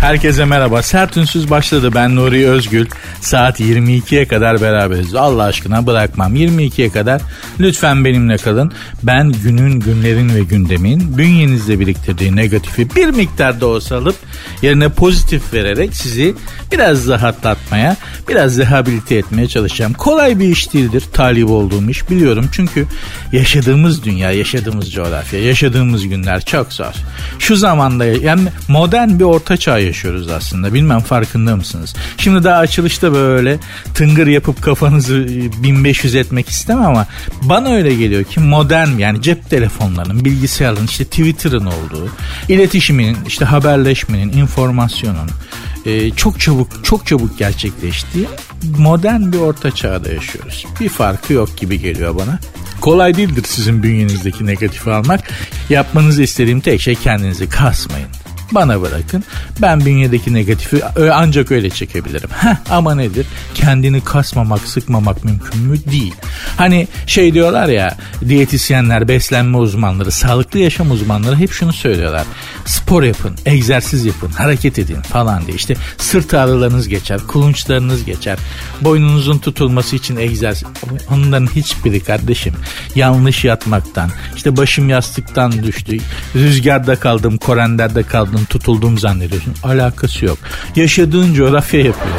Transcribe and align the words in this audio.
Herkese 0.00 0.44
merhaba. 0.44 0.82
Sert 0.82 1.16
Ünsüz 1.16 1.50
başladı. 1.50 1.90
Ben 1.94 2.16
Nuri 2.16 2.48
Özgül. 2.48 2.86
Saat 3.20 3.60
22'ye 3.60 4.28
kadar 4.28 4.60
beraberiz. 4.60 5.14
Allah 5.14 5.42
aşkına 5.42 5.86
bırakmam. 5.86 6.36
22'ye 6.36 6.90
kadar 6.90 7.22
lütfen 7.60 8.04
benimle 8.04 8.36
kalın. 8.36 8.72
Ben 9.02 9.32
günün, 9.32 9.80
günlerin 9.80 10.34
ve 10.34 10.40
gündemin 10.40 11.18
bünyenizde 11.18 11.80
biriktirdiği 11.80 12.36
negatifi 12.36 12.96
bir 12.96 13.06
miktar 13.06 13.60
da 13.60 13.66
olsa 13.66 13.96
alıp 13.96 14.16
yerine 14.62 14.88
pozitif 14.88 15.54
vererek 15.54 15.96
sizi 15.96 16.34
biraz 16.72 17.08
rahatlatmaya, 17.08 17.96
biraz 18.28 18.58
rehabilite 18.58 19.14
etmeye 19.14 19.48
çalışacağım. 19.48 19.92
Kolay 19.92 20.38
bir 20.38 20.48
iş 20.48 20.72
değildir 20.72 21.04
talip 21.12 21.50
olduğum 21.50 21.90
iş 21.90 22.10
biliyorum. 22.10 22.48
Çünkü 22.52 22.86
yaşadığımız 23.32 24.04
dünya, 24.04 24.32
yaşadığımız 24.32 24.92
coğrafya, 24.92 25.42
yaşadığımız 25.42 26.08
günler 26.08 26.44
çok 26.44 26.72
zor. 26.72 26.94
Şu 27.38 27.56
zamanda 27.56 28.04
yani 28.04 28.48
modern 28.68 29.18
bir 29.18 29.24
orta 29.24 29.56
çağ 29.56 29.85
yaşıyoruz 29.86 30.28
aslında. 30.28 30.74
Bilmem 30.74 31.00
farkında 31.00 31.56
mısınız? 31.56 31.94
Şimdi 32.16 32.44
daha 32.44 32.58
açılışta 32.58 33.12
böyle 33.12 33.58
tıngır 33.94 34.26
yapıp 34.26 34.62
kafanızı 34.62 35.26
1500 35.62 36.14
e, 36.14 36.18
etmek 36.18 36.48
istemem 36.48 36.84
ama 36.84 37.06
bana 37.42 37.68
öyle 37.68 37.94
geliyor 37.94 38.24
ki 38.24 38.40
modern 38.40 38.98
yani 38.98 39.22
cep 39.22 39.50
telefonlarının, 39.50 40.24
bilgisayarın, 40.24 40.86
işte 40.86 41.04
Twitter'ın 41.04 41.66
olduğu, 41.66 42.08
iletişimin, 42.48 43.16
işte 43.26 43.44
haberleşmenin, 43.44 44.32
informasyonun 44.32 45.30
e, 45.86 46.10
çok 46.10 46.40
çabuk 46.40 46.84
çok 46.84 47.06
çabuk 47.06 47.38
gerçekleştiği 47.38 48.26
modern 48.78 49.32
bir 49.32 49.38
orta 49.38 49.70
çağda 49.70 50.12
yaşıyoruz. 50.12 50.66
Bir 50.80 50.88
farkı 50.88 51.32
yok 51.32 51.58
gibi 51.58 51.80
geliyor 51.80 52.16
bana. 52.16 52.38
Kolay 52.80 53.16
değildir 53.16 53.44
sizin 53.46 53.82
bünyenizdeki 53.82 54.46
negatifi 54.46 54.90
almak. 54.90 55.20
Yapmanızı 55.70 56.22
istediğim 56.22 56.60
tek 56.60 56.80
şey 56.80 56.94
kendinizi 56.94 57.48
kasmayın. 57.48 58.08
Bana 58.52 58.82
bırakın. 58.82 59.24
Ben 59.62 59.80
bünyedeki 59.80 60.34
negatifi 60.34 60.82
ancak 61.12 61.52
öyle 61.52 61.70
çekebilirim. 61.70 62.30
Heh, 62.30 62.56
ama 62.70 62.94
nedir? 62.94 63.26
Kendini 63.54 64.00
kasmamak, 64.04 64.60
sıkmamak 64.60 65.24
mümkün 65.24 65.60
mü? 65.60 65.76
Değil. 65.90 66.14
Hani 66.56 66.88
şey 67.06 67.34
diyorlar 67.34 67.68
ya 67.68 67.96
diyetisyenler, 68.28 69.08
beslenme 69.08 69.56
uzmanları, 69.56 70.10
sağlıklı 70.10 70.58
yaşam 70.58 70.90
uzmanları 70.90 71.36
hep 71.36 71.52
şunu 71.52 71.72
söylüyorlar. 71.72 72.24
Spor 72.64 73.02
yapın, 73.02 73.36
egzersiz 73.46 74.04
yapın, 74.04 74.30
hareket 74.30 74.78
edin 74.78 75.00
falan 75.00 75.46
diye. 75.46 75.56
İşte 75.56 75.74
sırt 75.98 76.34
ağrılarınız 76.34 76.88
geçer, 76.88 77.20
kulunçlarınız 77.28 78.04
geçer. 78.04 78.38
Boynunuzun 78.80 79.38
tutulması 79.38 79.96
için 79.96 80.16
egzersiz. 80.16 80.68
Onların 81.10 81.46
hiçbiri 81.46 82.00
kardeşim 82.00 82.54
yanlış 82.94 83.44
yatmaktan, 83.44 84.10
işte 84.36 84.56
başım 84.56 84.88
yastıktan 84.88 85.62
düştü, 85.62 85.98
rüzgarda 86.34 86.96
kaldım, 86.96 87.36
korenderde 87.36 88.02
kaldım 88.02 88.35
aldım 88.36 88.44
tutuldum 88.44 88.98
zannediyorsun. 88.98 89.54
Alakası 89.62 90.24
yok. 90.24 90.38
Yaşadığın 90.76 91.34
coğrafya 91.34 91.80
yapıyor. 91.80 92.16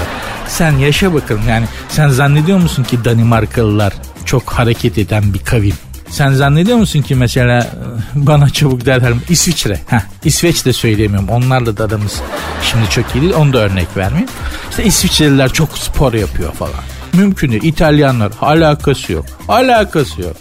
Sen 0.48 0.72
yaşa 0.72 1.14
bakalım 1.14 1.42
yani 1.50 1.66
sen 1.90 2.10
zannediyor 2.10 2.58
musun 2.58 2.84
ki 2.84 3.06
Danimarkalılar 3.06 3.94
çok 4.26 4.50
hareket 4.50 4.98
eden 4.98 5.34
bir 5.34 5.40
kavim? 5.40 5.73
Sen 6.10 6.34
zannediyor 6.34 6.78
musun 6.78 7.02
ki 7.02 7.16
mesela 7.16 7.60
e, 7.64 7.68
bana 8.16 8.50
çabuk 8.50 8.86
derler 8.86 9.14
İsviçre. 9.30 9.80
Heh, 9.88 10.02
İsveç 10.23 10.66
de 10.66 10.73
söyleyemiyorum. 10.73 11.30
Onlarla 11.30 11.78
da 11.78 11.84
adamız 11.84 12.22
şimdi 12.64 12.90
çok 12.90 13.16
iyi 13.16 13.22
değil. 13.22 13.34
Onu 13.34 13.54
da 13.54 13.58
örnek 13.58 13.88
vermeyeyim. 13.98 14.30
İşte 14.70 14.84
İsviçreliler 14.84 15.54
çok 15.54 15.77
spor 15.77 16.14
yapıyor 16.14 16.54
falan. 16.54 16.83
Mümkün 17.14 17.52
değil. 17.52 17.64
İtalyanlar 17.64 18.32
alakası 18.42 19.14
yok. 19.14 19.26
Alakası 19.48 20.22
yok. 20.22 20.36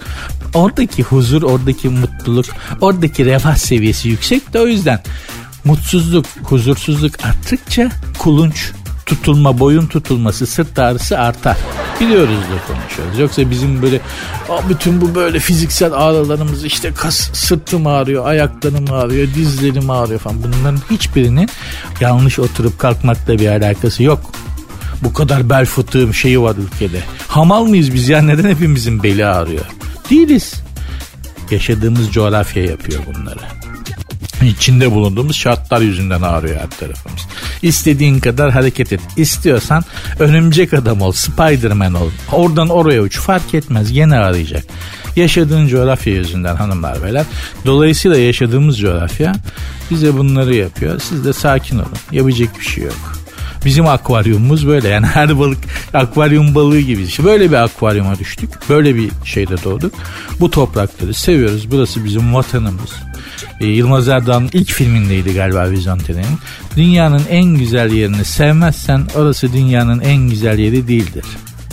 Oradaki 0.54 1.02
huzur, 1.02 1.42
oradaki 1.42 1.88
mutluluk, 1.88 2.46
oradaki 2.80 3.24
refah 3.24 3.56
seviyesi 3.56 4.08
yüksek 4.08 4.52
de 4.52 4.60
o 4.60 4.66
yüzden 4.66 5.00
mutsuzluk, 5.66 6.26
huzursuzluk 6.42 7.24
arttıkça 7.24 7.90
kulunç 8.18 8.72
tutulma, 9.06 9.58
boyun 9.58 9.86
tutulması, 9.86 10.46
sırt 10.46 10.78
ağrısı 10.78 11.18
artar. 11.18 11.56
Biliyoruz 12.00 12.28
da 12.34 12.72
konuşuyoruz. 12.74 13.18
Yoksa 13.18 13.50
bizim 13.50 13.82
böyle 13.82 14.00
bütün 14.68 15.00
bu 15.00 15.14
böyle 15.14 15.38
fiziksel 15.38 15.92
ağrılarımız 15.92 16.64
işte 16.64 16.92
kas, 16.94 17.16
sırtım 17.32 17.86
ağrıyor, 17.86 18.26
ayaklarım 18.26 18.92
ağrıyor, 18.92 19.28
dizlerim 19.34 19.90
ağrıyor 19.90 20.20
falan. 20.20 20.36
Bunların 20.42 20.80
hiçbirinin 20.90 21.48
yanlış 22.00 22.38
oturup 22.38 22.78
kalkmakla 22.78 23.38
bir 23.38 23.48
alakası 23.48 24.02
yok. 24.02 24.20
Bu 25.02 25.12
kadar 25.12 25.50
bel 25.50 25.64
fıtığım 25.66 26.14
şeyi 26.14 26.40
var 26.40 26.56
ülkede. 26.56 27.00
Hamal 27.28 27.64
mıyız 27.64 27.94
biz 27.94 28.08
ya 28.08 28.22
neden 28.22 28.50
hepimizin 28.50 29.02
beli 29.02 29.26
ağrıyor? 29.26 29.64
Değiliz. 30.10 30.54
Yaşadığımız 31.50 32.12
coğrafya 32.12 32.64
yapıyor 32.64 33.02
bunları 33.06 33.65
içinde 34.46 34.90
bulunduğumuz 34.92 35.36
şartlar 35.36 35.80
yüzünden 35.80 36.22
ağrıyor 36.22 36.60
her 36.60 36.70
tarafımız. 36.70 37.20
İstediğin 37.62 38.20
kadar 38.20 38.50
hareket 38.50 38.92
et. 38.92 39.00
İstiyorsan 39.16 39.84
örümcek 40.18 40.74
adam 40.74 41.00
ol, 41.00 41.12
Spiderman 41.12 41.94
ol. 41.94 42.10
Oradan 42.32 42.68
oraya 42.68 43.02
uç 43.02 43.18
fark 43.18 43.54
etmez 43.54 43.92
gene 43.92 44.18
ağrıyacak. 44.18 44.64
Yaşadığın 45.16 45.68
coğrafya 45.68 46.14
yüzünden 46.14 46.56
hanımlar 46.56 47.02
beyler. 47.02 47.24
Dolayısıyla 47.66 48.16
yaşadığımız 48.16 48.78
coğrafya 48.78 49.32
bize 49.90 50.18
bunları 50.18 50.54
yapıyor. 50.54 51.00
Siz 51.00 51.24
de 51.24 51.32
sakin 51.32 51.78
olun. 51.78 51.88
Yapacak 52.12 52.58
bir 52.58 52.64
şey 52.64 52.84
yok. 52.84 53.16
Bizim 53.64 53.86
akvaryumumuz 53.86 54.66
böyle 54.66 54.88
yani 54.88 55.06
her 55.06 55.38
balık 55.38 55.58
akvaryum 55.94 56.54
balığı 56.54 56.80
gibi. 56.80 57.02
İşte 57.02 57.24
böyle 57.24 57.50
bir 57.50 57.56
akvaryuma 57.56 58.18
düştük. 58.18 58.50
Böyle 58.68 58.94
bir 58.94 59.10
şeyde 59.24 59.64
doğduk. 59.64 59.94
Bu 60.40 60.50
toprakları 60.50 61.14
seviyoruz. 61.14 61.70
Burası 61.70 62.04
bizim 62.04 62.34
vatanımız. 62.34 62.90
Ee, 63.60 63.66
Yılmaz 63.66 64.08
Erdoğan'ın 64.08 64.50
ilk 64.52 64.70
filmindeydi 64.70 65.34
galiba 65.34 65.70
Vizantine'nin. 65.70 66.38
Dünyanın 66.76 67.22
en 67.30 67.44
güzel 67.44 67.92
yerini 67.92 68.24
sevmezsen 68.24 69.02
orası 69.14 69.52
dünyanın 69.52 70.00
en 70.00 70.16
güzel 70.16 70.58
yeri 70.58 70.88
değildir 70.88 71.24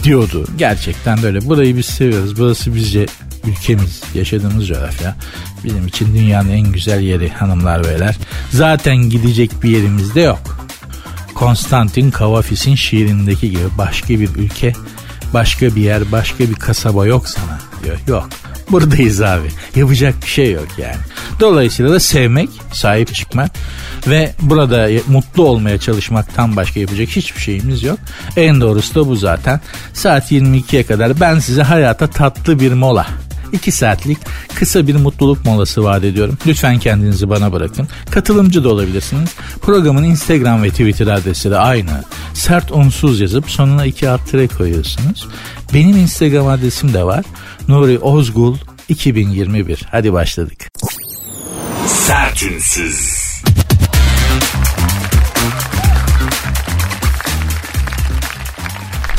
diyordu. 0.03 0.47
Gerçekten 0.57 1.23
böyle. 1.23 1.45
Burayı 1.45 1.77
biz 1.77 1.85
seviyoruz. 1.85 2.39
Burası 2.39 2.75
bizce 2.75 3.05
ülkemiz, 3.47 4.01
yaşadığımız 4.15 4.67
coğrafya 4.67 5.15
bizim 5.63 5.87
için 5.87 6.15
dünyanın 6.15 6.49
en 6.49 6.71
güzel 6.71 7.01
yeri 7.01 7.29
hanımlar 7.29 7.83
beyler. 7.83 8.15
Zaten 8.51 8.95
gidecek 8.95 9.63
bir 9.63 9.69
yerimiz 9.69 10.15
de 10.15 10.21
yok. 10.21 10.67
Konstantin 11.35 12.11
Kavafis'in 12.11 12.75
şiirindeki 12.75 13.51
gibi 13.51 13.63
başka 13.77 14.09
bir 14.09 14.29
ülke, 14.35 14.73
başka 15.33 15.75
bir 15.75 15.81
yer, 15.81 16.11
başka 16.11 16.39
bir 16.39 16.53
kasaba 16.53 17.05
yok 17.05 17.29
sana 17.29 17.59
diyor. 17.83 17.97
Yok. 18.07 18.29
Buradayız 18.73 19.21
abi. 19.21 19.47
Yapacak 19.75 20.15
bir 20.23 20.27
şey 20.27 20.51
yok 20.51 20.67
yani. 20.77 20.95
Dolayısıyla 21.39 21.91
da 21.91 21.99
sevmek, 21.99 22.49
sahip 22.71 23.13
çıkmak 23.13 23.51
ve 24.07 24.33
burada 24.41 24.89
mutlu 25.07 25.43
olmaya 25.43 25.77
çalışmaktan 25.77 26.55
başka 26.55 26.79
yapacak 26.79 27.09
hiçbir 27.09 27.41
şeyimiz 27.41 27.83
yok. 27.83 27.99
En 28.37 28.61
doğrusu 28.61 28.95
da 28.95 29.07
bu 29.07 29.15
zaten. 29.15 29.61
Saat 29.93 30.31
22'ye 30.31 30.85
kadar 30.85 31.19
ben 31.19 31.39
size 31.39 31.63
hayata 31.63 32.07
tatlı 32.07 32.59
bir 32.59 32.73
mola 32.73 33.07
2 33.53 33.71
saatlik 33.71 34.17
kısa 34.55 34.87
bir 34.87 34.95
mutluluk 34.95 35.45
molası 35.45 35.83
vaat 35.83 36.03
ediyorum. 36.03 36.37
Lütfen 36.47 36.79
kendinizi 36.79 37.29
bana 37.29 37.51
bırakın. 37.51 37.87
Katılımcı 38.11 38.63
da 38.63 38.69
olabilirsiniz. 38.69 39.29
Programın 39.61 40.03
Instagram 40.03 40.63
ve 40.63 40.69
Twitter 40.69 41.07
adresi 41.07 41.51
de 41.51 41.57
aynı. 41.57 42.03
Sert 42.33 42.71
unsuz 42.71 43.19
yazıp 43.19 43.49
sonuna 43.49 43.85
iki 43.85 44.09
alt 44.09 44.27
tire 44.27 44.47
koyuyorsunuz. 44.47 45.27
Benim 45.73 45.97
Instagram 45.97 46.47
adresim 46.47 46.93
de 46.93 47.03
var. 47.03 47.25
Nuri 47.67 47.99
Ozgul 47.99 48.55
2021. 48.89 49.81
Hadi 49.91 50.13
başladık. 50.13 50.71
Sertünsüz. 51.87 53.23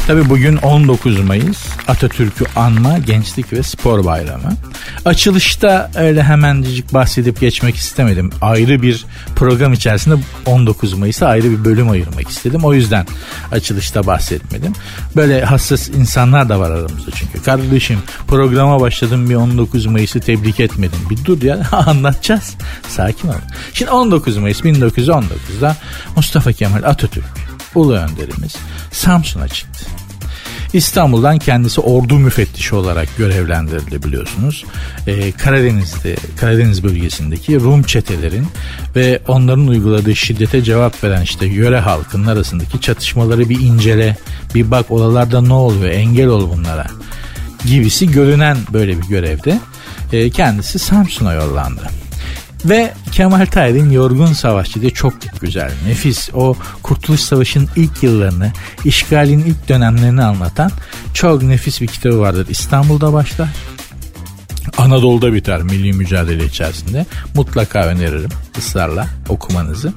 Tabi 0.07 0.29
bugün 0.29 0.57
19 0.57 1.21
Mayıs 1.21 1.67
Atatürk'ü 1.89 2.45
anma 2.57 2.99
gençlik 2.99 3.53
ve 3.53 3.63
spor 3.63 4.05
bayramı. 4.05 4.57
Açılışta 5.05 5.91
öyle 5.95 6.23
hemencik 6.23 6.95
bahsedip 6.95 7.41
geçmek 7.41 7.77
istemedim. 7.77 8.31
Ayrı 8.41 8.83
bir 8.83 9.07
program 9.37 9.73
içerisinde 9.73 10.15
19 10.47 10.93
Mayıs'a 10.93 11.27
ayrı 11.27 11.51
bir 11.51 11.65
bölüm 11.65 11.91
ayırmak 11.91 12.29
istedim. 12.29 12.65
O 12.65 12.75
yüzden 12.75 13.07
açılışta 13.53 14.07
bahsetmedim. 14.07 14.73
Böyle 15.17 15.45
hassas 15.45 15.89
insanlar 15.89 16.49
da 16.49 16.61
var 16.61 16.71
aramızda 16.71 17.11
çünkü. 17.11 17.43
Kardeşim 17.43 17.99
programa 18.27 18.81
başladım 18.81 19.31
bir 19.31 19.35
19 19.35 19.87
Mayıs'ı 19.87 20.21
tebrik 20.21 20.61
etmedim. 20.61 20.99
Bir 21.11 21.25
dur 21.25 21.43
ya 21.43 21.63
anlatacağız. 21.73 22.55
Sakin 22.89 23.29
ol. 23.29 23.35
Şimdi 23.75 23.91
19 23.91 24.37
Mayıs 24.37 24.61
1919'da 24.61 25.77
Mustafa 26.17 26.53
Kemal 26.53 26.83
Atatürk 26.83 27.25
Ulu 27.75 27.93
Önderimiz 27.93 28.57
Samsun'a 28.93 29.49
çıktı. 29.49 29.94
İstanbul'dan 30.75 31.39
kendisi 31.39 31.81
ordu 31.81 32.19
müfettişi 32.19 32.75
olarak 32.75 33.17
görevlendirildi 33.17 34.03
biliyorsunuz. 34.03 34.65
Ee, 35.07 35.33
Karadeniz'de, 35.33 36.17
Karadeniz 36.41 36.85
bölgesindeki 36.85 37.61
Rum 37.61 37.83
çetelerin 37.83 38.47
ve 38.97 39.21
onların 39.29 39.67
uyguladığı 39.67 40.17
şiddete 40.17 40.63
cevap 40.63 41.05
veren 41.05 41.23
işte 41.23 41.47
yöre 41.47 41.81
halkının 41.81 42.27
arasındaki 42.27 42.81
çatışmaları 42.81 43.49
bir 43.49 43.61
incele, 43.61 44.17
bir 44.55 44.71
bak 44.71 44.91
oralarda 44.91 45.41
ne 45.41 45.53
oluyor, 45.53 45.91
engel 45.91 46.27
ol 46.27 46.51
bunlara 46.51 46.87
gibisi 47.67 48.11
görünen 48.11 48.57
böyle 48.73 48.99
bir 49.03 49.09
görevde 49.09 49.61
e, 50.13 50.31
kendisi 50.31 50.79
Samsun'a 50.79 51.33
yollandı. 51.33 52.04
Ve 52.65 52.93
Kemal 53.13 53.47
Tahir'in 53.47 53.91
Yorgun 53.91 54.33
Savaşçı 54.33 54.81
diye 54.81 54.91
çok 54.91 55.15
güzel, 55.41 55.73
nefis. 55.87 56.31
O 56.35 56.57
Kurtuluş 56.83 57.21
Savaşı'nın 57.21 57.69
ilk 57.77 58.03
yıllarını, 58.03 58.53
işgalin 58.85 59.39
ilk 59.39 59.69
dönemlerini 59.69 60.23
anlatan 60.23 60.71
çok 61.15 61.43
nefis 61.43 61.81
bir 61.81 61.87
kitabı 61.87 62.21
vardır. 62.21 62.47
İstanbul'da 62.49 63.13
başlar. 63.13 63.49
Anadolu'da 64.79 65.33
biter 65.35 65.63
milli 65.63 65.93
mücadele 65.93 66.45
içerisinde. 66.45 67.07
Mutlaka 67.35 67.79
öneririm 67.79 68.31
ısrarla 68.59 69.07
okumanızı. 69.29 69.93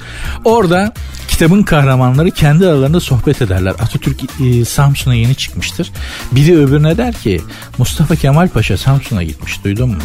Orada 0.45 0.93
kitabın 1.27 1.63
kahramanları 1.63 2.31
kendi 2.31 2.67
aralarında 2.67 2.99
sohbet 2.99 3.41
ederler. 3.41 3.71
Atatürk 3.71 4.41
e, 4.41 4.65
Samsun'a 4.65 5.15
yeni 5.15 5.35
çıkmıştır. 5.35 5.91
Biri 6.31 6.57
öbürüne 6.57 6.97
der 6.97 7.13
ki 7.13 7.41
Mustafa 7.77 8.15
Kemal 8.15 8.47
Paşa 8.47 8.77
Samsun'a 8.77 9.23
gitmiş 9.23 9.63
duydun 9.63 9.89
mu? 9.89 10.01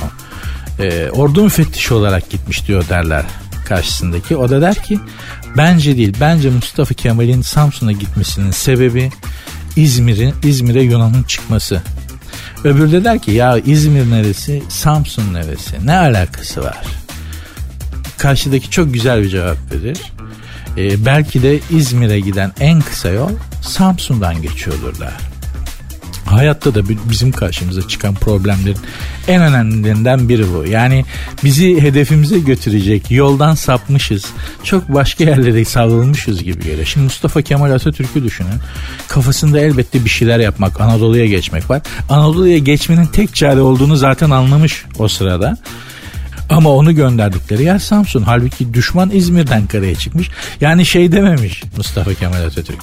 E, 0.78 1.10
ordu 1.10 1.44
müfettişi 1.44 1.94
olarak 1.94 2.30
gitmiş 2.30 2.66
diyor 2.68 2.88
derler 2.88 3.24
karşısındaki. 3.64 4.36
O 4.36 4.50
da 4.50 4.60
der 4.60 4.82
ki 4.82 4.98
bence 5.56 5.96
değil 5.96 6.14
bence 6.20 6.50
Mustafa 6.50 6.94
Kemal'in 6.94 7.42
Samsun'a 7.42 7.92
gitmesinin 7.92 8.50
sebebi 8.50 9.10
İzmir'in 9.76 10.34
İzmir'e 10.42 10.82
Yunan'ın 10.82 11.22
çıkması. 11.22 11.82
Öbürü 12.64 12.92
de 12.92 13.04
der 13.04 13.18
ki 13.18 13.30
ya 13.30 13.58
İzmir 13.58 14.10
neresi 14.10 14.62
Samsun 14.68 15.34
neresi 15.34 15.86
ne 15.86 15.96
alakası 15.96 16.62
var? 16.62 16.82
Karşıdaki 18.18 18.70
çok 18.70 18.94
güzel 18.94 19.22
bir 19.22 19.28
cevap 19.28 19.56
verir. 19.72 19.98
Ee, 20.76 21.04
belki 21.04 21.42
de 21.42 21.60
İzmir'e 21.70 22.20
giden 22.20 22.52
en 22.60 22.80
kısa 22.80 23.08
yol 23.08 23.30
Samsun'dan 23.62 24.42
geçiyordur. 24.42 24.94
Hayatta 26.32 26.74
da 26.74 26.80
bizim 27.10 27.32
karşımıza 27.32 27.88
çıkan 27.88 28.14
problemlerin 28.14 28.78
en 29.28 29.42
önemlilerinden 29.42 30.28
biri 30.28 30.44
bu. 30.54 30.64
Yani 30.66 31.04
bizi 31.44 31.82
hedefimize 31.82 32.38
götürecek 32.38 33.10
yoldan 33.10 33.54
sapmışız. 33.54 34.24
Çok 34.64 34.88
başka 34.88 35.24
yerlere 35.24 35.64
savrulmuşuz 35.64 36.44
gibi 36.44 36.64
geliyor. 36.64 36.86
Şimdi 36.86 37.04
Mustafa 37.04 37.42
Kemal 37.42 37.70
Atatürk'ü 37.70 38.24
düşünün. 38.24 38.60
Kafasında 39.08 39.60
elbette 39.60 40.04
bir 40.04 40.10
şeyler 40.10 40.40
yapmak, 40.40 40.80
Anadolu'ya 40.80 41.26
geçmek 41.26 41.70
var. 41.70 41.82
Anadolu'ya 42.08 42.58
geçmenin 42.58 43.06
tek 43.06 43.34
çare 43.34 43.60
olduğunu 43.60 43.96
zaten 43.96 44.30
anlamış 44.30 44.84
o 44.98 45.08
sırada. 45.08 45.56
Ama 46.52 46.70
onu 46.70 46.94
gönderdikleri 46.94 47.64
yer 47.64 47.78
Samsun. 47.78 48.22
Halbuki 48.22 48.74
düşman 48.74 49.10
İzmir'den 49.10 49.66
karaya 49.66 49.94
çıkmış. 49.94 50.30
Yani 50.60 50.86
şey 50.86 51.12
dememiş 51.12 51.62
Mustafa 51.76 52.14
Kemal 52.14 52.44
Atatürk. 52.44 52.78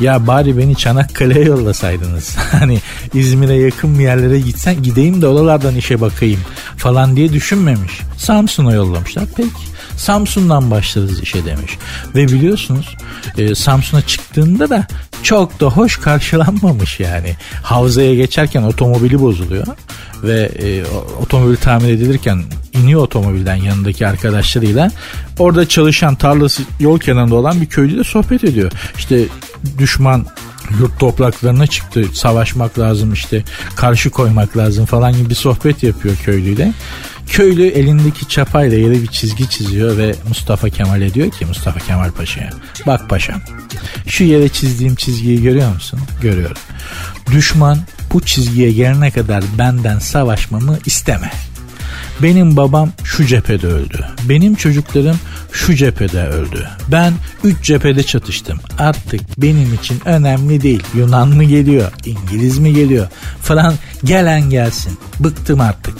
Ya 0.00 0.26
bari 0.26 0.58
beni 0.58 0.76
Çanakkale'ye 0.76 1.44
yollasaydınız. 1.44 2.36
hani 2.50 2.78
İzmir'e 3.14 3.54
yakın 3.54 3.98
bir 3.98 4.04
yerlere 4.04 4.40
gitsen 4.40 4.82
gideyim 4.82 5.22
de 5.22 5.26
oralardan 5.26 5.76
işe 5.76 6.00
bakayım 6.00 6.40
falan 6.76 7.16
diye 7.16 7.32
düşünmemiş. 7.32 8.00
Samsun'a 8.16 8.72
yollamışlar. 8.72 9.24
Peki 9.36 9.73
Samsun'dan 9.96 10.70
başlarız 10.70 11.22
işe 11.22 11.44
demiş. 11.44 11.78
Ve 12.14 12.28
biliyorsunuz 12.28 12.96
e, 13.38 13.54
Samsun'a 13.54 14.02
çıktığında 14.02 14.70
da 14.70 14.86
çok 15.22 15.60
da 15.60 15.66
hoş 15.66 15.96
karşılanmamış 15.96 17.00
yani. 17.00 17.36
Havzaya 17.62 18.14
geçerken 18.14 18.62
otomobili 18.62 19.20
bozuluyor 19.20 19.66
ve 20.22 20.50
e, 20.62 20.84
otomobil 21.22 21.56
tamir 21.56 21.88
edilirken 21.88 22.42
iniyor 22.72 23.02
otomobilden 23.02 23.54
yanındaki 23.54 24.06
arkadaşlarıyla. 24.06 24.90
Orada 25.38 25.68
çalışan 25.68 26.14
tarlası 26.14 26.62
yol 26.80 26.98
kenarında 26.98 27.34
olan 27.34 27.60
bir 27.60 27.66
köylüyle 27.66 28.04
sohbet 28.04 28.44
ediyor. 28.44 28.72
İşte 28.98 29.24
düşman 29.78 30.26
yurt 30.80 31.00
topraklarına 31.00 31.66
çıktı 31.66 32.04
savaşmak 32.12 32.78
lazım 32.78 33.12
işte 33.12 33.44
karşı 33.76 34.10
koymak 34.10 34.56
lazım 34.56 34.86
falan 34.86 35.12
gibi 35.12 35.30
bir 35.30 35.34
sohbet 35.34 35.82
yapıyor 35.82 36.16
köylüyle. 36.16 36.72
Köylü 37.28 37.66
elindeki 37.66 38.28
çapayla 38.28 38.78
yere 38.78 39.02
bir 39.02 39.06
çizgi 39.06 39.50
çiziyor 39.50 39.98
ve 39.98 40.14
Mustafa 40.28 40.68
Kemal'e 40.70 41.14
diyor 41.14 41.30
ki 41.30 41.46
Mustafa 41.46 41.80
Kemal 41.80 42.10
Paşa'ya 42.10 42.50
bak 42.86 43.08
paşam 43.08 43.40
şu 44.06 44.24
yere 44.24 44.48
çizdiğim 44.48 44.94
çizgiyi 44.94 45.42
görüyor 45.42 45.74
musun? 45.74 46.00
Görüyorum. 46.22 46.56
Düşman 47.32 47.78
bu 48.12 48.20
çizgiye 48.20 48.72
gelene 48.72 49.10
kadar 49.10 49.44
benden 49.58 49.98
savaşmamı 49.98 50.78
isteme. 50.86 51.30
Benim 52.22 52.56
babam 52.56 52.90
şu 53.04 53.26
cephede 53.26 53.66
öldü. 53.66 54.06
Benim 54.28 54.54
çocuklarım 54.54 55.16
şu 55.52 55.74
cephede 55.74 56.26
öldü. 56.26 56.68
Ben 56.88 57.12
üç 57.44 57.62
cephede 57.62 58.02
çatıştım. 58.02 58.60
Artık 58.78 59.20
benim 59.38 59.74
için 59.74 60.00
önemli 60.04 60.62
değil. 60.62 60.82
Yunan 60.94 61.28
mı 61.28 61.44
geliyor? 61.44 61.92
İngiliz 62.04 62.58
mi 62.58 62.74
geliyor? 62.74 63.06
Falan 63.42 63.74
gelen 64.04 64.50
gelsin. 64.50 64.98
Bıktım 65.20 65.60
artık. 65.60 65.94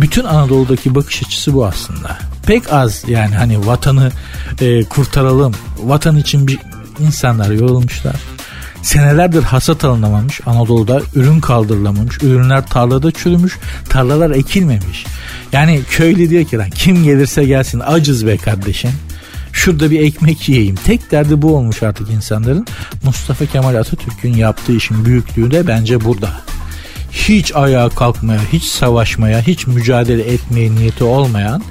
Bütün 0.00 0.24
Anadolu'daki 0.24 0.94
bakış 0.94 1.22
açısı 1.22 1.54
bu 1.54 1.66
aslında. 1.66 2.18
Pek 2.46 2.72
az 2.72 3.04
yani 3.08 3.34
hani 3.34 3.66
vatanı 3.66 4.12
e, 4.60 4.84
kurtaralım. 4.84 5.54
Vatan 5.82 6.16
için 6.16 6.46
bir 6.46 6.58
insanlar 7.00 7.50
yorulmuşlar. 7.50 8.16
Senelerdir 8.82 9.42
hasat 9.42 9.84
alınamamış 9.84 10.40
Anadolu'da 10.46 11.02
ürün 11.14 11.40
kaldırılamamış. 11.40 12.22
Ürünler 12.22 12.66
tarlada 12.66 13.10
çürümüş. 13.10 13.58
Tarlalar 13.88 14.30
ekilmemiş. 14.30 15.06
Yani 15.52 15.80
köylü 15.90 16.30
diyor 16.30 16.44
ki 16.44 16.58
lan 16.58 16.70
kim 16.70 17.04
gelirse 17.04 17.44
gelsin 17.44 17.82
acız 17.86 18.26
be 18.26 18.36
kardeşim. 18.36 18.90
Şurada 19.52 19.90
bir 19.90 20.00
ekmek 20.00 20.48
yiyeyim. 20.48 20.76
Tek 20.84 21.10
derdi 21.10 21.42
bu 21.42 21.56
olmuş 21.56 21.82
artık 21.82 22.10
insanların. 22.10 22.66
Mustafa 23.04 23.46
Kemal 23.46 23.74
Atatürk'ün 23.74 24.34
yaptığı 24.34 24.72
işin 24.72 25.04
büyüklüğü 25.04 25.50
de 25.50 25.66
bence 25.66 26.04
burada. 26.04 26.30
Hiç 27.12 27.54
ayağa 27.54 27.88
kalkmaya, 27.88 28.40
hiç 28.52 28.64
savaşmaya, 28.64 29.42
hiç 29.42 29.66
mücadele 29.66 30.22
etmeye 30.22 30.74
niyeti 30.74 31.04
olmayan 31.04 31.62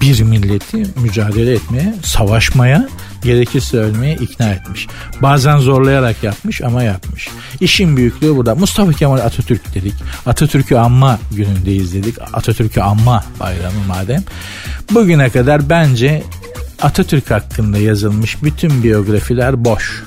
bir 0.00 0.22
milleti 0.22 0.86
mücadele 1.02 1.52
etmeye, 1.52 1.94
savaşmaya 2.04 2.88
gerekirse 3.22 3.76
ölmeye 3.76 4.14
ikna 4.14 4.50
etmiş. 4.50 4.86
Bazen 5.22 5.58
zorlayarak 5.58 6.22
yapmış 6.22 6.60
ama 6.60 6.82
yapmış. 6.82 7.28
İşin 7.60 7.96
büyüklüğü 7.96 8.36
burada. 8.36 8.54
Mustafa 8.54 8.92
Kemal 8.92 9.18
Atatürk 9.18 9.74
dedik. 9.74 9.94
Atatürk'ü 10.26 10.76
anma 10.76 11.18
günündeyiz 11.32 11.94
dedik. 11.94 12.18
Atatürk'ü 12.32 12.80
anma 12.80 13.24
bayramı 13.40 13.84
madem. 13.88 14.24
Bugüne 14.90 15.30
kadar 15.30 15.70
bence 15.70 16.22
Atatürk 16.82 17.30
hakkında 17.30 17.78
yazılmış 17.78 18.42
bütün 18.42 18.82
biyografiler 18.82 19.64
boş. 19.64 20.04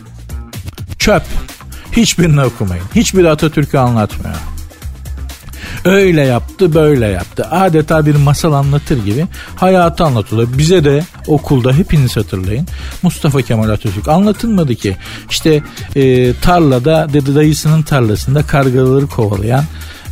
Çöp. 0.99 1.23
Hiçbirini 1.99 2.41
okumayın. 2.41 2.83
Hiçbiri 2.95 3.29
Atatürk'ü 3.29 3.77
anlatmıyor. 3.77 4.35
Öyle 5.85 6.21
yaptı 6.21 6.73
böyle 6.73 7.07
yaptı. 7.07 7.47
Adeta 7.51 8.05
bir 8.05 8.15
masal 8.15 8.53
anlatır 8.53 9.05
gibi 9.05 9.25
hayatı 9.55 10.03
anlatılıyor. 10.03 10.47
Bize 10.57 10.83
de 10.83 11.05
okulda 11.27 11.73
hepiniz 11.73 12.17
hatırlayın. 12.17 12.67
Mustafa 13.03 13.41
Kemal 13.41 13.69
Atatürk 13.69 14.07
anlatılmadı 14.07 14.75
ki. 14.75 14.97
İşte 15.29 15.61
e, 15.95 16.33
tarlada 16.33 17.07
dede 17.13 17.35
dayısının 17.35 17.81
tarlasında 17.81 18.43
kargaları 18.43 19.07
kovalayan 19.07 19.63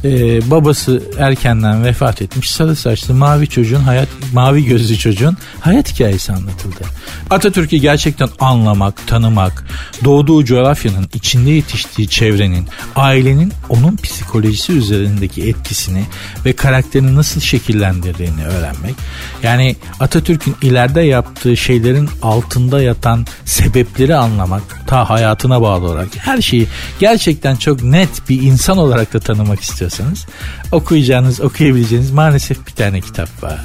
e, 0.04 0.52
babası 0.52 1.04
erkenden 1.18 1.86
vefat 1.86 2.22
etmiş 2.22 2.52
sarı 2.52 2.76
saçlı 2.76 3.14
mavi 3.14 3.48
çocuğun 3.48 3.82
hayat 3.82 4.08
mavi 4.34 4.66
gözlü 4.66 4.98
çocuğun 4.98 5.38
hayat 5.60 5.94
hikayesi 5.94 6.34
anlatıldı. 6.34 6.84
Atatürk'ü 7.30 7.78
gerçekten 7.78 8.30
anlamak, 8.40 9.08
tanımak, 9.08 9.64
doğduğu 10.04 10.46
coğrafyanın, 10.46 11.10
içinde 11.14 11.50
yetiştiği 11.50 12.08
çevrenin, 12.08 12.68
ailenin 12.96 13.54
onun 13.70 13.96
psikolojisi 13.96 14.74
üzerindeki 14.74 15.50
etkisini 15.50 16.04
ve 16.46 16.54
karakterini 16.54 17.16
nasıl 17.16 17.42
şekillendirdiğini 17.42 18.46
öğrenmek. 18.46 18.96
Yani 19.44 19.76
Atatürk'ün 20.00 20.56
ileride 20.62 21.02
yaptığı 21.02 21.58
şeylerin 21.58 22.10
altında 22.22 22.82
yatan 22.82 23.26
sebepleri 23.46 24.16
anlamak, 24.16 24.88
ta 24.88 25.10
hayatına 25.10 25.62
bağlı 25.62 25.86
olarak 25.86 26.08
her 26.18 26.42
şeyi 26.42 26.68
gerçekten 27.00 27.56
çok 27.56 27.84
net 27.84 28.30
bir 28.30 28.42
insan 28.42 28.78
olarak 28.78 29.14
da 29.14 29.20
tanımak 29.20 29.60
istiyorsanız 29.88 30.26
okuyacağınız, 30.72 31.42
okuyabileceğiniz 31.42 32.12
maalesef 32.12 32.68
bir 32.68 32.72
tane 32.72 33.02
kitap 33.02 33.44
var. 33.44 33.60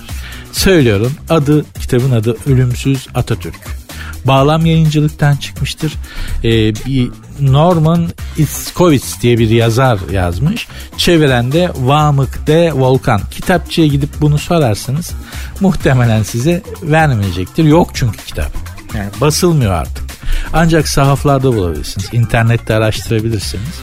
Söylüyorum 0.52 1.12
adı 1.28 1.64
kitabın 1.80 2.10
adı 2.10 2.36
Ölümsüz 2.46 3.06
Atatürk. 3.14 3.82
Bağlam 4.24 4.66
yayıncılıktan 4.66 5.36
çıkmıştır. 5.36 5.92
Ee, 6.44 6.74
bir 6.74 7.10
Norman 7.40 8.08
Iskowitz 8.38 9.22
diye 9.22 9.38
bir 9.38 9.50
yazar 9.50 9.98
yazmış. 10.12 10.68
Çeviren 10.96 11.52
de 11.52 11.70
Vamık 11.76 12.46
de 12.46 12.72
Volkan. 12.72 13.20
Kitapçıya 13.30 13.86
gidip 13.86 14.10
bunu 14.20 14.38
sorarsınız 14.38 15.10
muhtemelen 15.60 16.22
size 16.22 16.62
vermeyecektir. 16.82 17.64
Yok 17.64 17.90
çünkü 17.94 18.18
kitap. 18.18 18.52
Yani 18.94 19.10
basılmıyor 19.20 19.72
artık. 19.72 20.04
Ancak 20.52 20.88
sahaflarda 20.88 21.56
bulabilirsiniz. 21.56 22.08
İnternette 22.12 22.74
araştırabilirsiniz. 22.74 23.80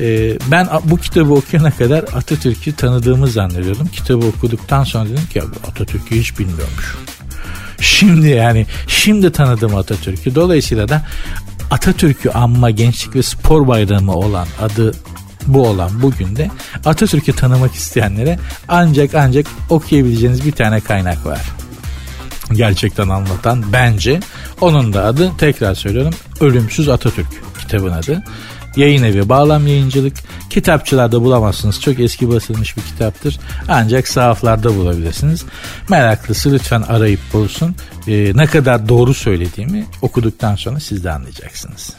Ee, 0.00 0.38
ben 0.50 0.68
bu 0.84 0.96
kitabı 0.96 1.34
okuyana 1.34 1.70
kadar 1.70 1.98
Atatürk'ü 1.98 2.72
tanıdığımı 2.72 3.28
zannediyordum. 3.28 3.88
Kitabı 3.88 4.26
okuduktan 4.26 4.84
sonra 4.84 5.04
dedim 5.04 5.26
ki 5.32 5.42
Atatürk'ü 5.68 6.20
hiç 6.20 6.38
bilmiyormuş. 6.38 6.96
Şimdi 7.80 8.28
yani 8.28 8.66
şimdi 8.86 9.32
tanıdım 9.32 9.76
Atatürk'ü. 9.76 10.34
Dolayısıyla 10.34 10.88
da 10.88 11.02
Atatürk'ü 11.70 12.30
anma 12.30 12.70
gençlik 12.70 13.14
ve 13.14 13.22
spor 13.22 13.68
bayramı 13.68 14.14
olan 14.14 14.46
adı 14.60 14.94
bu 15.46 15.66
olan 15.68 16.02
bugün 16.02 16.36
de 16.36 16.50
Atatürk'ü 16.84 17.32
tanımak 17.32 17.74
isteyenlere 17.74 18.38
ancak 18.68 19.14
ancak 19.14 19.46
okuyabileceğiniz 19.70 20.46
bir 20.46 20.52
tane 20.52 20.80
kaynak 20.80 21.26
var. 21.26 21.40
Gerçekten 22.52 23.08
anlatan 23.08 23.64
bence 23.72 24.20
onun 24.60 24.92
da 24.92 25.04
adı 25.04 25.30
tekrar 25.38 25.74
söylüyorum 25.74 26.14
Ölümsüz 26.40 26.88
Atatürk 26.88 27.26
kitabın 27.60 27.92
adı. 27.92 28.24
Yayın 28.76 29.02
evi 29.02 29.28
Bağlam 29.28 29.66
Yayıncılık. 29.66 30.16
Kitapçılarda 30.50 31.22
bulamazsınız. 31.22 31.80
Çok 31.80 32.00
eski 32.00 32.28
basılmış 32.28 32.76
bir 32.76 32.82
kitaptır. 32.82 33.38
Ancak 33.68 34.08
sahaflarda 34.08 34.76
bulabilirsiniz. 34.76 35.44
Meraklısı 35.88 36.52
lütfen 36.52 36.82
arayıp 36.82 37.20
bulsun. 37.32 37.76
Ee, 38.08 38.32
ne 38.34 38.46
kadar 38.46 38.88
doğru 38.88 39.14
söylediğimi 39.14 39.86
okuduktan 40.02 40.56
sonra 40.56 40.80
siz 40.80 41.04
de 41.04 41.10
anlayacaksınız. 41.10 41.94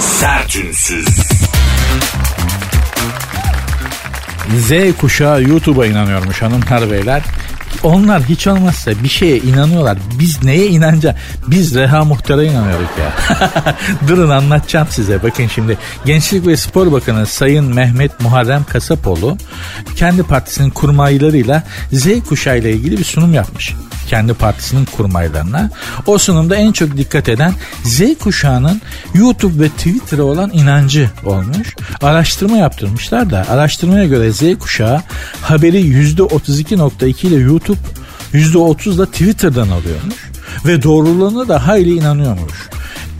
Sertünsüz. 0.00 1.08
Z 4.56 4.96
kuşağı 5.00 5.42
YouTube'a 5.42 5.86
inanıyormuş 5.86 6.42
hanımlar 6.42 6.90
beyler. 6.90 7.22
Onlar 7.82 8.22
hiç 8.22 8.46
olmazsa 8.46 8.90
bir 9.02 9.08
şeye 9.08 9.38
inanıyorlar. 9.38 9.98
Biz 10.18 10.44
neye 10.44 10.66
inanca? 10.66 11.16
Biz 11.46 11.74
Reha 11.74 12.04
Muhtar'a 12.04 12.44
inanıyoruz 12.44 12.88
ya. 12.98 13.12
Durun 14.08 14.30
anlatacağım 14.30 14.88
size. 14.90 15.22
Bakın 15.22 15.46
şimdi 15.46 15.78
Gençlik 16.04 16.46
ve 16.46 16.56
Spor 16.56 16.92
Bakanı 16.92 17.26
Sayın 17.26 17.74
Mehmet 17.74 18.20
Muharrem 18.20 18.64
Kasapoğlu 18.64 19.36
kendi 19.96 20.22
partisinin 20.22 20.70
kurmaylarıyla 20.70 21.62
Z 21.92 22.06
kuşağı 22.28 22.58
ile 22.58 22.72
ilgili 22.72 22.98
bir 22.98 23.04
sunum 23.04 23.34
yapmış 23.34 23.74
kendi 24.08 24.34
partisinin 24.34 24.84
kurmaylarına. 24.84 25.70
O 26.06 26.18
sunumda 26.18 26.56
en 26.56 26.72
çok 26.72 26.96
dikkat 26.96 27.28
eden 27.28 27.52
Z 27.84 28.00
kuşağının 28.18 28.80
YouTube 29.14 29.64
ve 29.64 29.68
Twitter'a 29.68 30.22
olan 30.22 30.50
inancı 30.52 31.10
olmuş. 31.24 31.76
Araştırma 32.02 32.56
yaptırmışlar 32.56 33.30
da 33.30 33.46
araştırmaya 33.48 34.04
göre 34.04 34.32
Z 34.32 34.58
kuşağı 34.58 35.02
haberi 35.40 35.80
%32.2 35.80 37.26
ile 37.26 37.36
YouTube 37.36 37.67
%30 38.34 38.98
da 38.98 39.06
Twitter'dan 39.06 39.68
alıyormuş. 39.68 40.30
Ve 40.66 40.82
doğruluğuna 40.82 41.48
da 41.48 41.66
hayli 41.66 41.94
inanıyormuş. 41.94 42.68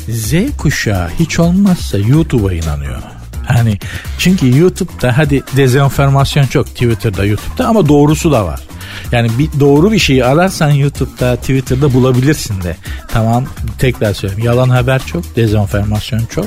Z 0.09 0.35
kuşağı 0.59 1.09
hiç 1.19 1.39
olmazsa 1.39 1.99
YouTube'a 1.99 2.53
inanıyor. 2.53 3.03
Hani 3.47 3.79
çünkü 4.19 4.59
YouTube'da 4.59 5.19
hadi 5.19 5.43
dezenformasyon 5.57 6.47
çok 6.47 6.67
Twitter'da 6.67 7.25
YouTube'da 7.25 7.69
ama 7.69 7.89
doğrusu 7.89 8.33
da 8.33 8.47
var. 8.47 8.61
Yani 9.13 9.31
bir 9.39 9.61
doğru 9.61 9.93
bir 9.93 9.99
şeyi 9.99 10.25
ararsan 10.25 10.71
YouTube'da, 10.71 11.37
Twitter'da 11.37 11.95
bulabilirsin 11.95 12.63
de. 12.63 12.77
Tamam 13.09 13.45
tekrar 13.79 14.15
söyleyeyim. 14.15 14.45
Yalan 14.45 14.69
haber 14.69 15.03
çok, 15.07 15.37
dezenformasyon 15.37 16.27
çok. 16.27 16.47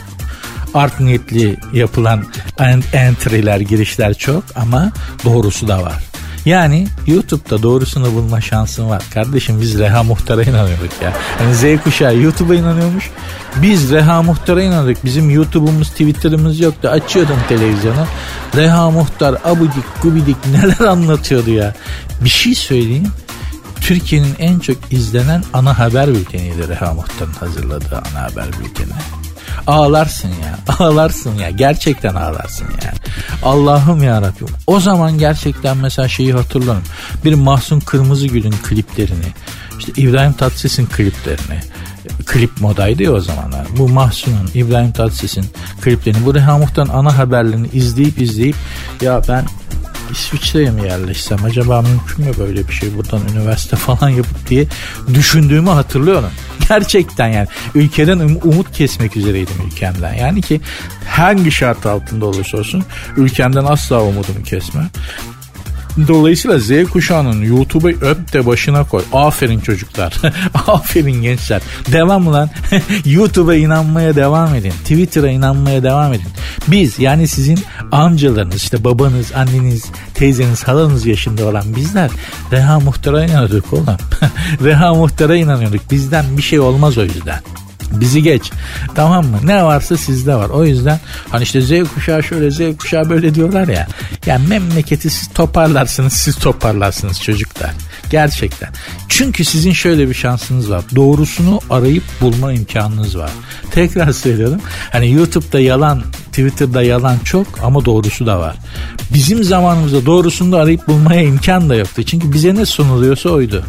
Art 0.73 0.99
niyetli 0.99 1.57
yapılan 1.73 2.25
entry'ler, 2.93 3.59
girişler 3.59 4.13
çok 4.13 4.43
ama 4.55 4.91
doğrusu 5.25 5.67
da 5.67 5.83
var. 5.83 6.10
Yani 6.45 6.87
YouTube'da 7.07 7.63
doğrusunu 7.63 8.13
bulma 8.13 8.41
şansın 8.41 8.89
var. 8.89 9.03
Kardeşim 9.13 9.61
biz 9.61 9.79
Reha 9.79 10.03
Muhtar'a 10.03 10.43
inanıyorduk 10.43 10.91
ya. 11.01 11.13
Yani 11.41 11.55
Z 11.55 11.83
kuşağı 11.83 12.17
YouTube'a 12.17 12.55
inanıyormuş. 12.55 13.09
Biz 13.61 13.91
Reha 13.91 14.23
Muhtar'a 14.23 14.61
inanıyorduk. 14.61 15.05
Bizim 15.05 15.29
YouTube'umuz, 15.29 15.89
Twitter'ımız 15.89 16.59
yoktu. 16.59 16.87
Açıyordum 16.87 17.37
televizyonu. 17.49 18.05
Reha 18.55 18.91
Muhtar 18.91 19.37
abudik 19.45 20.01
gubidik 20.03 20.37
neler 20.45 20.87
anlatıyordu 20.87 21.49
ya. 21.49 21.73
Bir 22.21 22.29
şey 22.29 22.55
söyleyeyim. 22.55 23.07
Türkiye'nin 23.81 24.35
en 24.39 24.59
çok 24.59 24.77
izlenen 24.91 25.43
ana 25.53 25.79
haber 25.79 26.07
bülteniydi 26.07 26.67
Reha 26.67 26.93
Muhtar'ın 26.93 27.33
hazırladığı 27.33 27.97
ana 28.11 28.23
haber 28.23 28.47
bülteni. 28.47 29.20
Ağlarsın 29.67 30.29
ya. 30.29 30.75
Ağlarsın 30.79 31.35
ya. 31.35 31.49
Gerçekten 31.49 32.15
ağlarsın 32.15 32.65
yani. 32.65 32.97
Allah'ım 33.43 34.03
ya 34.03 34.21
Rabbim. 34.21 34.47
O 34.67 34.79
zaman 34.79 35.17
gerçekten 35.17 35.77
mesela 35.77 36.07
şeyi 36.07 36.33
hatırlarım. 36.33 36.83
Bir 37.25 37.33
Mahsun 37.33 37.79
Kırmızıgül'ün 37.79 38.55
kliplerini, 38.63 39.33
işte 39.79 39.91
İbrahim 39.97 40.33
Tatlıses'in 40.33 40.85
kliplerini, 40.85 41.59
klip 42.25 42.61
modaydı 42.61 43.03
ya 43.03 43.11
o 43.11 43.19
zamanlar. 43.19 43.67
Bu 43.77 43.89
Mahsun'un, 43.89 44.49
İbrahim 44.53 44.91
Tatlıses'in 44.91 45.45
kliplerini, 45.81 46.25
bu 46.25 46.35
Reha 46.35 46.57
Muhtar'ın 46.57 46.89
ana 46.89 47.17
haberlerini 47.17 47.67
izleyip 47.73 48.21
izleyip 48.21 48.55
ya 49.01 49.21
ben 49.27 49.45
İsviçre'ye 50.11 50.71
mi 50.71 50.87
yerleşsem 50.87 51.45
acaba 51.45 51.81
mümkün 51.81 52.25
mü 52.25 52.31
böyle 52.39 52.67
bir 52.67 52.73
şey 52.73 52.97
buradan 52.97 53.21
üniversite 53.33 53.75
falan 53.75 54.09
yapıp 54.09 54.49
diye 54.49 54.65
düşündüğümü 55.13 55.69
hatırlıyorum. 55.69 56.31
Gerçekten 56.69 57.27
yani 57.27 57.47
ülkeden 57.75 58.19
um, 58.19 58.39
umut 58.43 58.71
kesmek 58.71 59.17
üzereydim 59.17 59.55
ülkemden. 59.67 60.13
Yani 60.13 60.41
ki 60.41 60.61
hangi 61.07 61.51
şart 61.51 61.85
altında 61.85 62.25
olursa 62.25 62.57
olsun 62.57 62.83
ülkemden 63.17 63.65
asla 63.65 64.03
umudumu 64.03 64.43
kesme. 64.43 64.81
Dolayısıyla 66.07 66.59
Z 66.59 66.89
kuşağının 66.89 67.41
YouTube'u 67.43 67.89
öp 67.89 68.33
de 68.33 68.45
başına 68.45 68.83
koy. 68.83 69.03
Aferin 69.13 69.59
çocuklar. 69.59 70.13
Aferin 70.67 71.21
gençler. 71.21 71.61
Devam 71.91 72.33
lan. 72.33 72.49
YouTube'a 73.05 73.55
inanmaya 73.55 74.15
devam 74.15 74.55
edin. 74.55 74.71
Twitter'a 74.71 75.29
inanmaya 75.29 75.83
devam 75.83 76.13
edin. 76.13 76.27
Biz 76.67 76.99
yani 76.99 77.27
sizin 77.27 77.59
amcalarınız 77.91 78.55
işte 78.55 78.83
babanız, 78.83 79.31
anneniz, 79.31 79.85
teyzeniz, 80.13 80.63
halanız 80.63 81.05
yaşında 81.05 81.45
olan 81.45 81.75
bizler 81.75 82.11
Reha 82.51 82.79
Muhtar'a 82.79 83.25
inanıyorduk 83.25 83.73
oğlum. 83.73 83.97
Reha 84.63 84.93
Muhtar'a 84.93 85.35
inanıyorduk. 85.35 85.91
Bizden 85.91 86.37
bir 86.37 86.41
şey 86.41 86.59
olmaz 86.59 86.97
o 86.97 87.03
yüzden. 87.03 87.41
Bizi 87.91 88.23
geç. 88.23 88.51
Tamam 88.95 89.25
mı? 89.25 89.39
Ne 89.43 89.63
varsa 89.63 89.97
sizde 89.97 90.35
var. 90.35 90.49
O 90.49 90.65
yüzden 90.65 90.99
hani 91.29 91.43
işte 91.43 91.61
Z 91.61 91.71
kuşağı 91.95 92.23
şöyle 92.23 92.51
Z 92.51 92.77
kuşağı 92.77 93.09
böyle 93.09 93.35
diyorlar 93.35 93.67
ya. 93.67 93.87
Yani 94.25 94.47
memleketi 94.47 95.09
siz 95.09 95.29
toparlarsınız 95.33 96.13
siz 96.13 96.35
toparlarsınız 96.35 97.21
çocuklar. 97.21 97.71
Gerçekten. 98.09 98.69
Çünkü 99.09 99.45
sizin 99.45 99.71
şöyle 99.71 100.09
bir 100.09 100.13
şansınız 100.13 100.71
var. 100.71 100.83
Doğrusunu 100.95 101.59
arayıp 101.69 102.03
bulma 102.21 102.53
imkanınız 102.53 103.17
var. 103.17 103.31
Tekrar 103.71 104.11
söylüyorum. 104.11 104.61
Hani 104.91 105.11
YouTube'da 105.11 105.59
yalan, 105.59 106.03
Twitter'da 106.27 106.83
yalan 106.83 107.19
çok 107.23 107.47
ama 107.63 107.85
doğrusu 107.85 108.25
da 108.25 108.39
var. 108.39 108.55
Bizim 109.13 109.43
zamanımızda 109.43 110.05
doğrusunu 110.05 110.51
da 110.51 110.57
arayıp 110.57 110.87
bulmaya 110.87 111.21
imkan 111.21 111.69
da 111.69 111.75
yoktu. 111.75 112.03
Çünkü 112.03 112.33
bize 112.33 112.55
ne 112.55 112.65
sunuluyorsa 112.65 113.29
oydu. 113.29 113.65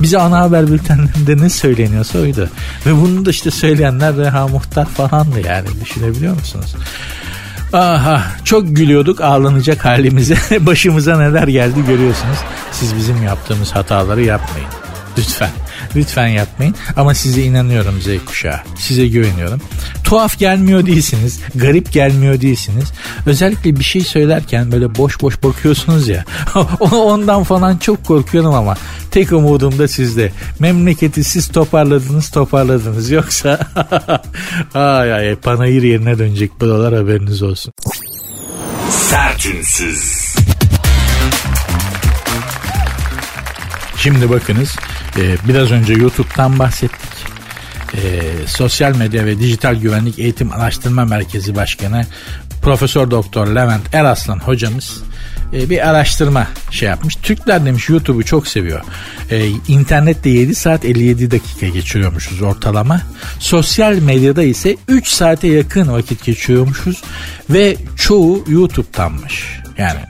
Bize 0.00 0.18
ana 0.18 0.40
haber 0.40 0.66
bültenlerinde 0.70 1.44
ne 1.44 1.50
söyleniyorsa 1.50 2.18
oydu. 2.18 2.50
Ve 2.86 2.94
bunu 2.94 3.24
da 3.24 3.30
işte 3.30 3.50
söyleyenler 3.50 4.16
Reha 4.16 4.48
Muhtar 4.48 4.86
falandı 4.86 5.40
yani 5.46 5.68
düşünebiliyor 5.84 6.34
musunuz? 6.34 6.74
Aha 7.72 8.22
çok 8.44 8.76
gülüyorduk 8.76 9.20
ağlanacak 9.20 9.84
halimize 9.84 10.36
başımıza 10.60 11.18
neler 11.18 11.48
geldi 11.48 11.86
görüyorsunuz. 11.86 12.38
Siz 12.72 12.96
bizim 12.96 13.22
yaptığımız 13.22 13.70
hataları 13.70 14.22
yapmayın. 14.22 14.68
Lütfen. 15.18 15.50
Lütfen 15.96 16.26
yapmayın. 16.26 16.74
Ama 16.96 17.14
size 17.14 17.42
inanıyorum 17.42 18.00
Z 18.00 18.24
kuşağı. 18.26 18.60
Size 18.78 19.06
güveniyorum. 19.06 19.60
Tuhaf 20.04 20.38
gelmiyor 20.38 20.86
değilsiniz. 20.86 21.40
Garip 21.54 21.92
gelmiyor 21.92 22.40
değilsiniz. 22.40 22.92
Özellikle 23.26 23.76
bir 23.76 23.84
şey 23.84 24.02
söylerken 24.02 24.72
böyle 24.72 24.94
boş 24.96 25.22
boş 25.22 25.42
bakıyorsunuz 25.42 26.08
ya. 26.08 26.24
Ondan 26.80 27.44
falan 27.44 27.76
çok 27.76 28.04
korkuyorum 28.04 28.54
ama 28.54 28.76
tek 29.10 29.32
umudum 29.32 29.78
da 29.78 29.88
sizde. 29.88 30.32
Memleketi 30.58 31.24
siz 31.24 31.48
toparladınız 31.48 32.30
toparladınız. 32.30 33.10
Yoksa 33.10 33.58
ay 34.74 35.12
ay 35.12 35.36
panayır 35.36 35.82
yerine 35.82 36.18
dönecek 36.18 36.60
buralar 36.60 36.94
haberiniz 36.94 37.42
olsun. 37.42 37.72
Sertünsüz. 38.90 40.34
Şimdi 43.96 44.30
bakınız 44.30 44.76
e, 45.16 45.36
biraz 45.48 45.70
önce 45.70 45.92
YouTube'dan 45.92 46.58
bahsettik. 46.58 47.10
E, 47.94 48.00
Sosyal 48.46 48.96
Medya 48.96 49.26
ve 49.26 49.38
Dijital 49.38 49.74
Güvenlik 49.74 50.18
Eğitim 50.18 50.52
Araştırma 50.52 51.04
Merkezi 51.04 51.56
Başkanı 51.56 52.06
Profesör 52.62 53.10
Doktor 53.10 53.46
Levent 53.46 53.94
Eraslan 53.94 54.38
hocamız 54.38 55.02
e, 55.52 55.70
bir 55.70 55.88
araştırma 55.88 56.46
şey 56.70 56.88
yapmış. 56.88 57.16
Türkler 57.16 57.66
demiş 57.66 57.88
YouTube'u 57.88 58.22
çok 58.22 58.48
seviyor. 58.48 58.80
E, 59.30 59.46
internette 59.68 60.30
7 60.30 60.54
saat 60.54 60.84
57 60.84 61.30
dakika 61.30 61.68
geçiriyormuşuz 61.68 62.42
ortalama. 62.42 63.00
Sosyal 63.38 63.94
medyada 63.94 64.42
ise 64.42 64.76
3 64.88 65.08
saate 65.08 65.48
yakın 65.48 65.92
vakit 65.92 66.24
geçiriyormuşuz 66.24 67.02
ve 67.50 67.76
çoğu 67.96 68.44
YouTube'tanmış. 68.48 69.60
Yani 69.78 70.00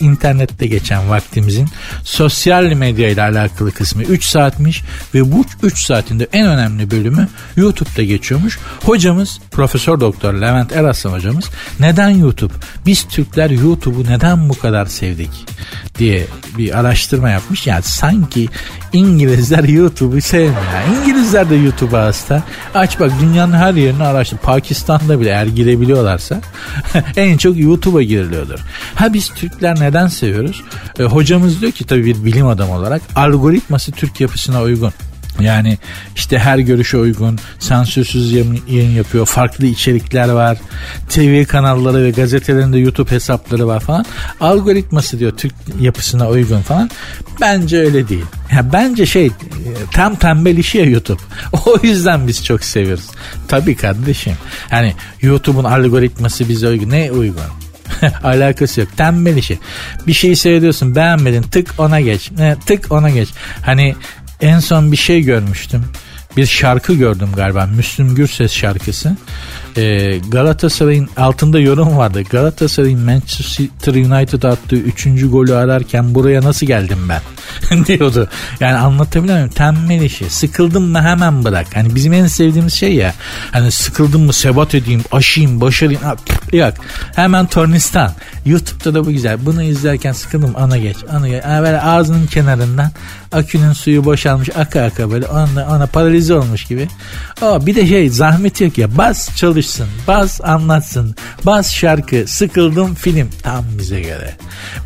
internette 0.00 0.66
geçen 0.66 1.10
vaktimizin 1.10 1.68
sosyal 2.04 2.64
medya 2.64 3.08
ile 3.08 3.22
alakalı 3.22 3.72
kısmı 3.72 4.02
3 4.02 4.24
saatmiş 4.24 4.82
ve 5.14 5.32
bu 5.32 5.44
3 5.62 5.78
saatinde 5.78 6.28
en 6.32 6.46
önemli 6.46 6.90
bölümü 6.90 7.28
YouTube'da 7.56 8.02
geçiyormuş. 8.02 8.58
Hocamız 8.84 9.40
Profesör 9.50 10.00
Doktor 10.00 10.34
Levent 10.34 10.72
Eraslan 10.72 11.12
hocamız 11.12 11.44
neden 11.80 12.10
YouTube? 12.10 12.52
Biz 12.86 13.08
Türkler 13.08 13.50
YouTube'u 13.50 14.04
neden 14.04 14.48
bu 14.48 14.58
kadar 14.58 14.86
sevdik 14.86 15.30
diye 15.98 16.26
bir 16.58 16.78
araştırma 16.78 17.30
yapmış. 17.30 17.66
Yani 17.66 17.82
sanki 17.82 18.48
İngilizler 18.92 19.64
YouTube'u 19.64 20.20
sevmiyor. 20.20 20.62
İngilizler 21.00 21.50
de 21.50 21.54
YouTube'a 21.54 22.04
hasta. 22.04 22.42
Aç 22.74 23.00
bak 23.00 23.12
dünyanın 23.20 23.52
her 23.52 23.74
yerini 23.74 24.02
araştır. 24.02 24.36
Pakistan'da 24.36 25.20
bile 25.20 25.28
eğer 25.28 25.46
girebiliyorlarsa 25.46 26.40
en 27.16 27.36
çok 27.36 27.58
YouTube'a 27.58 28.02
giriliyordur. 28.02 28.60
Ha 28.94 29.12
biz 29.12 29.30
Türkler 29.50 29.80
neden 29.80 30.06
seviyoruz? 30.06 30.62
E, 30.98 31.02
hocamız 31.02 31.60
diyor 31.60 31.72
ki 31.72 31.86
tabii 31.86 32.04
bir 32.04 32.24
bilim 32.24 32.46
adamı 32.46 32.74
olarak 32.74 33.02
algoritması 33.16 33.92
Türk 33.92 34.20
yapısına 34.20 34.62
uygun. 34.62 34.92
Yani 35.40 35.78
işte 36.16 36.38
her 36.38 36.58
görüşe 36.58 36.96
uygun, 36.96 37.38
sansürsüz 37.58 38.32
yayın 38.32 38.90
yapıyor, 38.90 39.26
farklı 39.26 39.66
içerikler 39.66 40.28
var, 40.28 40.58
TV 41.08 41.44
kanalları 41.44 42.02
ve 42.02 42.10
gazetelerinde 42.10 42.78
YouTube 42.78 43.10
hesapları 43.10 43.66
var 43.66 43.80
falan. 43.80 44.04
Algoritması 44.40 45.18
diyor 45.18 45.32
Türk 45.36 45.54
yapısına 45.80 46.28
uygun 46.28 46.60
falan. 46.60 46.90
Bence 47.40 47.78
öyle 47.78 48.08
değil. 48.08 48.24
Ya 48.52 48.72
bence 48.72 49.06
şey 49.06 49.30
tam 49.92 50.16
tembel 50.16 50.56
işi 50.56 50.78
ya 50.78 50.84
YouTube. 50.84 51.20
O 51.66 51.76
yüzden 51.82 52.28
biz 52.28 52.44
çok 52.44 52.64
seviyoruz. 52.64 53.10
Tabii 53.48 53.76
kardeşim. 53.76 54.34
Hani 54.70 54.94
YouTube'un 55.22 55.64
algoritması 55.64 56.48
bize 56.48 56.68
uygun. 56.68 56.90
Ne 56.90 57.12
uygun? 57.12 57.42
Alakası 58.22 58.80
yok. 58.80 58.88
Tembel 58.96 59.36
işi. 59.36 59.58
Bir 60.06 60.12
şeyi 60.12 60.36
seyrediyorsun 60.36 60.96
beğenmedin 60.96 61.42
tık 61.42 61.74
ona 61.78 62.00
geç. 62.00 62.30
Ne, 62.30 62.56
tık 62.66 62.92
ona 62.92 63.10
geç. 63.10 63.28
Hani 63.62 63.94
en 64.40 64.58
son 64.58 64.92
bir 64.92 64.96
şey 64.96 65.22
görmüştüm. 65.22 65.84
Bir 66.36 66.46
şarkı 66.46 66.94
gördüm 66.94 67.28
galiba. 67.36 67.66
Müslüm 67.66 68.14
Gürses 68.14 68.52
şarkısı. 68.52 69.16
Ee, 69.76 70.18
Galatasaray'ın 70.28 71.08
altında 71.16 71.60
yorum 71.60 71.96
vardı. 71.96 72.22
Galatasaray'ın 72.30 73.00
Manchester 73.00 73.94
United 73.94 74.42
attığı 74.42 74.76
3. 74.76 75.06
golü 75.30 75.54
ararken 75.54 76.14
buraya 76.14 76.42
nasıl 76.42 76.66
geldim 76.66 76.98
ben? 77.08 77.20
diyordu. 77.86 78.28
Yani 78.60 78.76
anlatabiliyor 78.76 79.36
muyum? 79.36 79.50
Tembel 79.50 80.02
işi. 80.02 80.30
Sıkıldım 80.30 80.84
mı 80.84 81.02
hemen 81.02 81.44
bırak. 81.44 81.66
Hani 81.74 81.94
bizim 81.94 82.12
en 82.12 82.26
sevdiğimiz 82.26 82.74
şey 82.74 82.94
ya. 82.94 83.14
Hani 83.52 83.70
sıkıldım 83.70 84.22
mı 84.22 84.32
sebat 84.32 84.74
edeyim, 84.74 85.02
aşayım, 85.12 85.60
başarayım. 85.60 86.02
Ha, 86.02 86.16
yok. 86.52 86.74
Hemen 87.16 87.46
tornistan. 87.46 88.12
YouTube'da 88.46 88.94
da 88.94 89.06
bu 89.06 89.10
güzel. 89.10 89.46
Bunu 89.46 89.62
izlerken 89.62 90.12
sıkıldım 90.12 90.52
ana 90.56 90.78
geç. 90.78 90.96
Ana 91.12 91.28
geç. 91.28 91.42
Yani 91.44 91.62
böyle 91.62 91.80
ağzının 91.80 92.26
kenarından 92.26 92.90
akünün 93.32 93.72
suyu 93.72 94.04
boşalmış 94.04 94.48
aka 94.56 94.82
aka 94.82 95.10
böyle 95.10 95.26
ona, 95.26 95.76
ona 95.76 95.86
paralize 95.86 96.34
olmuş 96.34 96.64
gibi. 96.64 96.88
Aa, 97.42 97.66
bir 97.66 97.74
de 97.74 97.86
şey 97.86 98.08
zahmet 98.10 98.60
yok 98.60 98.78
ya 98.78 98.96
bas 98.98 99.28
çalışsın 99.60 99.86
bas 100.08 100.40
anlatsın 100.40 101.14
bas 101.46 101.72
şarkı 101.72 102.24
sıkıldım 102.26 102.94
film 102.94 103.30
tam 103.42 103.64
bize 103.78 104.00
göre. 104.00 104.36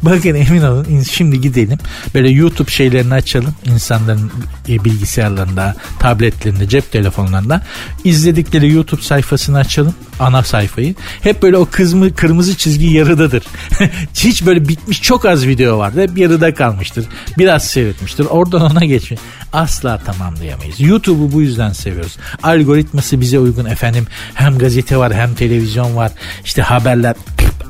Bakın 0.03 0.35
emin 0.35 0.63
olun 0.63 1.03
şimdi 1.03 1.41
gidelim 1.41 1.79
böyle 2.15 2.31
YouTube 2.31 2.71
şeylerini 2.71 3.15
açalım 3.15 3.55
insanların 3.65 4.33
e, 4.69 4.85
bilgisayarlarında 4.85 5.77
tabletlerinde 5.99 6.69
cep 6.69 6.93
telefonlarında 6.93 7.63
izledikleri 8.05 8.73
YouTube 8.73 9.03
sayfasını 9.03 9.59
açalım 9.59 9.95
ana 10.21 10.43
sayfayı. 10.43 10.95
Hep 11.23 11.43
böyle 11.43 11.57
o 11.57 11.69
kızmı, 11.71 12.15
kırmızı 12.15 12.57
çizgi 12.57 12.87
yarıdadır. 12.87 13.45
Hiç 14.15 14.47
böyle 14.47 14.69
bitmiş 14.69 15.03
çok 15.03 15.25
az 15.25 15.47
video 15.47 15.79
vardı. 15.79 16.03
Hep 16.03 16.19
yarıda 16.19 16.55
kalmıştır. 16.55 17.07
Biraz 17.39 17.65
seyretmiştir. 17.65 18.25
Oradan 18.25 18.63
ona 18.71 18.85
geçmiş. 18.85 19.21
Asla 19.53 19.99
tamamlayamayız. 19.99 20.81
YouTube'u 20.81 21.33
bu 21.33 21.43
yüzden 21.43 21.73
seviyoruz. 21.73 22.17
Algoritması 22.43 23.21
bize 23.21 23.39
uygun 23.39 23.65
efendim. 23.65 24.07
Hem 24.35 24.59
gazete 24.65 24.97
var 24.97 25.15
hem 25.15 25.35
televizyon 25.35 25.97
var. 25.97 26.13
İşte 26.45 26.63
haberler 26.63 27.15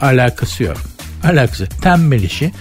alakası 0.01 0.63
yok. 0.63 0.77
Alakası. 1.25 1.67
Tembel 1.67 2.23
işi. 2.23 2.53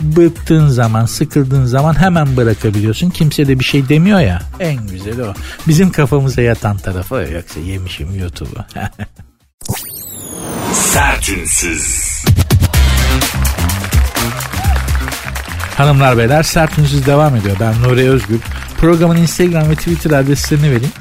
Bıktığın 0.00 0.68
zaman, 0.68 1.06
sıkıldığın 1.06 1.64
zaman 1.64 1.94
hemen 1.94 2.36
bırakabiliyorsun. 2.36 3.10
Kimse 3.10 3.48
de 3.48 3.58
bir 3.58 3.64
şey 3.64 3.88
demiyor 3.88 4.20
ya. 4.20 4.42
En 4.60 4.86
güzeli 4.86 5.22
o. 5.22 5.34
Bizim 5.68 5.90
kafamıza 5.90 6.42
yatan 6.42 6.76
tarafı 6.76 7.14
yoksa 7.14 7.60
yemişim 7.60 8.18
YouTube'u. 8.18 8.64
Sertünsüz. 10.74 12.22
Hanımlar 15.76 16.18
beyler 16.18 16.42
Sertünsüz 16.42 17.06
devam 17.06 17.36
ediyor. 17.36 17.56
Ben 17.60 17.82
Nuri 17.82 18.10
Özgür. 18.10 18.40
Programın 18.78 19.16
Instagram 19.16 19.70
ve 19.70 19.74
Twitter 19.74 20.10
adreslerini 20.10 20.70
vereyim. 20.70 20.92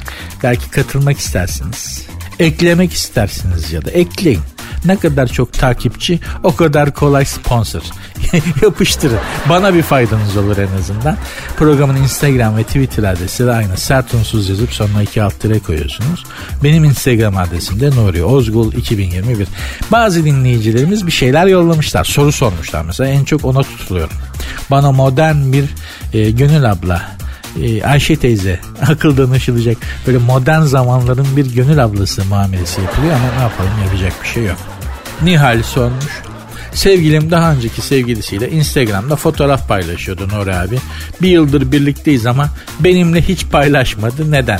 Belki 0.44 0.70
katılmak 0.70 1.20
istersiniz. 1.20 2.12
Eklemek 2.42 2.94
istersiniz 2.94 3.74
ya 3.74 3.86
da 3.86 3.92
ekleyin. 3.92 4.42
Ne 4.86 4.98
kadar 4.98 5.28
çok 5.28 5.54
takipçi 5.54 6.20
o 6.44 6.56
kadar 6.56 6.94
kolay 6.94 7.26
sponsor. 7.26 7.82
Yapıştırın. 8.62 9.20
Bana 9.50 9.74
bir 9.74 9.82
faydanız 9.82 10.38
olur 10.38 10.58
en 10.58 10.78
azından. 10.80 11.18
Programın 11.58 11.96
Instagram 11.96 12.58
ve 12.58 12.64
Twitter 12.64 13.04
adresi 13.04 13.46
de 13.46 13.52
aynı. 13.52 13.78
Sert 13.78 14.14
unsuz 14.14 14.50
yazıp 14.50 14.74
sonuna 14.74 15.04
iki 15.04 15.24
alt 15.24 15.40
tire 15.40 15.60
koyuyorsunuz. 15.60 16.24
Benim 16.64 16.84
Instagram 16.84 17.38
adresim 17.38 17.80
de 17.80 17.90
Nuri 17.90 18.24
Ozgul 18.24 18.74
2021. 18.74 19.48
Bazı 19.92 20.26
dinleyicilerimiz 20.26 21.08
bir 21.08 21.12
şeyler 21.12 21.48
yollamışlar. 21.48 22.04
Soru 22.04 22.32
sormuşlar 22.32 22.86
mesela. 22.86 23.10
En 23.10 23.24
çok 23.24 23.46
ona 23.46 23.64
tutuluyorum. 23.64 24.16
Bana 24.72 24.92
modern 24.92 25.52
bir 25.52 25.66
e, 26.14 26.32
Gönül 26.32 26.72
abla 26.72 27.21
e, 27.62 27.84
Ayşe 27.84 28.16
teyze 28.16 28.60
akıl 28.88 29.18
danışılacak 29.18 29.78
böyle 30.08 30.18
modern 30.18 30.62
zamanların 30.62 31.28
bir 31.38 31.46
gönül 31.46 31.84
ablası 31.84 32.26
muamelesi 32.26 32.82
yapılıyor 32.82 33.14
ama 33.14 33.36
ne 33.38 33.42
yapalım 33.42 33.84
yapacak 33.86 34.14
bir 34.24 34.28
şey 34.28 34.44
yok. 34.46 34.58
Nihal 35.22 35.64
sormuş. 35.64 36.22
Sevgilim 36.74 37.32
daha 37.32 37.54
önceki 37.54 37.82
sevgilisiyle 37.82 38.52
Instagram'da 38.52 39.16
fotoğraf 39.16 39.68
paylaşıyordu 39.68 40.28
Nuri 40.30 40.56
abi. 40.56 40.80
Bir 41.22 41.30
yıldır 41.30 41.72
birlikteyiz 41.72 42.26
ama 42.26 42.50
benimle 42.80 43.22
hiç 43.22 43.46
paylaşmadı. 43.46 44.32
Neden? 44.32 44.60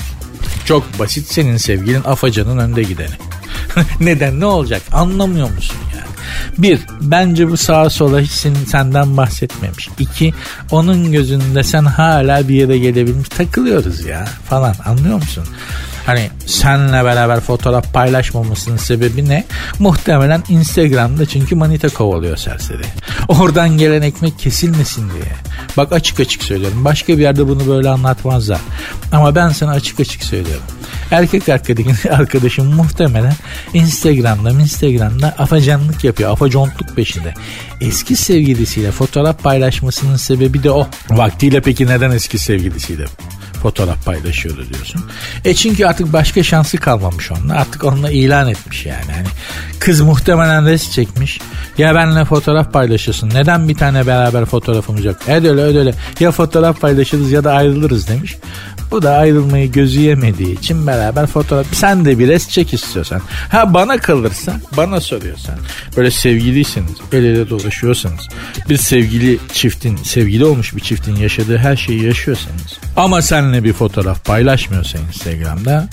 Çok 0.66 1.00
basit 1.00 1.28
senin 1.28 1.58
sevgilin 1.58 2.04
afacanın 2.04 2.58
önde 2.58 2.84
gideni. 2.84 3.16
Neden 4.00 4.40
ne 4.40 4.46
olacak 4.46 4.82
anlamıyor 4.92 5.50
musun? 5.52 5.78
Bir, 6.58 6.80
bence 7.02 7.50
bu 7.50 7.58
sağa 7.58 7.90
sola 7.90 8.20
hiç 8.20 8.32
senden 8.68 9.18
bahsetmemiş. 9.18 9.90
İki, 10.00 10.34
onun 10.72 11.12
gözünde 11.12 11.64
sen 11.64 11.86
hala 11.86 12.48
bir 12.48 12.56
yere 12.56 12.78
gelebilmiş 12.78 13.30
takılıyoruz 13.30 14.06
ya 14.06 14.26
falan 14.50 14.76
anlıyor 14.86 15.16
musun? 15.16 15.44
Hani 16.06 16.30
senle 16.46 17.06
beraber 17.06 17.40
fotoğraf 17.40 17.94
paylaşmamasının 17.94 18.78
sebebi 18.78 19.30
ne? 19.30 19.46
Muhtemelen 19.80 20.44
Instagram'da 20.50 21.26
çünkü 21.26 21.56
manita 21.56 21.90
kovalıyor 21.90 22.38
serseri. 22.38 22.84
Oradan 23.28 23.78
gelen 23.78 24.02
ekmek 24.02 24.40
kesilmesin 24.40 25.10
diye. 25.10 25.32
Bak 25.78 25.92
açık 25.92 26.20
açık 26.20 26.44
söylüyorum. 26.44 26.86
Başka 26.86 27.18
bir 27.18 27.22
yerde 27.22 27.48
bunu 27.48 27.68
böyle 27.68 27.90
anlatmazlar. 27.90 28.62
Ama 29.12 29.36
ben 29.36 29.50
sana 29.50 29.72
açık 29.72 30.00
açık 30.00 30.24
söylüyorum. 30.24 30.64
Erkek 31.12 31.50
arkadaşım 32.12 32.76
muhtemelen 32.76 33.36
Instagram'da 33.74 34.52
Instagram'da 34.52 35.36
afacanlık 35.38 36.04
yapıyor. 36.04 36.32
Afacontluk 36.32 36.96
peşinde. 36.96 37.34
Eski 37.82 38.16
sevgilisiyle 38.16 38.92
fotoğraf 38.92 39.44
paylaşmasının 39.44 40.16
sebebi 40.16 40.64
de 40.64 40.72
o. 40.72 40.88
Vaktiyle 41.10 41.62
peki 41.62 41.88
neden 41.88 42.12
eski 42.12 42.38
sevgilisiyle 42.38 43.06
fotoğraf 43.62 44.06
paylaşıyordu 44.06 44.66
diyorsun. 44.74 45.04
E 45.46 45.54
çünkü 45.54 45.86
artık 45.86 46.14
başka 46.14 46.44
şansı 46.44 46.78
kalmamış 46.78 47.32
onunla. 47.32 47.54
Artık 47.54 47.84
onunla 47.84 48.12
ilan 48.12 48.48
etmiş 48.48 48.86
yani. 48.86 49.12
yani 49.12 49.28
kız 49.80 50.02
muhtemelen 50.02 50.66
res 50.66 50.92
çekmiş. 50.92 51.40
Ya 51.78 51.96
benimle 51.96 52.26
fotoğraf 52.26 52.74
paylaşıyorsun. 52.74 53.30
Neden 53.30 53.70
bir 53.70 53.76
tane 53.76 54.08
beraber 54.08 54.46
fotoğrafımız 54.46 55.06
yok? 55.06 55.16
Öyle 55.28 55.50
öyle. 55.50 55.94
Ya 56.20 56.32
fotoğraf 56.32 56.82
paylaşırız 56.82 57.32
ya 57.32 57.44
da 57.44 57.54
ayrılırız 57.54 58.08
demiş. 58.08 58.38
Bu 58.92 59.02
da 59.02 59.18
ayrılmayı 59.18 59.72
gözü 59.72 60.00
yemediği 60.00 60.60
için 60.60 60.88
beraber 60.88 61.28
fotoğraf. 61.28 61.66
Sen 61.74 62.06
de 62.06 62.20
bir 62.20 62.28
res 62.28 62.50
çek 62.50 62.74
istiyorsan. 62.74 63.22
Ha 63.50 63.74
bana 63.74 63.98
kalırsa, 63.98 64.54
bana 64.78 65.02
soruyorsan. 65.02 65.56
Böyle 65.98 66.12
sevgiliyseniz, 66.12 66.96
el 67.12 67.24
ele 67.24 67.50
dolaşıyorsanız. 67.50 68.28
Bir 68.70 68.78
sevgili 68.78 69.40
çiftin, 69.54 69.96
sevgili 69.96 70.46
olmuş 70.46 70.76
bir 70.76 70.82
çiftin 70.82 71.16
yaşadığı 71.16 71.58
her 71.58 71.76
şeyi 71.76 72.04
yaşıyorsanız. 72.04 72.80
Ama 72.98 73.22
seninle 73.22 73.64
bir 73.64 73.74
fotoğraf 73.74 74.26
paylaşmıyorsa 74.26 74.98
Instagram'da 74.98 75.88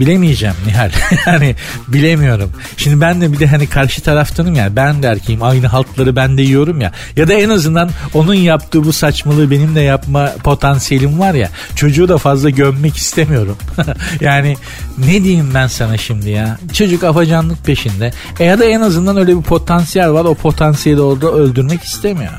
Bilemeyeceğim 0.00 0.54
Nihal. 0.66 0.90
yani 1.26 1.56
bilemiyorum. 1.88 2.52
Şimdi 2.76 3.00
ben 3.00 3.20
de 3.20 3.32
bir 3.32 3.38
de 3.38 3.46
hani 3.46 3.66
karşı 3.66 4.02
taraftanım 4.02 4.54
ya. 4.54 4.76
Ben 4.76 5.02
de 5.02 5.06
erkeğim. 5.06 5.42
Aynı 5.42 5.66
haltları 5.66 6.16
ben 6.16 6.38
de 6.38 6.42
yiyorum 6.42 6.80
ya. 6.80 6.92
Ya 7.16 7.28
da 7.28 7.34
en 7.34 7.48
azından 7.48 7.90
onun 8.14 8.34
yaptığı 8.34 8.84
bu 8.84 8.92
saçmalığı 8.92 9.50
benim 9.50 9.74
de 9.74 9.80
yapma 9.80 10.32
potansiyelim 10.44 11.18
var 11.18 11.34
ya. 11.34 11.50
Çocuğu 11.76 12.08
da 12.08 12.18
fazla 12.18 12.50
gömmek 12.50 12.96
istemiyorum. 12.96 13.56
yani 14.20 14.56
ne 14.98 15.24
diyeyim 15.24 15.50
ben 15.54 15.66
sana 15.66 15.96
şimdi 15.96 16.30
ya. 16.30 16.58
Çocuk 16.72 17.04
afacanlık 17.04 17.64
peşinde. 17.64 18.12
E 18.40 18.44
ya 18.44 18.58
da 18.58 18.64
en 18.64 18.80
azından 18.80 19.16
öyle 19.16 19.38
bir 19.38 19.42
potansiyel 19.42 20.12
var. 20.12 20.24
O 20.24 20.34
potansiyeli 20.34 21.00
orada 21.00 21.30
öldürmek 21.30 21.82
istemiyor. 21.82 22.32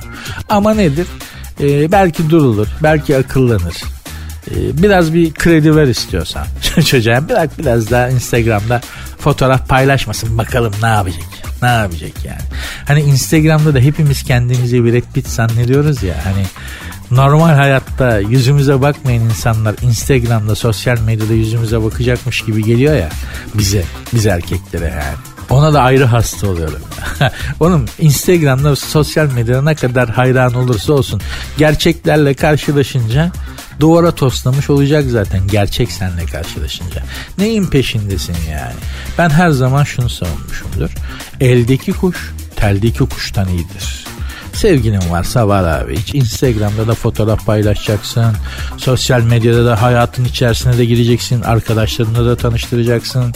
Ama 0.50 0.74
nedir? 0.74 1.08
Ee, 1.62 1.91
belki 1.91 2.30
durulur. 2.30 2.68
Belki 2.84 3.18
akıllanır. 3.18 3.94
Ee, 4.51 4.84
biraz 4.84 5.13
bir 5.13 5.34
kredi 5.34 5.75
ver 5.75 5.88
istiyorsan 5.88 6.47
çocuğa 6.86 7.29
bırak 7.29 7.60
biraz 7.60 7.91
daha 7.91 8.10
Instagram'da 8.10 8.81
fotoğraf 9.19 9.69
paylaşmasın 9.69 10.38
bakalım 10.38 10.73
ne 10.81 10.88
yapacak 10.88 11.25
ne 11.62 11.67
yapacak 11.67 12.25
yani. 12.25 12.41
Hani 12.88 13.01
Instagram'da 13.01 13.73
da 13.73 13.79
hepimiz 13.79 14.23
kendimizi 14.23 14.86
bir 14.86 14.93
Brad 14.93 15.13
Pitt 15.13 15.27
zannediyoruz 15.27 16.03
ya 16.03 16.15
hani 16.23 16.45
normal 17.12 17.53
hayatta 17.53 18.19
yüzümüze 18.19 18.81
bakmayan 18.81 19.23
insanlar 19.23 19.75
Instagram'da 19.81 20.55
sosyal 20.55 20.99
medyada 20.99 21.34
yüzümüze 21.34 21.84
bakacakmış 21.84 22.41
gibi 22.41 22.63
geliyor 22.63 22.95
ya 22.95 23.10
bize 23.53 23.84
biz 24.13 24.25
erkeklere 24.25 24.86
yani. 24.86 25.17
Ona 25.49 25.73
da 25.73 25.81
ayrı 25.81 26.05
hasta 26.05 26.47
oluyorum. 26.47 26.81
Onun 27.60 27.88
Instagram'da 27.99 28.75
sosyal 28.75 29.31
medyada 29.31 29.62
ne 29.62 29.75
kadar 29.75 30.10
hayran 30.10 30.53
olursa 30.53 30.93
olsun 30.93 31.21
gerçeklerle 31.58 32.34
karşılaşınca 32.34 33.31
duvara 33.80 34.12
toslamış 34.12 34.70
olacak 34.70 35.06
zaten 35.08 35.48
gerçek 35.48 35.92
senle 35.92 36.26
karşılaşınca. 36.26 37.04
Neyin 37.38 37.66
peşindesin 37.66 38.36
yani? 38.52 38.76
Ben 39.18 39.30
her 39.30 39.50
zaman 39.50 39.84
şunu 39.84 40.10
savunmuşumdur. 40.10 40.90
Eldeki 41.40 41.94
kuş 41.94 42.34
teldeki 42.56 43.00
kuştan 43.00 43.48
iyidir. 43.48 44.06
Sevgilin 44.56 45.10
varsa 45.10 45.48
var 45.48 45.64
abi. 45.64 45.98
Hiç 45.98 46.16
Instagram'da 46.16 46.88
da 46.88 46.94
fotoğraf 46.94 47.46
paylaşacaksın. 47.46 48.36
Sosyal 48.78 49.22
medyada 49.22 49.66
da 49.66 49.82
hayatın 49.82 50.26
içerisine 50.26 50.78
de 50.78 50.86
gireceksin. 50.86 51.42
Arkadaşlarını 51.42 52.26
da 52.26 52.36
tanıştıracaksın. 52.36 53.34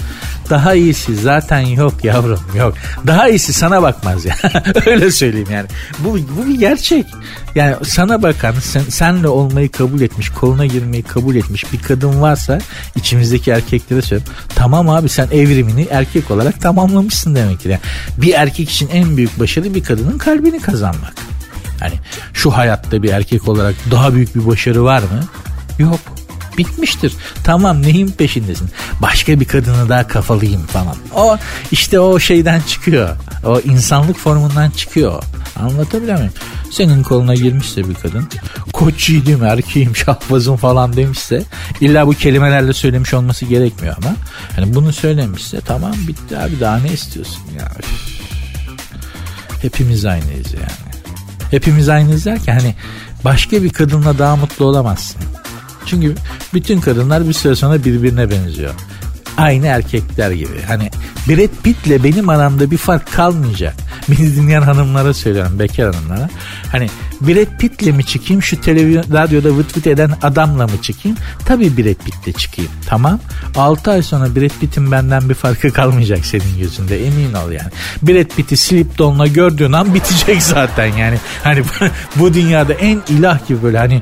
Daha 0.50 0.74
iyisi 0.74 1.16
zaten 1.16 1.60
yok 1.60 1.94
yavrum 2.04 2.40
yok. 2.56 2.74
Daha 3.08 3.30
iyisi 3.30 3.54
sana 3.54 3.82
bakmaz 3.82 4.26
ya. 4.26 4.36
Öyle 4.86 5.12
söyleyeyim 5.12 5.48
yani. 5.52 5.68
Bu, 6.00 6.18
bu 6.38 6.48
bir 6.48 6.60
gerçek. 6.60 7.06
Yani 7.56 7.76
sana 7.84 8.22
bakan, 8.22 8.54
sen, 8.54 8.82
senle 8.82 9.28
olmayı 9.28 9.72
kabul 9.72 10.02
etmiş, 10.02 10.30
koluna 10.30 10.66
girmeyi 10.66 11.04
kabul 11.04 11.36
etmiş 11.36 11.74
bir 11.74 11.80
kadın 11.80 12.22
varsa 12.22 12.60
içimizdeki 12.96 13.52
erkeklere 13.52 14.02
söylüyorum. 14.02 14.34
Tamam 14.56 14.90
abi 14.90 15.10
sen 15.10 15.28
evrimini 15.32 15.88
erkek 15.92 16.32
olarak 16.32 16.62
tamamlamışsın 16.62 17.36
demektir. 17.36 17.70
Yani 17.70 17.82
bir 18.18 18.34
erkek 18.34 18.70
için 18.70 18.90
en 18.94 19.18
büyük 19.18 19.40
başarı 19.40 19.74
bir 19.74 19.84
kadının 19.84 20.18
kalbini 20.18 20.60
kazanmak. 20.60 21.14
Hani 21.80 21.94
şu 22.34 22.52
hayatta 22.52 23.04
bir 23.04 23.10
erkek 23.10 23.48
olarak 23.48 23.76
daha 23.92 24.14
büyük 24.14 24.36
bir 24.36 24.48
başarı 24.48 24.84
var 24.84 25.02
mı? 25.02 25.24
Yok 25.80 26.00
bitmiştir. 26.60 27.14
Tamam 27.44 27.82
neyin 27.82 28.08
peşindesin? 28.08 28.70
Başka 29.02 29.40
bir 29.40 29.46
kadını 29.46 29.90
daha 29.90 30.08
kafalıyım 30.08 30.66
falan. 30.66 30.96
O 31.16 31.38
işte 31.72 32.00
o 32.00 32.20
şeyden 32.20 32.62
çıkıyor. 32.62 33.10
O 33.46 33.60
insanlık 33.60 34.18
formundan 34.18 34.70
çıkıyor. 34.70 35.24
Anlatabiliyor 35.56 36.18
muyum? 36.18 36.34
Senin 36.72 37.04
koluna 37.04 37.36
girmişse 37.36 37.90
bir 37.90 37.94
kadın 37.94 38.28
koç 38.74 39.10
yiğidim 39.10 39.44
erkeğim 39.44 39.96
şahbazım 39.96 40.58
falan 40.58 40.96
demişse 40.96 41.44
illa 41.82 42.08
bu 42.08 42.12
kelimelerle 42.12 42.74
söylemiş 42.74 43.14
olması 43.14 43.46
gerekmiyor 43.46 43.96
ama 43.98 44.16
hani 44.56 44.76
bunu 44.76 44.94
söylemişse 44.94 45.62
tamam 45.62 45.94
bitti 46.08 46.38
abi 46.38 46.60
daha 46.60 46.78
ne 46.78 46.94
istiyorsun 46.94 47.42
ya 47.60 47.72
hepimiz 49.62 50.06
aynıyız 50.06 50.54
yani 50.54 50.94
hepimiz 51.52 51.90
aynıyız 51.90 52.26
derken 52.26 52.60
hani 52.60 52.76
başka 53.26 53.64
bir 53.64 53.70
kadınla 53.70 54.20
daha 54.20 54.36
mutlu 54.36 54.66
olamazsın 54.66 55.22
çünkü 55.90 56.16
bütün 56.54 56.82
kadınlar 56.82 57.28
bir 57.28 57.34
süre 57.34 57.56
sonra 57.56 57.86
birbirine 57.86 58.30
benziyor. 58.30 58.74
Aynı 59.38 59.68
erkekler 59.68 60.32
gibi. 60.32 60.62
Hani 60.68 60.90
Brad 61.30 61.64
Pitt'le 61.64 62.04
benim 62.04 62.30
aramda 62.30 62.72
bir 62.72 62.78
fark 62.78 63.14
kalmayacak. 63.14 63.76
Beni 64.10 64.36
dinleyen 64.36 64.62
hanımlara 64.62 65.14
söylüyorum, 65.14 65.60
bekar 65.60 65.96
hanımlara. 65.96 66.30
Hani 66.72 66.90
Brad 67.22 67.58
Pitt'le 67.60 67.96
mi 67.96 68.06
çıkayım, 68.06 68.44
şu 68.44 68.62
televizyon, 68.62 69.04
radyoda 69.12 69.58
vıt 69.58 69.78
vıt 69.78 69.88
eden 69.88 70.12
adamla 70.22 70.68
mı 70.68 70.82
çıkayım? 70.82 71.18
Tabii 71.46 71.78
Brad 71.78 72.06
Pitt'le 72.06 72.38
çıkayım. 72.38 72.72
Tamam. 72.86 73.20
6 73.56 73.92
ay 73.92 74.04
sonra 74.04 74.36
Brad 74.36 74.60
Pitt'in 74.60 74.92
benden 74.92 75.30
bir 75.30 75.34
farkı 75.34 75.74
kalmayacak 75.74 76.26
senin 76.26 76.60
gözünde. 76.60 77.06
Emin 77.06 77.34
ol 77.34 77.52
yani. 77.52 77.72
Brad 78.02 78.36
Pitt'i 78.36 78.58
slip 78.58 78.98
donla 78.98 79.28
gördüğün 79.28 79.72
an 79.72 79.94
bitecek 79.94 80.44
zaten 80.44 80.86
yani. 80.86 81.18
Hani 81.44 81.64
bu 82.16 82.34
dünyada 82.34 82.74
en 82.74 83.02
ilah 83.10 83.48
gibi 83.48 83.64
böyle 83.64 83.78
hani 83.78 84.00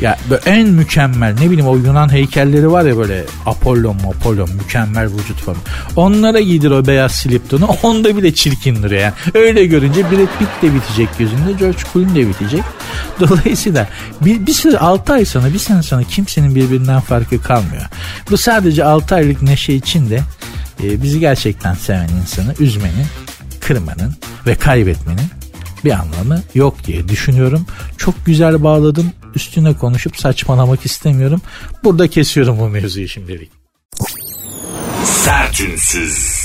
ya 0.00 0.18
en 0.46 0.68
mükemmel 0.68 1.34
ne 1.40 1.50
bileyim 1.50 1.66
o 1.66 1.76
Yunan 1.76 2.12
heykelleri 2.12 2.70
var 2.70 2.84
ya 2.84 2.96
böyle 2.96 3.24
Apollon 3.46 3.98
Apollon 3.98 4.50
mükemmel 4.50 5.04
vücut 5.04 5.40
falan. 5.40 5.58
Onlara 5.96 6.40
giydir 6.40 6.70
o 6.70 6.86
beyaz 6.86 7.12
sliptonu 7.12 7.64
onda 7.82 8.16
bile 8.16 8.34
çirkindir 8.34 8.90
yani. 8.90 9.12
Öyle 9.34 9.66
görünce 9.66 10.02
Brad 10.02 10.38
Pitt 10.38 10.62
de 10.62 10.74
bitecek 10.74 11.08
gözünde 11.18 11.52
George 11.58 11.78
Clooney 11.92 12.14
de 12.14 12.28
bitecek. 12.28 12.62
Dolayısıyla 13.20 13.88
bir, 14.20 14.46
bir 14.46 14.52
süre 14.52 14.78
6 14.78 15.12
ay 15.12 15.24
sonra 15.24 15.52
bir 15.52 15.58
sene 15.58 15.82
sonra 15.82 16.02
kimsenin 16.02 16.54
birbirinden 16.54 17.00
farkı 17.00 17.42
kalmıyor. 17.42 17.84
Bu 18.30 18.36
sadece 18.36 18.84
6 18.84 19.14
aylık 19.14 19.42
neşe 19.42 19.72
için 19.72 20.10
de 20.10 20.20
e, 20.82 21.02
bizi 21.02 21.20
gerçekten 21.20 21.74
seven 21.74 22.08
insanı 22.22 22.54
üzmenin, 22.60 23.06
kırmanın 23.60 24.14
ve 24.46 24.54
kaybetmenin 24.54 25.28
bir 25.84 25.92
anlamı 25.92 26.42
yok 26.54 26.84
diye 26.86 27.08
düşünüyorum. 27.08 27.66
Çok 27.98 28.26
güzel 28.26 28.62
bağladım. 28.62 29.12
Üstüne 29.34 29.74
konuşup 29.74 30.16
saçmalamak 30.16 30.86
istemiyorum. 30.86 31.42
Burada 31.84 32.08
kesiyorum 32.08 32.58
bu 32.58 32.68
mevzuyu 32.68 33.08
şimdilik. 33.08 33.50
Sertünsüz. 35.04 36.44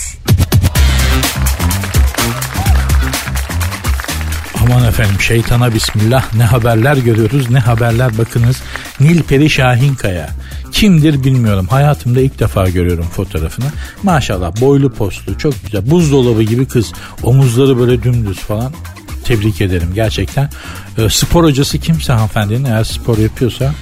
Aman 4.64 4.86
efendim 4.86 5.22
şeytana 5.22 5.74
bismillah 5.74 6.34
ne 6.34 6.44
haberler 6.44 6.98
görüyoruz 6.98 7.50
ne 7.50 7.60
haberler 7.60 8.18
bakınız. 8.18 8.62
Nilperi 9.00 9.50
Şahinkaya 9.50 10.30
kimdir 10.72 11.24
bilmiyorum 11.24 11.68
hayatımda 11.70 12.22
ilk 12.22 12.40
defa 12.40 12.70
görüyorum 12.70 13.06
fotoğrafını. 13.06 13.66
Maşallah 14.04 14.62
boylu 14.62 14.94
postlu 14.94 15.38
çok 15.38 15.54
güzel 15.64 15.92
buzdolabı 15.92 16.44
gibi 16.44 16.68
kız 16.68 16.94
omuzları 17.24 17.80
böyle 17.80 18.04
dümdüz 18.04 18.38
falan 18.38 18.74
tebrik 19.30 19.62
ederim 19.62 19.92
gerçekten. 19.94 20.50
E, 20.98 21.10
spor 21.10 21.44
hocası 21.44 21.80
kimse 21.80 22.14
hanımefendinin 22.14 22.66
eğer 22.66 22.84
spor 22.84 23.18
yapıyorsa 23.18 23.74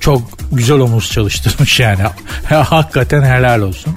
çok 0.00 0.22
güzel 0.52 0.78
omuz 0.78 1.12
çalıştırmış 1.12 1.80
yani. 1.80 2.02
Hakikaten 2.44 3.22
helal 3.22 3.60
olsun. 3.60 3.94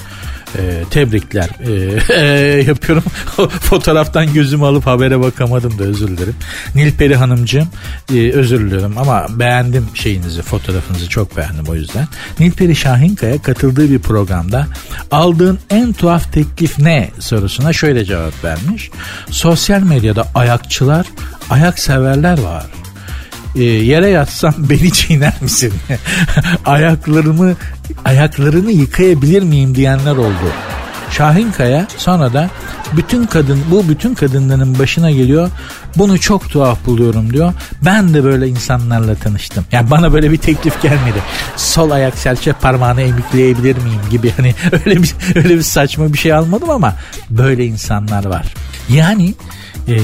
E, 0.58 0.84
tebrikler 0.90 1.50
e, 1.60 1.72
e, 2.14 2.64
yapıyorum. 2.68 3.04
Fotoğraftan 3.50 4.34
gözümü 4.34 4.66
alıp 4.66 4.86
habere 4.86 5.20
bakamadım 5.20 5.80
da 5.80 5.84
özür 5.84 6.08
dilerim. 6.08 6.36
Nilperi 6.76 7.16
Hanımcığım 7.16 7.68
e, 8.14 8.32
özür 8.32 8.60
diliyorum 8.60 8.98
ama 8.98 9.26
beğendim 9.30 9.88
şeyinizi 9.94 10.42
fotoğrafınızı 10.42 11.10
çok 11.10 11.38
beğendim 11.38 11.66
o 11.70 11.76
yüzden. 11.76 12.08
Nilperi 12.40 12.76
Şahinkaya 12.76 13.42
katıldığı 13.42 13.92
bir 13.92 14.00
programda 14.00 14.68
aldığın 15.12 15.60
en 15.70 15.94
tuhaf 15.94 16.34
teklif 16.34 16.80
ne 16.80 17.10
sorusuna 17.20 17.74
şöyle 17.74 18.06
cevap 18.06 18.44
vermiş. 18.44 18.92
Sosyal 19.30 19.82
medyada 19.82 20.28
ayakçılar, 20.36 21.06
ayak 21.50 21.80
severler 21.80 22.40
var 22.40 22.66
e, 23.56 23.64
yere 23.64 24.10
yatsam 24.10 24.54
beni 24.70 24.92
çiğner 24.92 25.34
misin? 25.42 25.74
Ayaklarımı 26.66 27.56
ayaklarını 28.06 28.72
yıkayabilir 28.72 29.44
miyim 29.44 29.76
diyenler 29.76 30.16
oldu. 30.16 30.52
Şahin 31.12 31.52
Kaya 31.52 31.88
sonra 31.98 32.34
da 32.34 32.50
bütün 32.98 33.26
kadın 33.26 33.60
bu 33.72 33.90
bütün 33.90 34.16
kadınların 34.16 34.80
başına 34.80 35.12
geliyor. 35.12 35.50
Bunu 35.98 36.20
çok 36.20 36.50
tuhaf 36.50 36.86
buluyorum 36.86 37.34
diyor. 37.34 37.54
Ben 37.86 38.14
de 38.14 38.24
böyle 38.24 38.48
insanlarla 38.48 39.16
tanıştım. 39.16 39.66
Yani 39.72 39.92
bana 39.92 40.14
böyle 40.14 40.32
bir 40.32 40.38
teklif 40.38 40.82
gelmedi. 40.82 41.20
Sol 41.56 41.92
ayak 41.92 42.18
serçe 42.18 42.54
parmağını 42.54 43.02
emikleyebilir 43.02 43.76
miyim 43.78 44.02
gibi 44.12 44.34
hani 44.38 44.56
öyle 44.72 45.04
bir 45.04 45.16
öyle 45.36 45.56
bir 45.56 45.62
saçma 45.62 46.14
bir 46.14 46.18
şey 46.18 46.34
almadım 46.34 46.70
ama 46.70 46.96
böyle 47.30 47.66
insanlar 47.66 48.26
var. 48.26 48.54
Yani 48.90 49.34
e, 49.88 49.98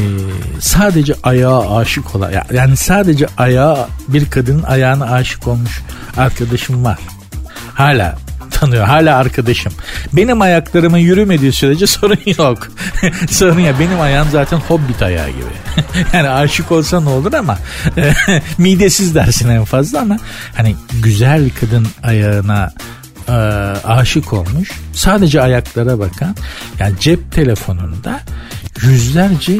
sadece 0.59 1.15
ayağa 1.23 1.77
aşık 1.77 2.15
olan 2.15 2.31
yani 2.53 2.77
sadece 2.77 3.27
ayağa 3.37 3.87
bir 4.07 4.29
kadının 4.29 4.63
ayağına 4.63 5.05
aşık 5.11 5.47
olmuş 5.47 5.81
arkadaşım 6.17 6.85
var. 6.85 6.97
Hala 7.77 8.15
tanıyor. 8.51 8.85
Hala 8.85 9.17
arkadaşım. 9.17 9.73
Benim 10.13 10.41
ayaklarımın 10.41 10.97
yürümediği 10.97 11.51
sürece 11.51 11.87
sorun 11.97 12.19
yok. 12.37 12.67
sorun 13.29 13.59
ya 13.59 13.79
benim 13.79 14.01
ayağım 14.01 14.27
zaten 14.31 14.57
hobbit 14.57 15.01
ayağı 15.01 15.29
gibi. 15.29 15.45
yani 16.13 16.29
aşık 16.29 16.71
olsa 16.71 17.01
ne 17.01 17.09
olur 17.09 17.33
ama 17.33 17.57
midesiz 18.57 19.15
dersin 19.15 19.49
en 19.49 19.63
fazla 19.63 20.01
ama 20.01 20.17
hani 20.55 20.75
güzel 21.03 21.49
kadın 21.59 21.87
ayağına 22.03 22.71
e, 23.27 23.31
aşık 23.83 24.33
olmuş. 24.33 24.71
Sadece 24.93 25.41
ayaklara 25.41 25.99
bakan 25.99 26.35
yani 26.79 26.95
cep 26.99 27.31
telefonunda 27.31 28.19
yüzlerce 28.81 29.59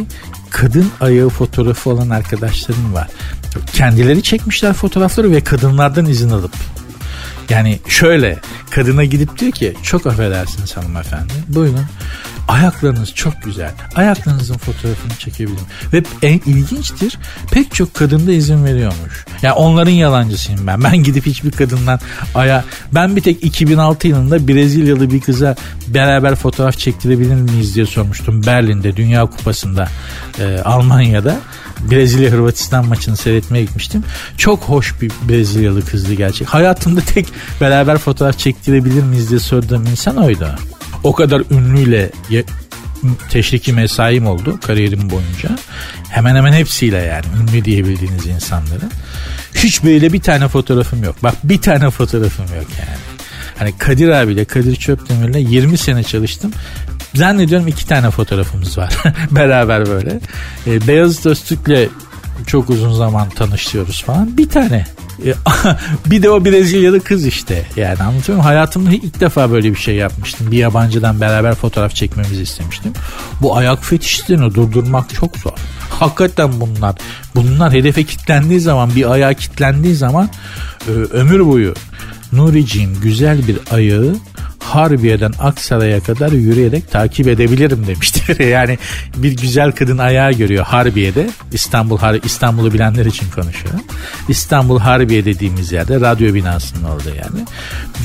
kadın 0.50 0.92
ayağı 1.02 1.30
fotoğrafı 1.30 1.90
olan 1.90 2.10
arkadaşlarım 2.10 2.94
var. 2.94 3.08
Kendileri 3.74 4.24
çekmişler 4.24 4.74
fotoğrafları 4.74 5.32
ve 5.32 5.42
kadınlardan 5.42 6.06
izin 6.06 6.30
alıp 6.30 6.52
yani 7.50 7.80
şöyle 7.88 8.40
kadına 8.70 9.04
gidip 9.04 9.40
diyor 9.40 9.52
ki 9.52 9.74
çok 9.84 10.08
affedersiniz 10.08 10.78
hanımefendi. 10.78 11.34
Buyurun 11.48 11.86
ayaklarınız 12.48 13.14
çok 13.14 13.44
güzel. 13.44 13.72
Ayaklarınızın 13.96 14.58
fotoğrafını 14.58 15.16
çekebilirim. 15.20 15.66
Ve 15.94 16.04
en 16.22 16.40
ilginçtir 16.46 17.18
pek 17.52 17.76
çok 17.76 17.94
kadın 17.94 18.28
da 18.28 18.32
izin 18.32 18.66
veriyormuş. 18.66 19.26
Yani 19.42 19.54
onların 19.54 19.92
yalancısıyım 19.92 20.68
ben. 20.68 20.78
Ben 20.88 21.04
gidip 21.04 21.26
hiçbir 21.26 21.52
kadından 21.52 22.00
aya 22.36 22.64
ben 22.94 23.16
bir 23.16 23.22
tek 23.22 23.44
2006 23.44 24.08
yılında 24.08 24.48
Brezilyalı 24.48 25.12
bir 25.12 25.22
kıza 25.22 25.56
beraber 25.88 26.36
fotoğraf 26.36 26.78
çektirebilir 26.78 27.36
miyiz 27.36 27.76
diye 27.76 27.86
sormuştum 27.86 28.46
Berlin'de 28.46 28.96
Dünya 28.98 29.26
Kupası'nda 29.26 29.88
e, 30.40 30.60
Almanya'da. 30.60 31.40
Brezilya 31.92 32.32
Hırvatistan 32.32 32.88
maçını 32.88 33.18
seyretmeye 33.18 33.66
gitmiştim. 33.66 34.04
Çok 34.38 34.64
hoş 34.64 35.02
bir 35.02 35.12
Brezilyalı 35.30 35.86
kızdı 35.86 36.14
gerçek. 36.14 36.48
Hayatımda 36.48 37.02
tek 37.02 37.28
beraber 37.62 37.98
fotoğraf 37.98 38.40
çektirebilir 38.40 39.04
miyiz 39.04 39.30
diye 39.30 39.40
sorduğum 39.40 39.86
insan 39.86 40.18
oydu. 40.18 40.56
O 41.04 41.14
kadar 41.14 41.44
ünlüyle 41.52 42.12
teşriki 43.30 43.74
mesaim 43.74 44.28
oldu 44.28 44.60
kariyerim 44.62 45.10
boyunca. 45.10 45.50
Hemen 46.10 46.36
hemen 46.36 46.54
hepsiyle 46.54 46.98
yani 46.98 47.26
ünlü 47.42 47.66
diyebildiğiniz 47.66 48.26
insanların. 48.26 48.92
Hiç 49.56 49.84
böyle 49.84 50.14
bir 50.14 50.22
tane 50.22 50.48
fotoğrafım 50.48 51.04
yok. 51.04 51.16
Bak 51.24 51.36
bir 51.44 51.62
tane 51.62 51.90
fotoğrafım 51.90 52.46
yok 52.46 52.68
yani. 52.80 52.98
Hani 53.60 53.78
Kadir 53.78 54.10
abiyle 54.10 54.46
Kadir 54.46 54.76
Çöpdemir'le 54.76 55.50
20 55.52 55.78
sene 55.78 56.04
çalıştım. 56.04 56.52
Zannediyorum 57.16 57.68
iki 57.68 57.88
tane 57.88 58.12
fotoğrafımız 58.12 58.78
var. 58.78 58.94
Beraber 59.32 59.86
böyle. 59.86 60.20
E, 60.68 60.88
Beyazıt 60.88 61.26
Öztürk'le 61.26 61.90
çok 62.48 62.70
uzun 62.70 62.94
zaman 62.94 63.30
tanışıyoruz 63.30 64.04
falan. 64.04 64.38
Bir 64.38 64.50
tane. 64.50 64.86
E, 65.26 65.34
bir 66.06 66.24
de 66.24 66.30
o 66.30 66.46
Brezilyalı 66.46 67.02
kız 67.02 67.26
işte. 67.26 67.66
Yani 67.76 68.00
anlatıyorum. 68.00 68.44
Hayatımda 68.44 68.92
ilk 68.92 69.20
defa 69.20 69.52
böyle 69.52 69.72
bir 69.72 69.80
şey 69.80 69.96
yapmıştım. 69.96 70.52
Bir 70.52 70.58
yabancıdan 70.58 71.22
beraber 71.22 71.56
fotoğraf 71.56 71.96
çekmemizi 71.96 72.42
istemiştim. 72.42 72.94
Bu 73.42 73.58
ayak 73.58 73.86
fetişlerini 73.86 74.56
durdurmak 74.56 75.14
çok 75.14 75.38
zor. 75.38 75.54
Hakikaten 75.90 76.62
bunlar. 76.62 76.96
Bunlar 77.36 77.74
hedefe 77.74 78.04
kilitlendiği 78.04 78.60
zaman 78.60 78.96
bir 78.96 79.12
ayağa 79.12 79.34
kilitlendiği 79.34 79.96
zaman 79.96 80.30
e, 80.88 80.92
ömür 80.92 81.46
boyu 81.46 81.74
Nuriciğim 82.34 83.02
güzel 83.02 83.48
bir 83.48 83.58
ayağı 83.72 84.16
Harbiye'den 84.78 85.34
Aksaray'a 85.40 86.00
kadar 86.00 86.32
yürüyerek 86.32 86.92
takip 86.92 87.28
edebilirim 87.28 87.88
demiştir. 87.88 88.40
yani 88.52 88.78
bir 89.18 89.38
güzel 89.38 89.72
kadın 89.72 89.98
ayağı 89.98 90.34
görüyor 90.34 90.66
Harbiye'de. 90.66 91.30
İstanbul 91.54 92.00
İstanbul'u 92.24 92.74
bilenler 92.74 93.06
için 93.06 93.30
konuşuyorum. 93.36 93.82
İstanbul 94.30 94.80
Harbiye 94.80 95.26
dediğimiz 95.26 95.72
yerde 95.72 96.00
radyo 96.00 96.34
binasının 96.34 96.84
orada 96.84 97.10
yani. 97.10 97.46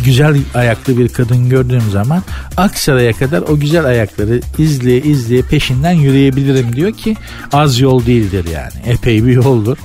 Güzel 0.04 0.36
ayaklı 0.54 0.98
bir 0.98 1.08
kadın 1.08 1.48
gördüğüm 1.48 1.90
zaman 1.90 2.22
Aksaray'a 2.56 3.12
kadar 3.12 3.42
o 3.42 3.58
güzel 3.58 3.84
ayakları 3.84 4.40
izleye 4.58 5.00
izleye 5.00 5.42
peşinden 5.42 5.92
yürüyebilirim 5.92 6.76
diyor 6.76 6.92
ki 6.92 7.16
az 7.52 7.80
yol 7.80 8.06
değildir 8.06 8.44
yani. 8.54 8.92
Epey 8.92 9.24
bir 9.26 9.32
yoldur. 9.32 9.76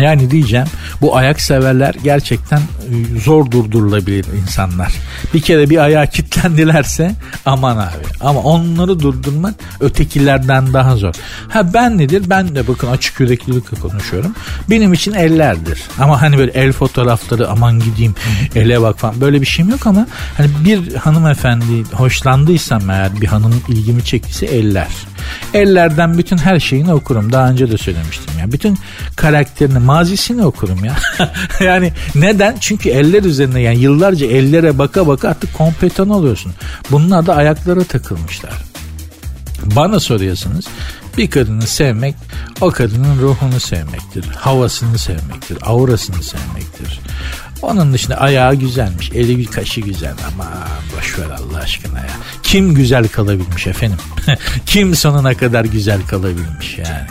Yani 0.00 0.30
diyeceğim 0.30 0.66
bu 1.00 1.16
ayak 1.16 1.40
severler 1.40 1.94
gerçekten 2.04 2.58
e, 2.58 3.20
zor 3.24 3.50
durdurulabilir 3.50 4.26
insanlar. 4.42 4.92
Bir 5.34 5.40
kere 5.40 5.70
bir 5.70 5.78
ayağa 5.78 6.06
kilitlendilerse 6.06 7.12
aman 7.46 7.76
abi. 7.76 8.06
Ama 8.20 8.40
onları 8.40 9.00
durdurmak 9.00 9.54
ötekilerden 9.80 10.72
daha 10.72 10.96
zor. 10.96 11.14
Ha 11.48 11.74
ben 11.74 11.98
nedir? 11.98 12.22
Ben 12.26 12.54
de 12.54 12.68
bakın 12.68 12.88
açık 12.88 13.20
yüreklilikle 13.20 13.76
konuşuyorum. 13.80 14.34
Benim 14.70 14.92
için 14.92 15.12
ellerdir. 15.12 15.82
Ama 15.98 16.22
hani 16.22 16.38
böyle 16.38 16.52
el 16.52 16.72
fotoğrafları 16.72 17.48
aman 17.48 17.78
gideyim 17.78 18.14
ele 18.54 18.80
bak 18.82 18.98
falan 18.98 19.20
böyle 19.20 19.40
bir 19.40 19.46
şeyim 19.46 19.70
yok 19.70 19.86
ama 19.86 20.06
hani 20.36 20.48
bir 20.64 20.94
hanımefendi 20.94 21.82
hoşlandıysam 21.92 22.90
eğer 22.90 23.20
bir 23.20 23.26
hanım 23.26 23.62
ilgimi 23.68 24.04
çektiyse 24.04 24.46
eller. 24.46 24.88
Ellerden 25.54 26.18
bütün 26.18 26.38
her 26.38 26.60
şeyini 26.60 26.92
okurum. 26.92 27.32
Daha 27.32 27.50
önce 27.50 27.70
de 27.70 27.78
söylemiştim 27.78 28.38
ya. 28.38 28.52
Bütün 28.52 28.78
karakterini, 29.16 29.78
mazisini 29.78 30.44
okurum 30.44 30.84
ya. 30.84 30.96
yani 31.60 31.92
neden? 32.14 32.56
Çünkü 32.60 32.88
eller 32.88 33.22
üzerine 33.22 33.60
yani 33.60 33.78
yıllarca 33.78 34.26
ellere 34.26 34.78
baka 34.78 35.06
baka 35.06 35.28
artık 35.28 35.54
kompetan 35.54 36.08
oluyorsun. 36.08 36.52
Bunlar 36.90 37.26
da 37.26 37.36
ayaklara 37.36 37.84
takılmışlar. 37.84 38.52
Bana 39.64 40.00
soruyorsunuz 40.00 40.64
bir 41.18 41.30
kadını 41.30 41.66
sevmek 41.66 42.14
o 42.60 42.70
kadının 42.70 43.18
ruhunu 43.18 43.60
sevmektir. 43.60 44.24
Havasını 44.24 44.98
sevmektir. 44.98 45.58
Aurasını 45.62 46.22
sevmektir. 46.22 47.00
Onun 47.62 47.92
dışında 47.92 48.16
ayağı 48.20 48.54
güzelmiş. 48.54 49.10
Eli 49.14 49.46
kaşı 49.46 49.80
güzel 49.80 50.14
ama 50.34 50.50
boşver 50.96 51.24
Allah 51.30 51.58
aşkına 51.58 51.98
ya. 51.98 52.10
Kim 52.42 52.74
güzel 52.74 53.08
kalabilmiş 53.08 53.66
efendim? 53.66 53.98
Kim 54.66 54.94
sonuna 54.94 55.34
kadar 55.34 55.64
güzel 55.64 56.00
kalabilmiş 56.06 56.78
yani? 56.78 57.06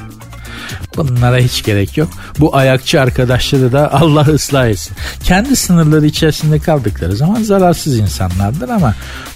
Bunlara 0.97 1.38
hiç 1.38 1.63
gerek 1.63 1.97
yok. 1.97 2.10
Bu 2.39 2.55
ayakçı 2.55 3.01
arkadaşları 3.01 3.71
da 3.71 3.93
Allah 3.93 4.21
ıslah 4.21 4.67
etsin. 4.67 4.95
Kendi 5.23 5.55
sınırları 5.55 6.05
içerisinde 6.05 6.60
kaldıkları 6.60 7.15
zaman 7.15 7.43
zararsız 7.43 7.97
insanlardır 7.97 8.69
ama 8.69 8.93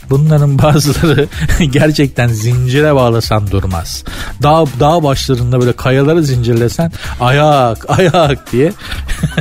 bunların 0.10 0.58
bazıları 0.60 1.28
gerçekten 1.72 2.28
zincire 2.28 2.95
bağlasan 2.95 3.52
durmaz. 3.52 4.04
Dağ, 4.43 4.65
dağ 4.80 5.04
başlarında 5.04 5.60
böyle 5.60 5.74
kayaları 5.74 6.24
zincirlesen 6.24 6.91
ayak 7.19 8.00
ayak 8.00 8.52
diye 8.52 8.74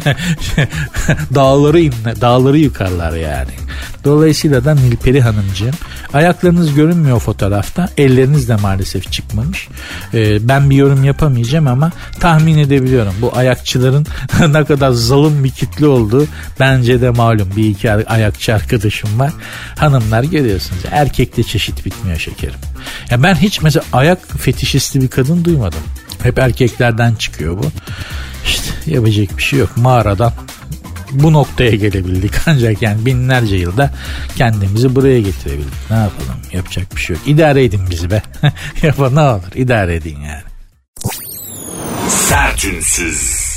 dağları 1.35 1.81
inle, 1.81 2.21
dağları 2.21 2.59
yıkarlar 2.59 3.13
yani. 3.13 3.53
Dolayısıyla 4.05 4.65
da 4.65 4.75
Nilperi 4.75 5.21
Hanımcığım 5.21 5.75
ayaklarınız 6.13 6.75
görünmüyor 6.75 7.21
fotoğrafta. 7.21 7.89
Elleriniz 7.97 8.49
de 8.49 8.57
maalesef 8.57 9.13
çıkmamış. 9.13 9.69
Ee, 10.15 10.49
ben 10.49 10.71
bir 10.71 10.77
yorum 10.77 11.05
yapamayacağım 11.05 11.67
ama 11.67 11.93
tahmin 12.21 12.59
edebiliyorum. 12.59 13.15
Bu 13.23 13.37
ayakçıların 13.37 14.07
ne 14.49 14.65
kadar 14.65 14.91
zalim 14.91 15.45
bir 15.45 15.51
kitle 15.51 15.87
olduğu 15.87 16.27
bence 16.61 17.01
de 17.01 17.11
malum. 17.11 17.51
Bir 17.57 17.65
iki 17.65 17.93
ayakçı 17.93 18.55
arkadaşım 18.55 19.19
var. 19.19 19.33
Hanımlar 19.77 20.23
görüyorsunuz. 20.23 20.83
Erkekte 20.91 21.43
çeşit 21.43 21.87
bitmiyor 21.87 22.19
şekerim. 22.19 22.61
Ya 23.11 23.23
ben 23.23 23.35
hiç 23.35 23.63
mesela 23.63 23.85
ayak 23.93 24.39
fetişisti 24.39 25.01
bir 25.01 25.09
kadın 25.09 25.45
duymadım. 25.45 25.81
Hep 26.23 26.39
erkeklerden 26.39 27.15
çıkıyor 27.15 27.59
bu. 27.59 27.71
İşte 28.45 28.91
yapacak 28.91 29.39
bir 29.39 29.43
şey 29.43 29.59
yok. 29.59 29.77
Mağaradan 29.77 30.33
bu 31.13 31.33
noktaya 31.33 31.71
gelebildik 31.71 32.33
ancak 32.47 32.83
yani 32.83 33.07
binlerce 33.07 33.57
yılda 33.57 33.91
kendimizi 34.37 34.95
buraya 34.97 35.21
getirebildik. 35.21 35.91
Ne 35.91 35.97
yapalım 35.97 36.39
yapacak 36.53 36.97
bir 36.97 37.01
şey 37.01 37.17
yok. 37.17 37.29
İdare 37.29 37.65
edin 37.65 37.81
bizi 37.91 38.11
be. 38.11 38.23
Yapın 38.83 39.17
ne 39.17 39.21
olur 39.21 39.53
idare 39.55 39.95
edin 39.95 40.21
yani. 40.21 40.48
Sertünsüz. 42.09 43.49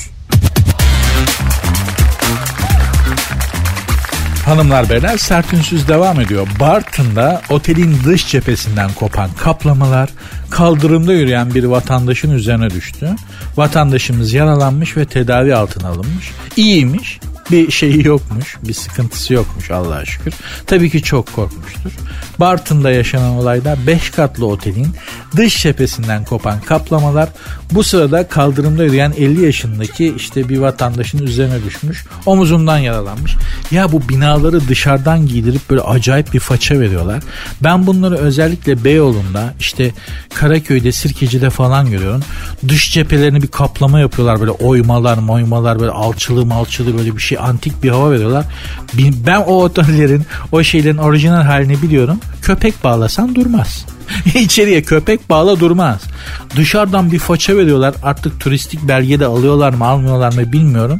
Hanımlar 4.45 4.89
beyler 4.89 5.17
sertünsüz 5.17 5.87
devam 5.87 6.21
ediyor. 6.21 6.47
Bartın'da 6.59 7.41
otelin 7.49 7.97
dış 8.05 8.27
cephesinden 8.27 8.93
kopan 8.93 9.29
kaplamalar 9.37 10.09
kaldırımda 10.49 11.13
yürüyen 11.13 11.53
bir 11.53 11.63
vatandaşın 11.63 12.31
üzerine 12.31 12.69
düştü. 12.69 13.15
Vatandaşımız 13.57 14.33
yaralanmış 14.33 14.97
ve 14.97 15.05
tedavi 15.05 15.55
altına 15.55 15.87
alınmış. 15.87 16.31
İyiymiş 16.55 17.19
bir 17.51 17.71
şeyi 17.71 18.07
yokmuş, 18.07 18.57
bir 18.67 18.73
sıkıntısı 18.73 19.33
yokmuş 19.33 19.71
Allah'a 19.71 20.05
şükür. 20.05 20.33
Tabii 20.67 20.89
ki 20.89 21.03
çok 21.03 21.33
korkmuştur. 21.33 21.91
Bartın'da 22.39 22.91
yaşanan 22.91 23.31
olayda 23.31 23.77
5 23.87 24.09
katlı 24.09 24.45
otelin 24.45 24.87
dış 25.35 25.61
cephesinden 25.61 26.25
kopan 26.25 26.61
kaplamalar 26.61 27.29
bu 27.71 27.83
sırada 27.83 28.27
kaldırımda 28.27 28.83
yürüyen 28.83 29.13
50 29.17 29.45
yaşındaki 29.45 30.13
işte 30.15 30.49
bir 30.49 30.57
vatandaşın 30.57 31.19
üzerine 31.19 31.63
düşmüş. 31.65 32.05
Omuzundan 32.25 32.77
yaralanmış. 32.77 33.35
Ya 33.71 33.91
bu 33.91 34.09
binaları 34.09 34.67
dışarıdan 34.67 35.27
giydirip 35.27 35.69
böyle 35.69 35.81
acayip 35.81 36.33
bir 36.33 36.39
faça 36.39 36.79
veriyorlar. 36.79 37.23
Ben 37.63 37.87
bunları 37.87 38.15
özellikle 38.15 38.83
Beyoğlu'nda 38.83 39.53
işte 39.59 39.91
Karaköy'de, 40.33 40.91
Sirkeci'de 40.91 41.49
falan 41.49 41.91
görüyorum. 41.91 42.21
Dış 42.67 42.93
cephelerini 42.93 43.41
bir 43.41 43.47
kaplama 43.47 43.99
yapıyorlar 43.99 44.39
böyle 44.39 44.51
oymalar, 44.51 45.17
moymalar 45.17 45.79
böyle 45.79 45.91
alçılı 45.91 46.45
malçılı 46.45 46.97
böyle 46.97 47.15
bir 47.15 47.21
şey 47.21 47.37
antik 47.41 47.83
bir 47.83 47.89
hava 47.89 48.11
veriyorlar. 48.11 48.45
Ben 49.27 49.39
o 49.39 49.63
otellerin 49.63 50.25
o 50.51 50.63
şeylerin 50.63 50.97
orijinal 50.97 51.43
halini 51.43 51.81
biliyorum. 51.81 52.19
Köpek 52.41 52.83
bağlasan 52.83 53.35
durmaz. 53.35 53.85
İçeriye 54.35 54.81
köpek 54.81 55.29
bağla 55.29 55.59
durmaz. 55.59 56.01
Dışarıdan 56.55 57.11
bir 57.11 57.19
faça 57.19 57.57
veriyorlar. 57.57 57.93
Artık 58.03 58.39
turistik 58.39 58.87
belge 58.87 59.19
de 59.19 59.25
alıyorlar 59.25 59.73
mı 59.73 59.85
almıyorlar 59.85 60.33
mı 60.33 60.51
bilmiyorum. 60.51 60.99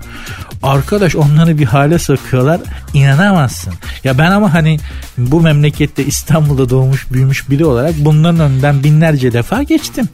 Arkadaş 0.64 1.16
onları 1.16 1.58
bir 1.58 1.66
hale 1.66 2.00
sokuyorlar. 2.00 2.60
İnanamazsın. 2.94 3.74
Ya 4.04 4.18
ben 4.18 4.32
ama 4.32 4.54
hani 4.54 4.80
bu 5.18 5.42
memlekette 5.42 6.06
İstanbul'da 6.06 6.70
doğmuş 6.70 7.12
büyümüş 7.12 7.50
biri 7.50 7.66
olarak 7.66 7.94
bunların 7.98 8.40
önünden 8.40 8.84
binlerce 8.84 9.34
defa 9.34 9.64
geçtim. 9.64 10.10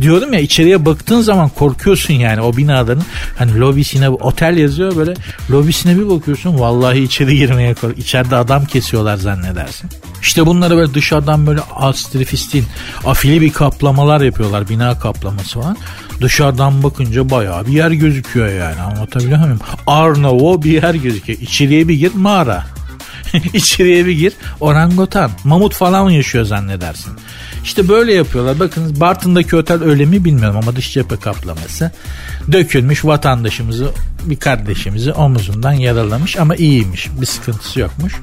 Diyorum 0.00 0.32
ya 0.32 0.40
içeriye 0.40 0.84
baktığın 0.84 1.20
zaman 1.20 1.48
korkuyorsun 1.48 2.14
yani 2.14 2.40
o 2.40 2.56
binaların 2.56 3.04
hani 3.38 3.60
lobisine 3.60 4.08
otel 4.08 4.56
yazıyor 4.56 4.96
böyle 4.96 5.14
lobisine 5.50 5.98
bir 5.98 6.08
bakıyorsun 6.08 6.58
vallahi 6.58 7.02
içeri 7.02 7.36
girmeye 7.36 7.74
kork. 7.74 7.98
İçeride 7.98 8.36
adam 8.36 8.64
kesiyorlar 8.64 9.16
zannedersin. 9.16 9.90
İşte 10.22 10.46
bunları 10.46 10.76
böyle 10.76 10.94
dışarıdan 10.94 11.46
böyle 11.46 11.60
astrifistin 11.76 12.64
afili 13.04 13.40
bir 13.40 13.52
kaplamalar 13.52 14.20
yapıyorlar 14.20 14.68
bina 14.68 14.98
kaplaması 14.98 15.60
falan. 15.60 15.76
Dışarıdan 16.20 16.82
bakınca 16.82 17.30
bayağı 17.30 17.66
bir 17.66 17.72
yer 17.72 17.90
gözüküyor 17.90 18.48
yani 18.48 18.80
anlatabiliyor 18.80 19.38
muyum? 19.38 19.60
Arnavo 19.86 20.62
bir 20.62 20.82
yer 20.82 20.94
gözüküyor. 20.94 21.38
İçeriye 21.38 21.88
bir 21.88 21.94
gir 21.94 22.12
mağara. 22.14 22.64
İçeriye 23.52 24.06
bir 24.06 24.12
gir 24.12 24.32
orangutan. 24.60 25.30
Mamut 25.44 25.74
falan 25.74 26.04
mı 26.04 26.12
yaşıyor 26.12 26.44
zannedersin. 26.44 27.12
İşte 27.64 27.88
böyle 27.88 28.14
yapıyorlar. 28.14 28.60
Bakın 28.60 29.00
Bartın'daki 29.00 29.56
otel 29.56 29.82
öyle 29.82 30.04
mi 30.04 30.24
bilmiyorum 30.24 30.56
ama 30.62 30.76
dış 30.76 30.92
cephe 30.92 31.16
kaplaması 31.16 31.90
dökülmüş 32.52 33.04
vatandaşımızı 33.04 33.90
bir 34.24 34.36
kardeşimizi 34.36 35.12
omuzundan 35.12 35.72
yaralamış 35.72 36.36
ama 36.36 36.56
iyiymiş. 36.56 37.08
Bir 37.20 37.26
sıkıntısı 37.26 37.80
yokmuş. 37.80 38.14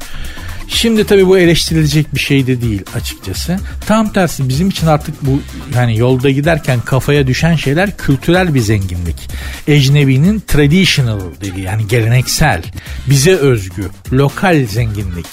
Şimdi 0.69 1.05
tabii 1.05 1.27
bu 1.27 1.38
eleştirilecek 1.38 2.15
bir 2.15 2.19
şey 2.19 2.47
de 2.47 2.62
değil 2.62 2.82
açıkçası. 2.95 3.60
Tam 3.88 4.13
tersi 4.13 4.49
bizim 4.49 4.69
için 4.69 4.88
artık 4.88 5.15
bu 5.25 5.41
yani 5.75 5.97
yolda 5.97 6.29
giderken 6.29 6.79
kafaya 6.82 7.27
düşen 7.27 7.55
şeyler 7.55 7.97
kültürel 7.97 8.53
bir 8.53 8.60
zenginlik. 8.60 9.29
Ecnebi'nin 9.67 10.39
traditional 10.39 11.19
dediği 11.41 11.63
yani 11.63 11.88
geleneksel, 11.88 12.63
bize 13.10 13.36
özgü, 13.36 13.89
lokal 14.13 14.65
zenginlik. 14.65 15.27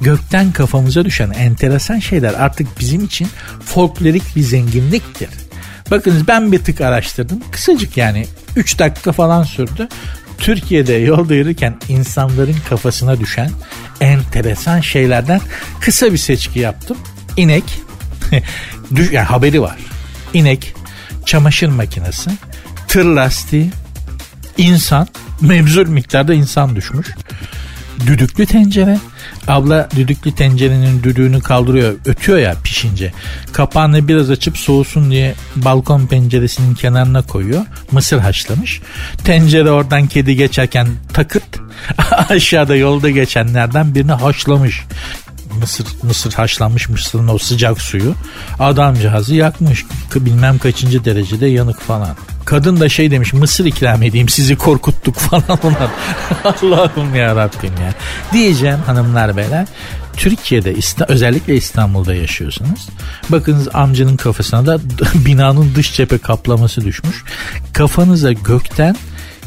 Gökten 0.00 0.52
kafamıza 0.52 1.04
düşen 1.04 1.30
enteresan 1.30 1.98
şeyler 1.98 2.34
artık 2.34 2.80
bizim 2.80 3.04
için 3.04 3.28
folklorik 3.64 4.36
bir 4.36 4.42
zenginliktir. 4.42 5.28
Bakınız 5.90 6.28
ben 6.28 6.52
bir 6.52 6.58
tık 6.58 6.80
araştırdım. 6.80 7.40
Kısacık 7.50 7.96
yani 7.96 8.26
3 8.56 8.78
dakika 8.78 9.12
falan 9.12 9.42
sürdü. 9.42 9.88
Türkiye'de 10.38 10.92
yolda 10.94 11.34
yürürken 11.34 11.76
insanların 11.88 12.56
kafasına 12.68 13.20
düşen 13.20 13.50
enteresan 14.00 14.80
şeylerden 14.80 15.40
kısa 15.80 16.12
bir 16.12 16.18
seçki 16.18 16.58
yaptım. 16.58 16.96
İnek, 17.36 17.64
yani 19.12 19.18
haberi 19.18 19.62
var. 19.62 19.76
İnek, 20.34 20.74
çamaşır 21.26 21.68
makinesi, 21.68 22.30
tır 22.88 23.04
lastiği, 23.04 23.70
insan, 24.56 25.08
mevzul 25.40 25.88
miktarda 25.88 26.34
insan 26.34 26.76
düşmüş. 26.76 27.08
Düdüklü 28.06 28.46
tencere, 28.46 28.98
Abla 29.48 29.88
düdüklü 29.96 30.32
tencerenin 30.32 31.02
düdüğünü 31.02 31.40
kaldırıyor. 31.40 31.94
Ötüyor 32.04 32.38
ya 32.38 32.54
pişince. 32.64 33.12
Kapağını 33.52 34.08
biraz 34.08 34.30
açıp 34.30 34.58
soğusun 34.58 35.10
diye 35.10 35.34
balkon 35.56 36.06
penceresinin 36.06 36.74
kenarına 36.74 37.22
koyuyor. 37.22 37.62
Mısır 37.92 38.18
haşlamış. 38.18 38.80
Tencere 39.24 39.70
oradan 39.70 40.06
kedi 40.06 40.36
geçerken 40.36 40.88
takırt 41.12 41.58
aşağıda 42.28 42.76
yolda 42.76 43.10
geçenlerden 43.10 43.94
birini 43.94 44.12
haşlamış 44.12 44.84
mısır 45.60 45.86
mısır 46.02 46.32
haşlanmış 46.32 46.88
mısırın 46.88 47.28
o 47.28 47.38
sıcak 47.38 47.80
suyu 47.80 48.14
adamcağızı 48.58 49.34
yakmış 49.34 49.84
bilmem 50.14 50.58
kaçıncı 50.58 51.04
derecede 51.04 51.46
yanık 51.46 51.80
falan. 51.80 52.16
Kadın 52.48 52.80
da 52.80 52.88
şey 52.88 53.10
demiş 53.10 53.32
mısır 53.32 53.64
ikram 53.64 54.02
edeyim 54.02 54.28
sizi 54.28 54.56
korkuttuk 54.56 55.14
falan 55.18 55.58
onlar. 55.62 55.90
Allah'ım 56.44 57.14
ya 57.14 57.36
Rabbim 57.36 57.72
ya. 57.82 57.94
Diyeceğim 58.32 58.78
hanımlar 58.86 59.36
beyler. 59.36 59.66
Türkiye'de 60.16 60.74
özellikle 61.08 61.56
İstanbul'da 61.56 62.14
yaşıyorsunuz. 62.14 62.88
Bakınız 63.28 63.68
amcanın 63.74 64.16
kafasına 64.16 64.66
da 64.66 64.80
binanın 65.14 65.74
dış 65.74 65.92
cephe 65.92 66.18
kaplaması 66.18 66.84
düşmüş. 66.84 67.24
Kafanıza 67.72 68.32
gökten 68.32 68.96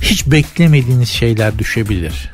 hiç 0.02 0.28
beklemediğiniz 0.28 1.10
şeyler 1.10 1.60
düşebilir. 1.60 2.32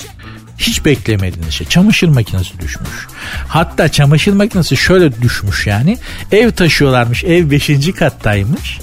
Hiç 0.58 0.86
beklemediğiniz 0.86 1.54
şey. 1.54 1.68
Çamaşır 1.68 2.08
makinesi 2.08 2.60
düşmüş. 2.60 3.08
Hatta 3.48 3.90
çamaşır 3.90 4.34
makinesi 4.34 4.78
şöyle 4.78 5.22
düşmüş 5.22 5.68
yani. 5.68 5.98
Ev 6.32 6.52
taşıyorlarmış. 6.52 7.24
Ev 7.24 7.52
5. 7.52 7.92
kattaymış. 8.00 8.80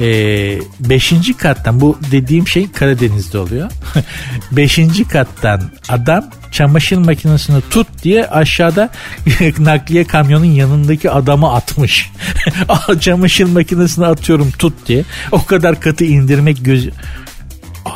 5. 0.00 1.12
Ee, 1.12 1.32
kattan 1.38 1.80
bu 1.80 1.98
dediğim 2.10 2.48
şey 2.48 2.72
Karadeniz'de 2.72 3.38
oluyor. 3.38 3.70
5. 4.52 4.80
kattan 5.12 5.70
adam 5.88 6.24
çamaşır 6.52 6.96
makinesini 6.96 7.60
tut 7.70 7.86
diye 8.02 8.26
aşağıda 8.26 8.90
nakliye 9.58 10.04
kamyonun 10.04 10.44
yanındaki 10.44 11.10
adamı 11.10 11.52
atmış. 11.54 12.10
çamaşır 13.00 13.44
makinesini 13.44 14.06
atıyorum 14.06 14.50
tut 14.50 14.74
diye. 14.86 15.04
O 15.32 15.44
kadar 15.44 15.80
katı 15.80 16.04
indirmek 16.04 16.64
göz 16.64 16.88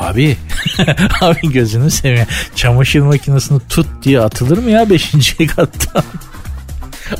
Abi, 0.00 0.36
abi 1.20 1.52
gözünü 1.52 1.90
seveyim. 1.90 2.26
Çamaşır 2.56 3.00
makinesini 3.00 3.60
tut 3.68 3.86
diye 4.02 4.20
atılır 4.20 4.58
mı 4.58 4.70
ya 4.70 4.90
5. 4.90 5.36
kattan? 5.56 6.04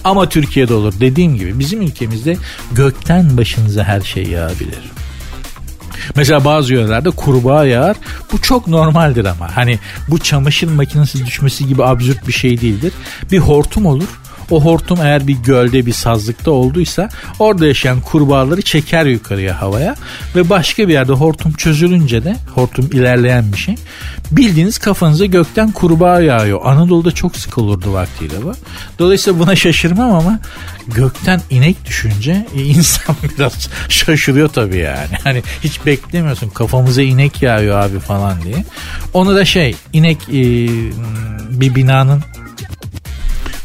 Ama 0.04 0.28
Türkiye'de 0.28 0.74
olur. 0.74 0.94
Dediğim 1.00 1.36
gibi 1.36 1.58
bizim 1.58 1.82
ülkemizde 1.82 2.36
gökten 2.72 3.36
başınıza 3.36 3.84
her 3.84 4.00
şey 4.00 4.24
yağabilir. 4.24 4.92
Mesela 6.16 6.44
bazı 6.44 6.74
yörelerde 6.74 7.10
kurbağa 7.10 7.66
yağar. 7.66 7.96
Bu 8.32 8.42
çok 8.42 8.68
normaldir 8.68 9.24
ama. 9.24 9.56
Hani 9.56 9.78
bu 10.08 10.18
çamaşır 10.18 10.68
makinesi 10.68 11.26
düşmesi 11.26 11.66
gibi 11.66 11.84
absürt 11.84 12.28
bir 12.28 12.32
şey 12.32 12.60
değildir. 12.60 12.92
Bir 13.32 13.38
hortum 13.38 13.86
olur 13.86 14.08
o 14.50 14.64
hortum 14.64 14.98
eğer 15.02 15.26
bir 15.26 15.36
gölde 15.36 15.86
bir 15.86 15.92
sazlıkta 15.92 16.50
olduysa 16.50 17.08
orada 17.38 17.66
yaşayan 17.66 18.00
kurbağaları 18.00 18.62
çeker 18.62 19.06
yukarıya 19.06 19.62
havaya 19.62 19.94
ve 20.36 20.50
başka 20.50 20.88
bir 20.88 20.92
yerde 20.92 21.12
hortum 21.12 21.52
çözülünce 21.52 22.24
de 22.24 22.36
hortum 22.54 22.90
ilerleyen 22.92 23.52
bir 23.52 23.58
şey 23.58 23.74
bildiğiniz 24.36 24.78
kafanıza 24.78 25.26
gökten 25.26 25.72
kurbağa 25.72 26.20
yağıyor. 26.20 26.60
Anadolu'da 26.64 27.12
çok 27.12 27.36
sık 27.36 27.58
olurdu 27.58 27.92
vaktiyle 27.92 28.42
bu. 28.42 28.52
Dolayısıyla 28.98 29.38
buna 29.38 29.56
şaşırmam 29.56 30.14
ama 30.14 30.40
gökten 30.86 31.40
inek 31.50 31.86
düşünce 31.86 32.46
e, 32.56 32.62
insan 32.64 33.16
biraz 33.22 33.68
şaşırıyor 33.88 34.48
tabii 34.48 34.78
yani. 34.78 35.16
Hani 35.24 35.42
hiç 35.64 35.86
beklemiyorsun 35.86 36.48
kafamıza 36.48 37.02
inek 37.02 37.42
yağıyor 37.42 37.78
abi 37.78 37.98
falan 37.98 38.42
diye. 38.42 38.64
Onu 39.14 39.34
da 39.34 39.44
şey 39.44 39.76
inek 39.92 40.18
e, 40.28 40.42
bir 41.60 41.74
binanın 41.74 42.22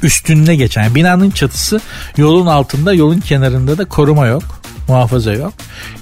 üstünde 0.03 0.55
geçen 0.55 0.83
yani 0.83 0.95
binanın 0.95 1.29
çatısı 1.29 1.81
yolun 2.17 2.45
altında 2.45 2.93
yolun 2.93 3.19
kenarında 3.19 3.77
da 3.77 3.85
koruma 3.85 4.27
yok 4.27 4.43
muhafaza 4.87 5.33
yok. 5.33 5.53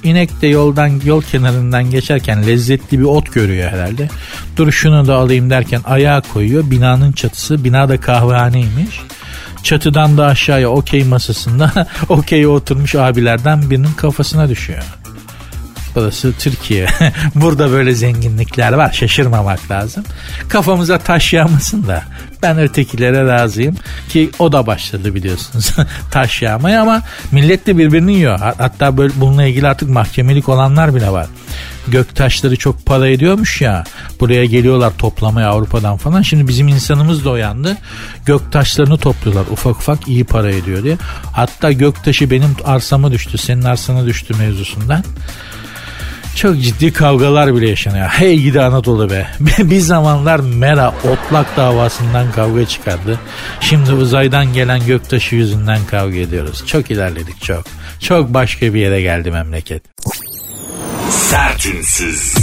İnek 0.03 0.41
de 0.41 0.47
yoldan 0.47 1.01
yol 1.05 1.21
kenarından 1.21 1.91
geçerken 1.91 2.47
lezzetli 2.47 2.99
bir 2.99 3.03
ot 3.03 3.33
görüyor 3.33 3.71
herhalde. 3.71 4.09
Dur 4.57 4.71
şunu 4.71 5.07
da 5.07 5.15
alayım 5.15 5.49
derken 5.49 5.81
ayağa 5.85 6.21
koyuyor. 6.33 6.71
Binanın 6.71 7.11
çatısı 7.11 7.63
binada 7.63 7.99
kahvehaneymiş. 8.01 9.01
Çatıdan 9.63 10.17
da 10.17 10.25
aşağıya 10.25 10.69
okey 10.69 11.03
masasında 11.03 11.87
okey 12.09 12.47
oturmuş 12.47 12.95
abilerden 12.95 13.69
birinin 13.69 13.93
kafasına 13.93 14.49
düşüyor. 14.49 14.83
Burası 15.95 16.33
Türkiye. 16.39 16.87
Burada 17.35 17.71
böyle 17.71 17.95
zenginlikler 17.95 18.73
var. 18.73 18.91
Şaşırmamak 18.91 19.71
lazım. 19.71 20.03
Kafamıza 20.49 20.97
taş 20.97 21.33
yağmasın 21.33 21.87
da 21.87 22.03
ben 22.41 22.59
ötekilere 22.59 23.25
razıyım 23.27 23.75
ki 24.09 24.29
o 24.39 24.51
da 24.51 24.67
başladı 24.67 25.15
biliyorsunuz 25.15 25.75
taş 26.11 26.41
yağmaya 26.41 26.81
ama 26.81 27.01
millet 27.31 27.67
de 27.67 27.77
birbirini 27.77 28.13
yiyor. 28.13 28.39
Hatta 28.39 28.97
böyle 28.97 29.13
bununla 29.15 29.43
ilgili 29.43 29.67
artık 29.67 29.89
mahkemelik 29.89 30.49
olanlar 30.49 30.95
bile 30.95 31.11
var. 31.11 31.27
Gök 31.87 32.15
taşları 32.15 32.55
çok 32.55 32.85
para 32.85 33.07
ediyormuş 33.07 33.61
ya. 33.61 33.83
Buraya 34.19 34.45
geliyorlar 34.45 34.93
toplamaya 34.97 35.49
Avrupa'dan 35.49 35.97
falan. 35.97 36.21
Şimdi 36.21 36.47
bizim 36.47 36.67
insanımız 36.67 37.25
da 37.25 37.29
uyandı. 37.29 37.77
Gök 38.25 38.51
taşlarını 38.51 38.97
topluyorlar. 38.97 39.45
Ufak 39.51 39.75
ufak 39.75 40.07
iyi 40.07 40.23
para 40.23 40.51
ediyor 40.51 40.83
diye. 40.83 40.97
Hatta 41.31 41.71
gök 41.71 42.03
taşı 42.03 42.31
benim 42.31 42.55
arsama 42.65 43.11
düştü. 43.11 43.37
Senin 43.37 43.63
arsana 43.63 44.05
düştü 44.05 44.33
mevzusundan. 44.39 45.03
Çok 46.35 46.61
ciddi 46.61 46.93
kavgalar 46.93 47.55
bile 47.55 47.69
yaşanıyor. 47.69 48.07
Hey 48.07 48.39
gidi 48.39 48.61
Anadolu 48.61 49.09
be. 49.09 49.27
bir 49.59 49.79
zamanlar 49.79 50.39
Mera 50.39 50.93
otlak 51.11 51.57
davasından 51.57 52.31
kavga 52.31 52.65
çıkardı. 52.65 53.19
Şimdi 53.59 53.91
uzaydan 53.93 54.53
gelen 54.53 54.85
göktaşı 54.85 55.35
yüzünden 55.35 55.79
kavga 55.91 56.17
ediyoruz. 56.17 56.67
Çok 56.67 56.91
ilerledik 56.91 57.41
çok. 57.41 57.65
Çok 57.99 58.33
başka 58.33 58.73
bir 58.73 58.79
yere 58.79 59.01
geldi 59.01 59.31
memleket. 59.31 59.83
Sertünsüz. 61.09 62.35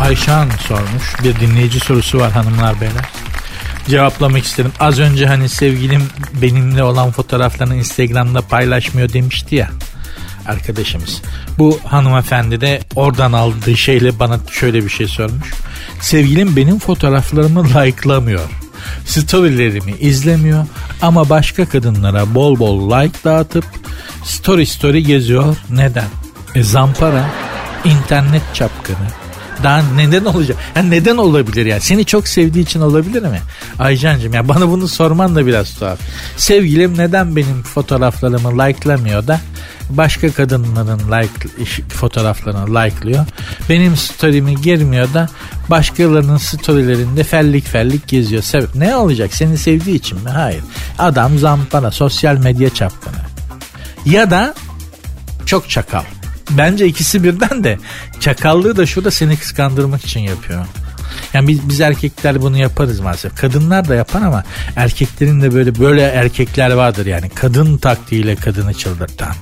Ayşan 0.00 0.48
sormuş. 0.68 1.24
Bir 1.24 1.40
dinleyici 1.40 1.80
sorusu 1.80 2.18
var 2.18 2.32
hanımlar 2.32 2.80
beyler 2.80 3.04
cevaplamak 3.88 4.44
istedim. 4.44 4.72
Az 4.80 4.98
önce 4.98 5.26
hani 5.26 5.48
sevgilim 5.48 6.02
benimle 6.42 6.82
olan 6.82 7.10
fotoğraflarını 7.10 7.76
Instagram'da 7.76 8.42
paylaşmıyor 8.42 9.12
demişti 9.12 9.56
ya. 9.56 9.70
Arkadaşımız. 10.46 11.22
Bu 11.58 11.78
hanımefendi 11.84 12.60
de 12.60 12.80
oradan 12.94 13.32
aldığı 13.32 13.76
şeyle 13.76 14.18
bana 14.18 14.40
şöyle 14.50 14.84
bir 14.84 14.90
şey 14.90 15.06
sormuş. 15.06 15.50
Sevgilim 16.00 16.56
benim 16.56 16.78
fotoğraflarımı 16.78 17.64
like'lamıyor. 17.64 18.50
Storylerimi 19.06 19.92
izlemiyor 20.00 20.66
ama 21.02 21.28
başka 21.28 21.68
kadınlara 21.68 22.34
bol 22.34 22.58
bol 22.58 22.90
like 22.90 23.18
dağıtıp 23.24 23.64
story 24.24 24.66
story 24.66 25.02
geziyor. 25.02 25.56
Neden? 25.70 26.08
E 26.54 26.62
zampara, 26.62 27.30
internet 27.84 28.42
çapkını, 28.54 29.06
daha 29.62 29.82
neden 29.96 30.24
olacak? 30.24 30.56
Yani 30.76 30.90
neden 30.90 31.16
olabilir 31.16 31.66
yani? 31.66 31.80
Seni 31.80 32.04
çok 32.04 32.28
sevdiği 32.28 32.64
için 32.64 32.80
olabilir 32.80 33.22
mi? 33.22 33.40
Aycancığım 33.78 34.34
ya 34.34 34.48
bana 34.48 34.68
bunu 34.68 34.88
sorman 34.88 35.36
da 35.36 35.46
biraz 35.46 35.74
tuhaf. 35.74 35.98
Sevgilim 36.36 36.98
neden 36.98 37.36
benim 37.36 37.62
fotoğraflarımı 37.62 38.58
like'lamıyor 38.58 39.26
da 39.26 39.40
başka 39.90 40.32
kadınların 40.32 40.98
like 40.98 41.48
fotoğraflarını 41.88 42.74
like'lıyor. 42.74 43.26
Benim 43.68 43.96
story'mi 43.96 44.54
girmiyor 44.54 45.14
da 45.14 45.28
başkalarının 45.70 46.36
story'lerinde 46.36 47.24
fellik 47.24 47.66
fellik 47.66 48.08
geziyor. 48.08 48.42
Sebep 48.42 48.74
ne 48.74 48.96
olacak? 48.96 49.34
Seni 49.34 49.58
sevdiği 49.58 49.96
için 49.96 50.22
mi? 50.22 50.30
Hayır. 50.30 50.62
Adam 50.98 51.38
zampara, 51.38 51.90
sosyal 51.90 52.36
medya 52.36 52.70
çapkını. 52.70 53.16
Ya 54.06 54.30
da 54.30 54.54
çok 55.46 55.70
çakal. 55.70 56.02
Bence 56.50 56.86
ikisi 56.86 57.24
birden 57.24 57.64
de 57.64 57.78
çakallığı 58.20 58.76
da 58.76 58.86
şurada 58.86 59.10
seni 59.10 59.36
kıskandırmak 59.36 60.04
için 60.04 60.20
yapıyor. 60.20 60.66
Yani 61.34 61.48
biz, 61.48 61.68
biz 61.68 61.80
erkekler 61.80 62.42
bunu 62.42 62.58
yaparız 62.58 63.00
maalesef. 63.00 63.36
Kadınlar 63.36 63.88
da 63.88 63.94
yapar 63.94 64.22
ama 64.22 64.44
erkeklerin 64.76 65.42
de 65.42 65.54
böyle 65.54 65.78
böyle 65.78 66.02
erkekler 66.02 66.70
vardır 66.70 67.06
yani. 67.06 67.28
Kadın 67.28 67.76
taktiğiyle 67.78 68.36
kadını 68.36 68.74
çıldırtan. 68.74 69.34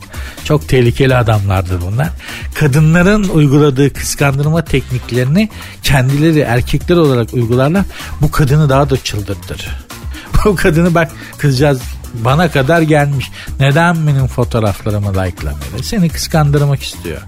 Çok 0.44 0.68
tehlikeli 0.68 1.16
adamlardır 1.16 1.80
bunlar. 1.80 2.09
Kadınların 2.55 3.28
uyguladığı 3.28 3.92
kıskandırma 3.92 4.64
tekniklerini 4.64 5.48
kendileri 5.82 6.38
erkekler 6.38 6.96
olarak 6.96 7.34
uygularlar. 7.34 7.84
Bu 8.22 8.30
kadını 8.30 8.68
daha 8.68 8.90
da 8.90 8.96
çıldırtır. 8.96 9.68
Bu 10.44 10.57
kadını 10.57 10.94
bak 10.94 11.11
kızcağız 11.38 11.80
bana 12.15 12.51
kadar 12.51 12.83
gelmiş. 12.83 13.31
Neden 13.61 14.07
benim 14.07 14.27
fotoğraflarımı 14.27 15.11
like'lamıyor? 15.11 15.83
Seni 15.83 16.09
kıskandırmak 16.09 16.83
istiyor. 16.83 17.21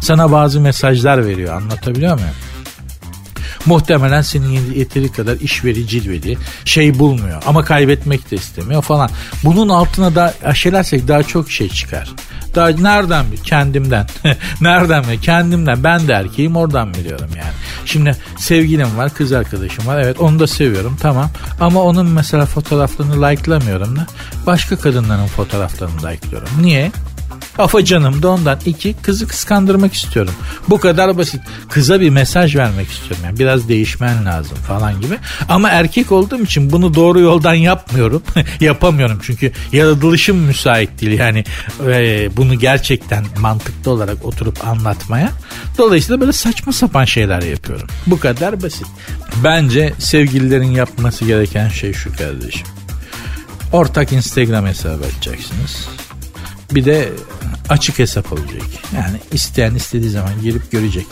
Sana 0.00 0.32
bazı 0.32 0.60
mesajlar 0.60 1.26
veriyor 1.26 1.54
anlatabiliyor 1.54 2.14
muyum? 2.14 2.34
Muhtemelen 3.66 4.22
senin 4.22 4.74
yeteri 4.74 5.12
kadar 5.12 5.36
işveri 5.36 5.86
cilveli 5.86 6.38
şey 6.64 6.98
bulmuyor 6.98 7.42
ama 7.46 7.64
kaybetmek 7.64 8.30
de 8.30 8.36
istemiyor 8.36 8.82
falan. 8.82 9.10
Bunun 9.44 9.68
altına 9.68 10.14
da 10.14 10.34
aşelersek 10.44 11.08
daha 11.08 11.22
çok 11.22 11.50
şey 11.50 11.68
çıkar. 11.68 12.14
Daha 12.54 12.68
nereden 12.68 13.26
mi? 13.26 13.36
Kendimden. 13.44 14.06
nereden 14.60 15.06
mi? 15.06 15.20
Kendimden. 15.20 15.84
Ben 15.84 16.08
de 16.08 16.12
erkeğim 16.12 16.56
oradan 16.56 16.94
biliyorum 16.94 17.30
yani. 17.36 17.52
Şimdi 17.84 18.16
sevgilim 18.38 18.98
var, 18.98 19.14
kız 19.14 19.32
arkadaşım 19.32 19.86
var. 19.86 19.98
Evet 19.98 20.20
onu 20.20 20.38
da 20.38 20.46
seviyorum 20.46 20.96
tamam. 21.00 21.30
Ama 21.60 21.82
onun 21.82 22.06
mesela 22.06 22.46
fotoğraflarını 22.46 23.22
like'lamıyorum 23.30 23.96
da. 23.96 24.06
Başka 24.46 24.76
kadınların 24.76 25.26
fotoğraflarını 25.26 25.96
like'lıyorum. 25.96 26.48
Niye? 26.60 26.92
Afacanım 27.58 28.22
da 28.22 28.28
ondan. 28.28 28.58
iki 28.66 28.94
kızı 29.02 29.28
kıskandırmak 29.28 29.92
istiyorum. 29.92 30.34
Bu 30.68 30.80
kadar 30.80 31.18
basit. 31.18 31.40
Kıza 31.68 32.00
bir 32.00 32.10
mesaj 32.10 32.56
vermek 32.56 32.90
istiyorum. 32.90 33.24
Yani 33.24 33.38
biraz 33.38 33.68
değişmen 33.68 34.24
lazım 34.24 34.58
falan 34.58 35.00
gibi. 35.00 35.18
Ama 35.48 35.68
erkek 35.70 36.12
olduğum 36.12 36.42
için 36.42 36.70
bunu 36.70 36.94
doğru 36.94 37.20
yoldan 37.20 37.54
yapmıyorum. 37.54 38.22
Yapamıyorum 38.60 39.18
çünkü 39.22 39.52
yaratılışım 39.72 40.36
müsait 40.36 41.00
değil. 41.00 41.18
Yani 41.18 41.44
e, 41.86 42.30
bunu 42.36 42.54
gerçekten 42.54 43.24
mantıklı 43.40 43.90
olarak 43.90 44.24
oturup 44.24 44.66
anlatmaya. 44.66 45.32
Dolayısıyla 45.78 46.20
böyle 46.20 46.32
saçma 46.32 46.72
sapan 46.72 47.04
şeyler 47.04 47.42
yapıyorum. 47.42 47.88
Bu 48.06 48.20
kadar 48.20 48.62
basit. 48.62 48.86
Bence 49.44 49.92
sevgililerin 49.98 50.70
yapması 50.70 51.24
gereken 51.24 51.68
şey 51.68 51.92
şu 51.92 52.16
kardeşim. 52.16 52.66
Ortak 53.72 54.12
Instagram 54.12 54.66
hesabı 54.66 55.04
açacaksınız. 55.04 55.88
Bir 56.70 56.84
de 56.84 57.08
açık 57.68 57.98
hesap 57.98 58.32
olacak. 58.32 58.62
Yani 58.94 59.16
isteyen 59.32 59.74
istediği 59.74 60.10
zaman 60.10 60.32
girip 60.42 60.70
görecek. 60.70 61.06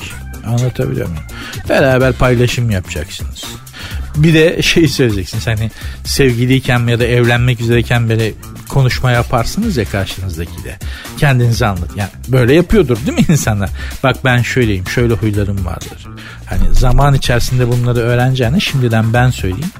Anlatabiliyor 0.47 1.09
muyum? 1.09 1.25
Beraber 1.69 2.13
paylaşım 2.13 2.71
yapacaksınız. 2.71 3.45
Bir 4.17 4.35
de 4.35 4.63
şey 4.63 4.89
söyleyeceksiniz 4.89 5.47
hani 5.47 5.71
sevgiliyken 6.05 6.87
ya 6.87 7.01
da 7.01 7.05
evlenmek 7.05 7.61
üzereyken 7.61 8.09
böyle 8.09 8.33
konuşma 8.69 9.11
yaparsınız 9.11 9.77
ya 9.77 9.85
karşınızdaki 9.85 10.65
de. 10.65 10.77
Kendinizi 11.19 11.67
anlat. 11.67 11.91
Yani 11.97 12.11
böyle 12.29 12.55
yapıyordur 12.55 12.99
değil 13.07 13.19
mi 13.19 13.25
insanlar? 13.33 13.71
Bak 14.03 14.17
ben 14.25 14.43
şöyleyim, 14.43 14.89
şöyle 14.89 15.15
huylarım 15.15 15.65
vardır. 15.67 16.07
Hani 16.47 16.75
zaman 16.75 17.15
içerisinde 17.15 17.69
bunları 17.69 17.99
öğreneceğine 17.99 18.61
şimdiden 18.61 19.13
ben 19.13 19.31
söyleyeyim. 19.31 19.71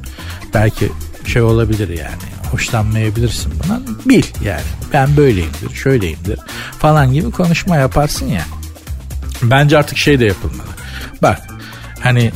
Belki 0.55 0.93
şey 1.27 1.43
olabilir 1.43 1.89
yani 1.89 2.36
hoşlanmayabilirsin 2.53 3.53
buna. 3.65 3.81
Bil 4.05 4.25
yani 4.45 4.63
ben 4.93 5.17
böyleyimdir, 5.17 5.75
şöyleyimdir 5.75 6.39
falan 6.79 7.13
gibi 7.13 7.31
konuşma 7.31 7.77
yaparsın 7.77 8.27
ya. 8.27 8.45
Bence 9.43 9.79
artık 9.79 9.99
şey 9.99 10.21
de 10.21 10.25
yapılmalı. 10.25 10.69
Bak 11.23 11.43
hani 12.01 12.33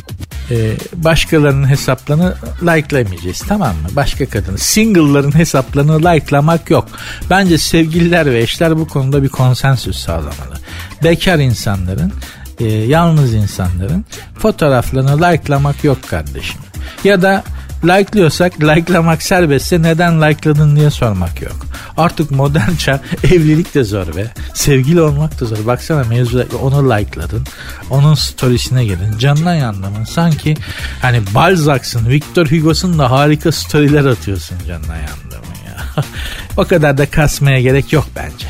e, 0.50 0.76
başkalarının 0.94 1.68
hesaplarını 1.68 2.34
likelamayacağız 2.62 3.42
tamam 3.48 3.76
mı? 3.76 3.88
Başka 3.96 4.26
kadını 4.26 4.58
single'ların 4.58 5.38
hesaplarını 5.38 5.98
likelamak 5.98 6.70
yok. 6.70 6.88
Bence 7.30 7.58
sevgililer 7.58 8.26
ve 8.26 8.38
eşler 8.38 8.78
bu 8.78 8.88
konuda 8.88 9.22
bir 9.22 9.28
konsensüs 9.28 9.98
sağlamalı. 9.98 10.58
Bekar 11.04 11.38
insanların 11.38 12.12
e, 12.58 12.64
yalnız 12.66 13.34
insanların 13.34 14.04
fotoğraflarını 14.38 15.22
likelamak 15.22 15.84
yok 15.84 16.08
kardeşim. 16.08 16.60
Ya 17.04 17.22
da 17.22 17.44
Like'lıyorsak 17.84 18.62
likelamak 18.62 19.22
serbestse 19.22 19.82
neden 19.82 20.22
likeladın 20.22 20.76
diye 20.76 20.90
sormak 20.90 21.42
yok. 21.42 21.66
Artık 21.96 22.30
modern 22.30 22.74
çağ 22.74 23.00
evlilik 23.24 23.74
de 23.74 23.84
zor 23.84 24.16
be. 24.16 24.26
Sevgili 24.54 25.00
olmak 25.00 25.40
da 25.40 25.44
zor. 25.44 25.66
Baksana 25.66 26.04
mevzuda 26.04 26.56
onu 26.62 26.90
likeladın. 26.90 27.46
Onun 27.90 28.14
storiesine 28.14 28.84
girdin. 28.84 29.18
Canına 29.18 29.54
yandımın. 29.54 30.04
Sanki 30.04 30.56
hani 31.02 31.22
Balzac'sın, 31.34 32.08
Victor 32.08 32.46
Hugo'sun 32.46 32.98
da 32.98 33.10
harika 33.10 33.52
storyler 33.52 34.04
atıyorsun 34.04 34.56
canına 34.68 34.96
yandımın 34.96 35.56
ya. 35.66 36.04
o 36.56 36.64
kadar 36.64 36.98
da 36.98 37.10
kasmaya 37.10 37.60
gerek 37.60 37.92
yok 37.92 38.06
bence. 38.16 38.46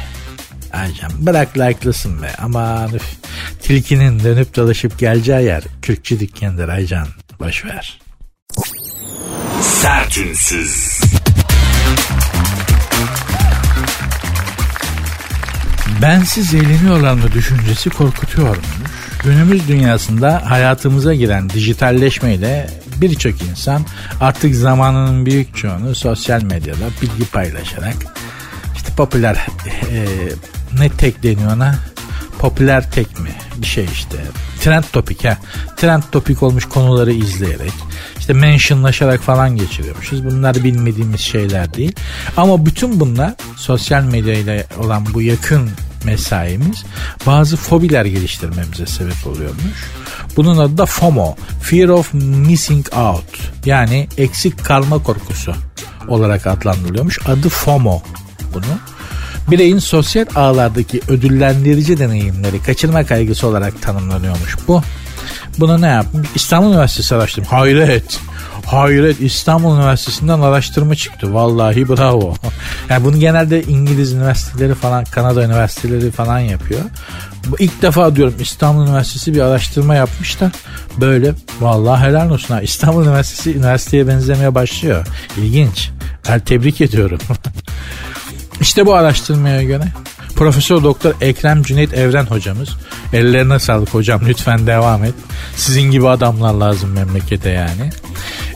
Aycan 0.72 1.12
bırak 1.18 1.58
like'lasın 1.58 2.22
be. 2.22 2.32
Aman 2.38 2.94
üf. 2.94 3.02
Tilkinin 3.62 4.24
dönüp 4.24 4.56
dolaşıp 4.56 4.98
geleceği 4.98 5.44
yer 5.44 5.62
Kürkçü 5.82 6.20
dükkanıdır 6.20 6.68
Aycan. 6.68 7.06
Boşver. 7.40 7.99
Sertünsüz. 9.60 11.00
Bensiz 16.02 16.54
eğleniyorlar 16.54 17.12
mı 17.14 17.32
düşüncesi 17.32 17.90
korkutuyormuş. 17.90 18.66
Günümüz 19.24 19.68
dünyasında 19.68 20.42
hayatımıza 20.50 21.14
giren 21.14 21.50
dijitalleşmeyle 21.50 22.70
birçok 22.96 23.42
insan 23.42 23.86
artık 24.20 24.54
zamanının 24.54 25.26
büyük 25.26 25.56
çoğunu 25.56 25.94
sosyal 25.94 26.42
medyada 26.42 26.84
bilgi 27.02 27.30
paylaşarak 27.30 27.96
işte 28.76 28.88
popüler 28.96 29.46
e, 29.90 30.06
ne 30.78 30.88
tek 30.88 31.22
deniyor 31.22 31.52
ona 31.56 31.74
popüler 32.38 32.90
tek 32.90 33.20
mi 33.20 33.30
bir 33.56 33.66
şey 33.66 33.84
işte 33.84 34.16
trend 34.60 34.84
topik 34.92 35.24
ha 35.24 35.38
trend 35.76 36.02
topik 36.12 36.42
olmuş 36.42 36.64
konuları 36.64 37.12
izleyerek 37.12 37.72
işte 38.18 38.32
mentionlaşarak 38.32 39.20
falan 39.20 39.56
geçiriyormuşuz. 39.56 40.24
Bunlar 40.24 40.64
bilmediğimiz 40.64 41.20
şeyler 41.20 41.74
değil. 41.74 41.92
Ama 42.36 42.66
bütün 42.66 43.00
bunlar 43.00 43.34
sosyal 43.56 44.02
medya 44.02 44.34
ile 44.34 44.66
olan 44.78 45.06
bu 45.14 45.22
yakın 45.22 45.70
mesaimiz 46.04 46.84
bazı 47.26 47.56
fobiler 47.56 48.04
geliştirmemize 48.04 48.86
sebep 48.86 49.26
oluyormuş. 49.26 49.90
Bunun 50.36 50.58
adı 50.58 50.78
da 50.78 50.86
FOMO, 50.86 51.36
Fear 51.62 51.88
of 51.88 52.14
Missing 52.14 52.86
Out 52.96 53.52
yani 53.64 54.08
eksik 54.18 54.64
kalma 54.64 55.02
korkusu 55.02 55.54
olarak 56.08 56.46
adlandırılıyormuş. 56.46 57.18
Adı 57.26 57.48
FOMO 57.48 58.02
bunu. 58.54 58.78
Bireyin 59.50 59.78
sosyal 59.78 60.26
ağlardaki 60.34 61.00
ödüllendirici 61.08 61.98
deneyimleri 61.98 62.62
kaçırma 62.62 63.06
kaygısı 63.06 63.46
olarak 63.46 63.82
tanımlanıyormuş 63.82 64.56
bu. 64.68 64.82
Buna 65.58 65.78
ne 65.78 65.86
yapmış? 65.86 66.28
İstanbul 66.34 66.68
Üniversitesi 66.68 67.14
araştırma. 67.14 67.52
Hayret. 67.52 68.20
Hayret 68.66 69.20
İstanbul 69.20 69.76
Üniversitesi'nden 69.76 70.40
araştırma 70.40 70.94
çıktı. 70.94 71.34
Vallahi 71.34 71.88
bravo. 71.88 72.34
Yani 72.88 73.04
bunu 73.04 73.18
genelde 73.20 73.62
İngiliz 73.62 74.12
üniversiteleri 74.12 74.74
falan, 74.74 75.04
Kanada 75.04 75.44
üniversiteleri 75.44 76.10
falan 76.10 76.38
yapıyor. 76.38 76.80
Bu 77.46 77.56
ilk 77.58 77.82
defa 77.82 78.16
diyorum 78.16 78.34
İstanbul 78.40 78.82
Üniversitesi 78.86 79.34
bir 79.34 79.40
araştırma 79.40 79.94
yapmış 79.94 80.40
da 80.40 80.52
böyle 81.00 81.32
vallahi 81.60 82.06
helal 82.06 82.30
olsun 82.30 82.54
ha. 82.54 82.60
İstanbul 82.60 83.04
Üniversitesi 83.04 83.56
üniversiteye 83.56 84.08
benzemeye 84.08 84.54
başlıyor. 84.54 85.06
İlginç. 85.36 85.90
Ben 86.28 86.40
tebrik 86.40 86.80
ediyorum. 86.80 87.18
İşte 88.60 88.86
bu 88.86 88.94
araştırmaya 88.94 89.62
göre 89.62 89.84
Profesör 90.36 90.82
Doktor 90.82 91.14
Ekrem 91.20 91.62
Cüneyt 91.62 91.94
Evren 91.94 92.26
hocamız. 92.26 92.68
Ellerine 93.12 93.58
sağlık 93.58 93.94
hocam 93.94 94.20
lütfen 94.28 94.66
devam 94.66 95.04
et. 95.04 95.14
Sizin 95.56 95.90
gibi 95.90 96.08
adamlar 96.08 96.54
lazım 96.54 96.90
memlekete 96.90 97.50
yani. 97.50 97.90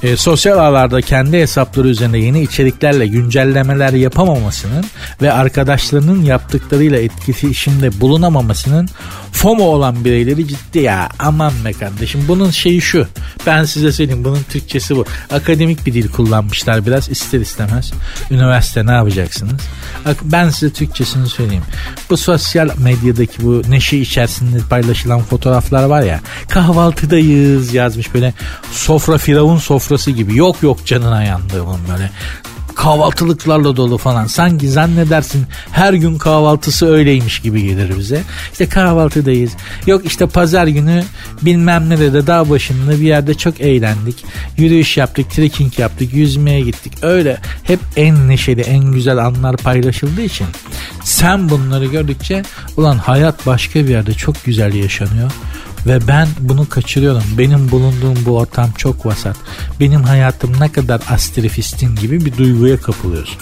E, 0.03 0.17
sosyal 0.17 0.59
ağlarda 0.59 1.01
kendi 1.01 1.41
hesapları 1.41 1.89
üzerinde 1.89 2.19
yeni 2.19 2.43
içeriklerle 2.43 3.07
güncellemeler 3.07 3.93
yapamamasının 3.93 4.85
ve 5.23 5.33
arkadaşlarının 5.33 6.23
yaptıklarıyla 6.23 6.99
etkileşimde 6.99 8.01
bulunamamasının 8.01 8.89
FOMO 9.35 9.65
olan 9.65 10.05
bireyleri 10.05 10.49
ciddi 10.49 10.79
ya. 10.79 11.09
Aman 11.19 11.53
be 11.65 11.73
kardeşim 11.73 12.25
bunun 12.29 12.51
şeyi 12.51 12.81
şu. 12.81 13.07
Ben 13.47 13.65
size 13.65 13.93
söyleyeyim 13.93 14.25
bunun 14.25 14.43
Türkçesi 14.43 14.97
bu. 14.97 15.05
Akademik 15.33 15.87
bir 15.87 15.95
dil 15.95 16.09
kullanmışlar 16.09 16.87
biraz 16.87 17.09
ister 17.11 17.41
istemez. 17.41 17.93
Üniversite 18.31 18.87
ne 18.87 18.93
yapacaksınız? 18.93 19.61
Ben 20.23 20.51
size 20.51 20.73
Türkçesini 20.73 21.29
söyleyeyim. 21.29 21.63
Bu 22.11 22.17
sosyal 22.17 22.71
medyadaki 22.79 23.43
bu 23.43 23.63
neşe 23.69 23.97
içerisinde 23.97 24.59
paylaşılan 24.71 25.21
fotoğraflar 25.23 25.85
var 25.85 26.03
ya 26.03 26.21
kahvaltıdayız 26.49 27.75
yazmış 27.75 28.15
böyle 28.15 28.35
sofra 28.73 29.19
firavun 29.19 29.59
sofrası 29.59 30.11
gibi. 30.11 30.37
Yok 30.37 30.63
yok 30.63 30.87
canına 30.87 31.25
yandığımın 31.25 31.81
böyle 31.93 32.11
kahvaltılıklarla 32.75 33.77
dolu 33.77 33.99
falan. 33.99 34.27
Sanki 34.27 34.69
zannedersin 34.69 35.47
her 35.71 35.93
gün 35.93 36.19
kahvaltısı 36.19 36.87
öyleymiş 36.87 37.39
gibi 37.41 37.63
gelir 37.63 37.99
bize. 37.99 38.23
İşte 38.53 38.69
kahvaltıdayız. 38.69 39.53
Yok 39.87 40.07
işte 40.07 40.27
pazar 40.27 40.67
günü 40.67 41.05
bilmem 41.43 41.91
nerede 41.91 42.27
dağ 42.27 42.51
başında 42.51 42.91
bir 42.93 43.07
yerde 43.07 43.35
çok 43.35 43.61
eğlendik. 43.61 44.25
Yürüyüş 44.57 44.97
yaptık, 44.97 45.31
trekking 45.31 45.79
yaptık, 45.79 46.15
yüzmeye 46.15 46.61
gittik. 46.61 46.93
Öyle 47.03 47.39
hep 47.63 47.81
en 47.97 48.29
neşeli, 48.29 48.61
en 48.61 48.93
güzel 48.93 49.19
anlar 49.19 49.57
paylaşıldığı 49.57 50.23
için 50.23 50.47
sen 51.05 51.49
bunları 51.49 51.87
gördükçe 51.87 52.43
ulan 52.77 52.99
hayat 52.99 53.47
başka 53.47 53.85
bir 53.85 53.89
yerde 53.89 54.15
çok 54.15 54.45
güzel 54.45 54.75
yaşanıyor. 54.75 55.31
Ve 55.87 56.09
ben 56.09 56.29
bunu 56.41 56.69
kaçırıyorum. 56.69 57.23
Benim 57.39 57.71
bulunduğum 57.71 58.27
bu 58.27 58.39
ortam 58.39 58.71
çok 58.79 59.07
vasat. 59.07 59.37
Benim 59.81 60.03
hayatım 60.03 60.61
ne 60.61 60.73
kadar 60.73 61.01
astrifistin 61.11 61.97
gibi 61.97 62.25
bir 62.25 62.37
duyguya 62.37 62.81
kapılıyorsun 62.81 63.39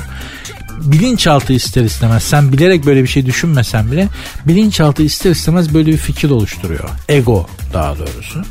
bilinçaltı 0.84 1.52
ister 1.52 1.84
istemez 1.84 2.22
sen 2.22 2.52
bilerek 2.52 2.86
böyle 2.86 3.02
bir 3.02 3.08
şey 3.08 3.26
düşünmesen 3.26 3.92
bile 3.92 4.08
bilinçaltı 4.46 5.02
ister 5.02 5.30
istemez 5.30 5.74
böyle 5.74 5.92
bir 5.92 5.96
fikir 5.96 6.30
oluşturuyor. 6.30 6.88
Ego 7.08 7.46
daha 7.72 7.98
doğrusu. 7.98 8.42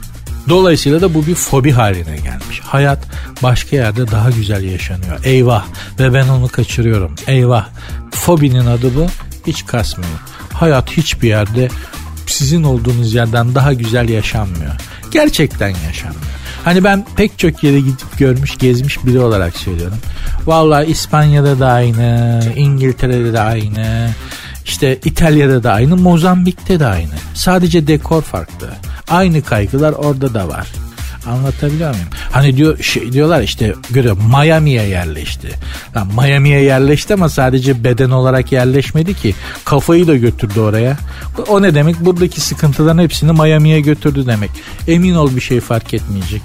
Dolayısıyla 0.49 1.01
da 1.01 1.13
bu 1.13 1.27
bir 1.27 1.35
fobi 1.35 1.71
haline 1.71 2.15
gelmiş. 2.15 2.59
Hayat 2.63 2.99
başka 3.43 3.75
yerde 3.75 4.11
daha 4.11 4.29
güzel 4.29 4.63
yaşanıyor. 4.63 5.19
Eyvah 5.23 5.65
ve 5.99 6.13
ben 6.13 6.27
onu 6.27 6.47
kaçırıyorum. 6.47 7.15
Eyvah. 7.27 7.67
Fobinin 8.11 8.65
adı 8.65 8.95
bu. 8.95 9.07
Hiç 9.47 9.65
kasmıyor. 9.65 10.19
Hayat 10.53 10.91
hiçbir 10.91 11.27
yerde 11.27 11.69
sizin 12.33 12.63
olduğunuz 12.63 13.13
yerden 13.13 13.55
daha 13.55 13.73
güzel 13.73 14.09
yaşanmıyor. 14.09 14.71
Gerçekten 15.11 15.69
yaşanmıyor. 15.69 16.31
Hani 16.65 16.83
ben 16.83 17.05
pek 17.15 17.39
çok 17.39 17.63
yere 17.63 17.79
gidip 17.79 18.17
görmüş, 18.17 18.57
gezmiş 18.57 19.05
biri 19.05 19.19
olarak 19.19 19.57
söylüyorum. 19.57 19.97
Vallahi 20.45 20.85
İspanya'da 20.85 21.59
da 21.59 21.67
aynı, 21.67 22.43
İngiltere'de 22.55 23.33
de 23.33 23.39
aynı, 23.39 24.09
işte 24.65 24.99
İtalya'da 25.05 25.63
da 25.63 25.73
aynı, 25.73 25.97
Mozambik'te 25.97 26.79
de 26.79 26.85
aynı. 26.85 27.13
Sadece 27.33 27.87
dekor 27.87 28.21
farklı. 28.21 28.69
Aynı 29.09 29.41
kaygılar 29.41 29.91
orada 29.93 30.33
da 30.33 30.47
var. 30.47 30.67
Anlatabiliyor 31.25 31.89
muyum? 31.89 32.07
Hani 32.31 32.57
diyor 32.57 32.83
şey 32.83 33.11
diyorlar 33.13 33.41
işte 33.41 33.73
görüyor 33.89 34.17
Miami'ye 34.41 34.83
yerleşti. 34.87 35.49
Lan 35.95 36.07
Miami'ye 36.07 36.61
yerleşti 36.63 37.13
ama 37.13 37.29
sadece 37.29 37.83
beden 37.83 38.09
olarak 38.09 38.51
yerleşmedi 38.51 39.13
ki. 39.13 39.35
Kafayı 39.65 40.07
da 40.07 40.15
götürdü 40.15 40.59
oraya. 40.59 40.97
O 41.47 41.61
ne 41.61 41.75
demek? 41.75 41.99
Buradaki 41.99 42.41
sıkıntıların 42.41 43.03
hepsini 43.03 43.31
Miami'ye 43.31 43.81
götürdü 43.81 44.27
demek. 44.27 44.51
Emin 44.87 45.15
ol 45.15 45.35
bir 45.35 45.41
şey 45.41 45.59
fark 45.59 45.93
etmeyecek. 45.93 46.41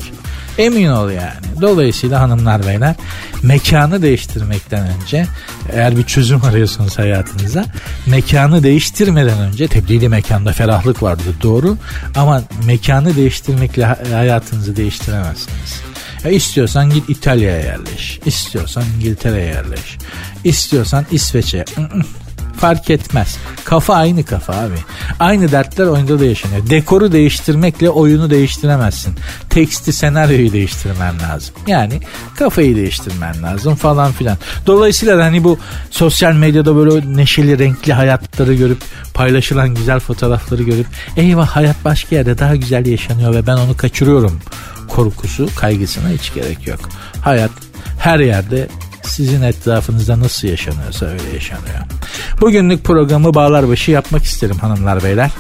Emin 0.58 0.88
ol 0.88 1.10
yani. 1.10 1.60
Dolayısıyla 1.60 2.20
hanımlar 2.20 2.66
beyler 2.66 2.94
mekanı 3.42 4.02
değiştirmekten 4.02 4.88
önce 4.88 5.26
eğer 5.72 5.96
bir 5.96 6.02
çözüm 6.02 6.44
arıyorsunuz 6.44 6.98
hayatınıza 6.98 7.64
mekanı 8.06 8.62
değiştirmeden 8.62 9.38
önce 9.38 9.68
tebliğli 9.68 10.08
mekanda 10.08 10.52
ferahlık 10.52 11.02
vardır 11.02 11.34
doğru 11.42 11.76
ama 12.16 12.42
mekanı 12.66 13.16
değiştirmekle 13.16 13.84
hayatınızı 14.12 14.76
değiştiremezsiniz. 14.76 15.80
Ya 16.24 16.30
istiyorsan 16.30 16.90
git 16.90 17.10
İtalya'ya 17.10 17.58
yerleş. 17.58 18.20
İstiyorsan 18.26 18.84
İngiltere'ye 18.96 19.46
yerleş. 19.46 19.98
İstiyorsan 20.44 21.06
İsveç'e. 21.10 21.64
Fark 22.60 22.90
etmez. 22.90 23.38
Kafa 23.64 23.94
aynı 23.94 24.24
kafa 24.24 24.52
abi. 24.52 24.74
Aynı 25.20 25.52
dertler 25.52 25.86
oyunda 25.86 26.20
da 26.20 26.24
yaşanıyor. 26.24 26.70
Dekoru 26.70 27.12
değiştirmekle 27.12 27.90
oyunu 27.90 28.30
değiştiremezsin. 28.30 29.14
Teksti, 29.50 29.92
senaryoyu 29.92 30.52
değiştirmen 30.52 31.14
lazım. 31.20 31.54
Yani 31.66 32.00
kafayı 32.38 32.76
değiştirmen 32.76 33.42
lazım 33.42 33.74
falan 33.74 34.12
filan. 34.12 34.38
Dolayısıyla 34.66 35.24
hani 35.24 35.44
bu 35.44 35.58
sosyal 35.90 36.32
medyada 36.32 36.76
böyle 36.76 37.16
neşeli, 37.16 37.58
renkli 37.58 37.92
hayatları 37.92 38.54
görüp 38.54 38.78
paylaşılan 39.14 39.74
güzel 39.74 40.00
fotoğrafları 40.00 40.62
görüp 40.62 40.86
eyvah 41.16 41.48
hayat 41.48 41.84
başka 41.84 42.16
yerde 42.16 42.38
daha 42.38 42.56
güzel 42.56 42.86
yaşanıyor 42.86 43.34
ve 43.34 43.46
ben 43.46 43.56
onu 43.56 43.76
kaçırıyorum 43.76 44.40
korkusu, 44.88 45.48
kaygısına 45.56 46.08
hiç 46.08 46.34
gerek 46.34 46.66
yok. 46.66 46.80
Hayat 47.20 47.50
her 47.98 48.18
yerde 48.18 48.68
sizin 49.06 49.42
etrafınızda 49.42 50.20
nasıl 50.20 50.48
yaşanıyorsa 50.48 51.06
öyle 51.06 51.34
yaşanıyor. 51.34 51.78
Bugünlük 52.40 52.84
programı 52.84 53.34
bağlar 53.34 53.68
başı 53.68 53.90
yapmak 53.90 54.24
isterim 54.24 54.58
hanımlar 54.58 55.04
beyler. 55.04 55.30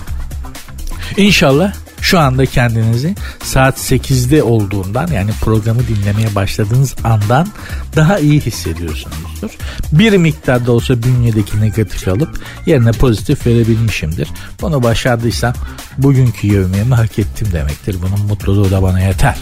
İnşallah 1.16 1.72
şu 2.00 2.18
anda 2.18 2.46
kendinizi 2.46 3.14
saat 3.42 3.78
8'de 3.78 4.42
olduğundan 4.42 5.06
yani 5.06 5.30
programı 5.40 5.80
dinlemeye 5.88 6.34
başladığınız 6.34 6.94
andan 7.04 7.48
daha 7.96 8.18
iyi 8.18 8.40
hissediyorsunuzdur. 8.40 9.50
Bir 9.92 10.16
miktar 10.16 10.66
da 10.66 10.72
olsa 10.72 11.02
bünyedeki 11.02 11.60
negatifi 11.60 12.10
alıp 12.10 12.40
yerine 12.66 12.92
pozitif 12.92 13.46
verebilmişimdir. 13.46 14.28
Bunu 14.62 14.82
başardıysam 14.82 15.54
bugünkü 15.98 16.46
yevmiyemi 16.46 16.94
hak 16.94 17.18
ettim 17.18 17.48
demektir. 17.52 17.96
Bunun 18.02 18.26
mutluluğu 18.26 18.70
da 18.70 18.82
bana 18.82 19.00
yeter. 19.00 19.36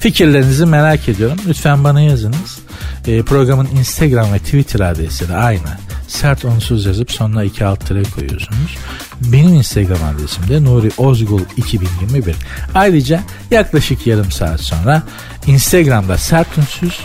Fikirlerinizi 0.00 0.66
merak 0.66 1.08
ediyorum. 1.08 1.38
Lütfen 1.48 1.84
bana 1.84 2.00
yazınız. 2.00 2.63
E, 3.06 3.22
programın 3.22 3.68
Instagram 3.78 4.32
ve 4.32 4.38
Twitter 4.38 4.80
adresi 4.80 5.28
de 5.28 5.36
aynı. 5.36 5.78
Sert 6.08 6.44
onsuz 6.44 6.86
yazıp 6.86 7.12
sonuna 7.12 7.44
iki 7.44 7.64
alt 7.64 7.86
tere 7.88 8.02
koyuyorsunuz. 8.02 8.76
Benim 9.20 9.54
Instagram 9.54 9.98
adresim 10.14 10.48
de 10.48 10.64
Nuri 10.64 10.90
Ozgul 10.98 11.40
2021. 11.56 12.36
Ayrıca 12.74 13.20
yaklaşık 13.50 14.06
yarım 14.06 14.30
saat 14.30 14.60
sonra 14.60 15.02
Instagram'da 15.46 16.18
sert 16.18 16.58
unsuz 16.58 17.00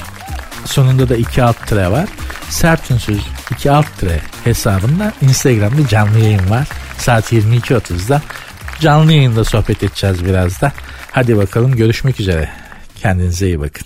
sonunda 0.65 1.09
da 1.09 1.15
iki 1.15 1.43
alt 1.43 1.67
tere 1.67 1.91
var. 1.91 2.09
Sert 2.49 2.91
unsuz 2.91 3.27
iki 3.51 3.71
alt 3.71 3.97
tere 3.99 4.21
hesabında 4.43 5.13
Instagram'da 5.21 5.87
canlı 5.87 6.19
yayın 6.19 6.49
var. 6.49 6.67
Saat 6.97 7.33
22.30'da 7.33 8.21
canlı 8.79 9.13
yayında 9.13 9.43
sohbet 9.43 9.83
edeceğiz 9.83 10.25
biraz 10.25 10.61
da. 10.61 10.71
Hadi 11.11 11.37
bakalım 11.37 11.75
görüşmek 11.75 12.19
üzere. 12.19 12.49
Kendinize 13.01 13.47
iyi 13.47 13.59
bakın. 13.59 13.85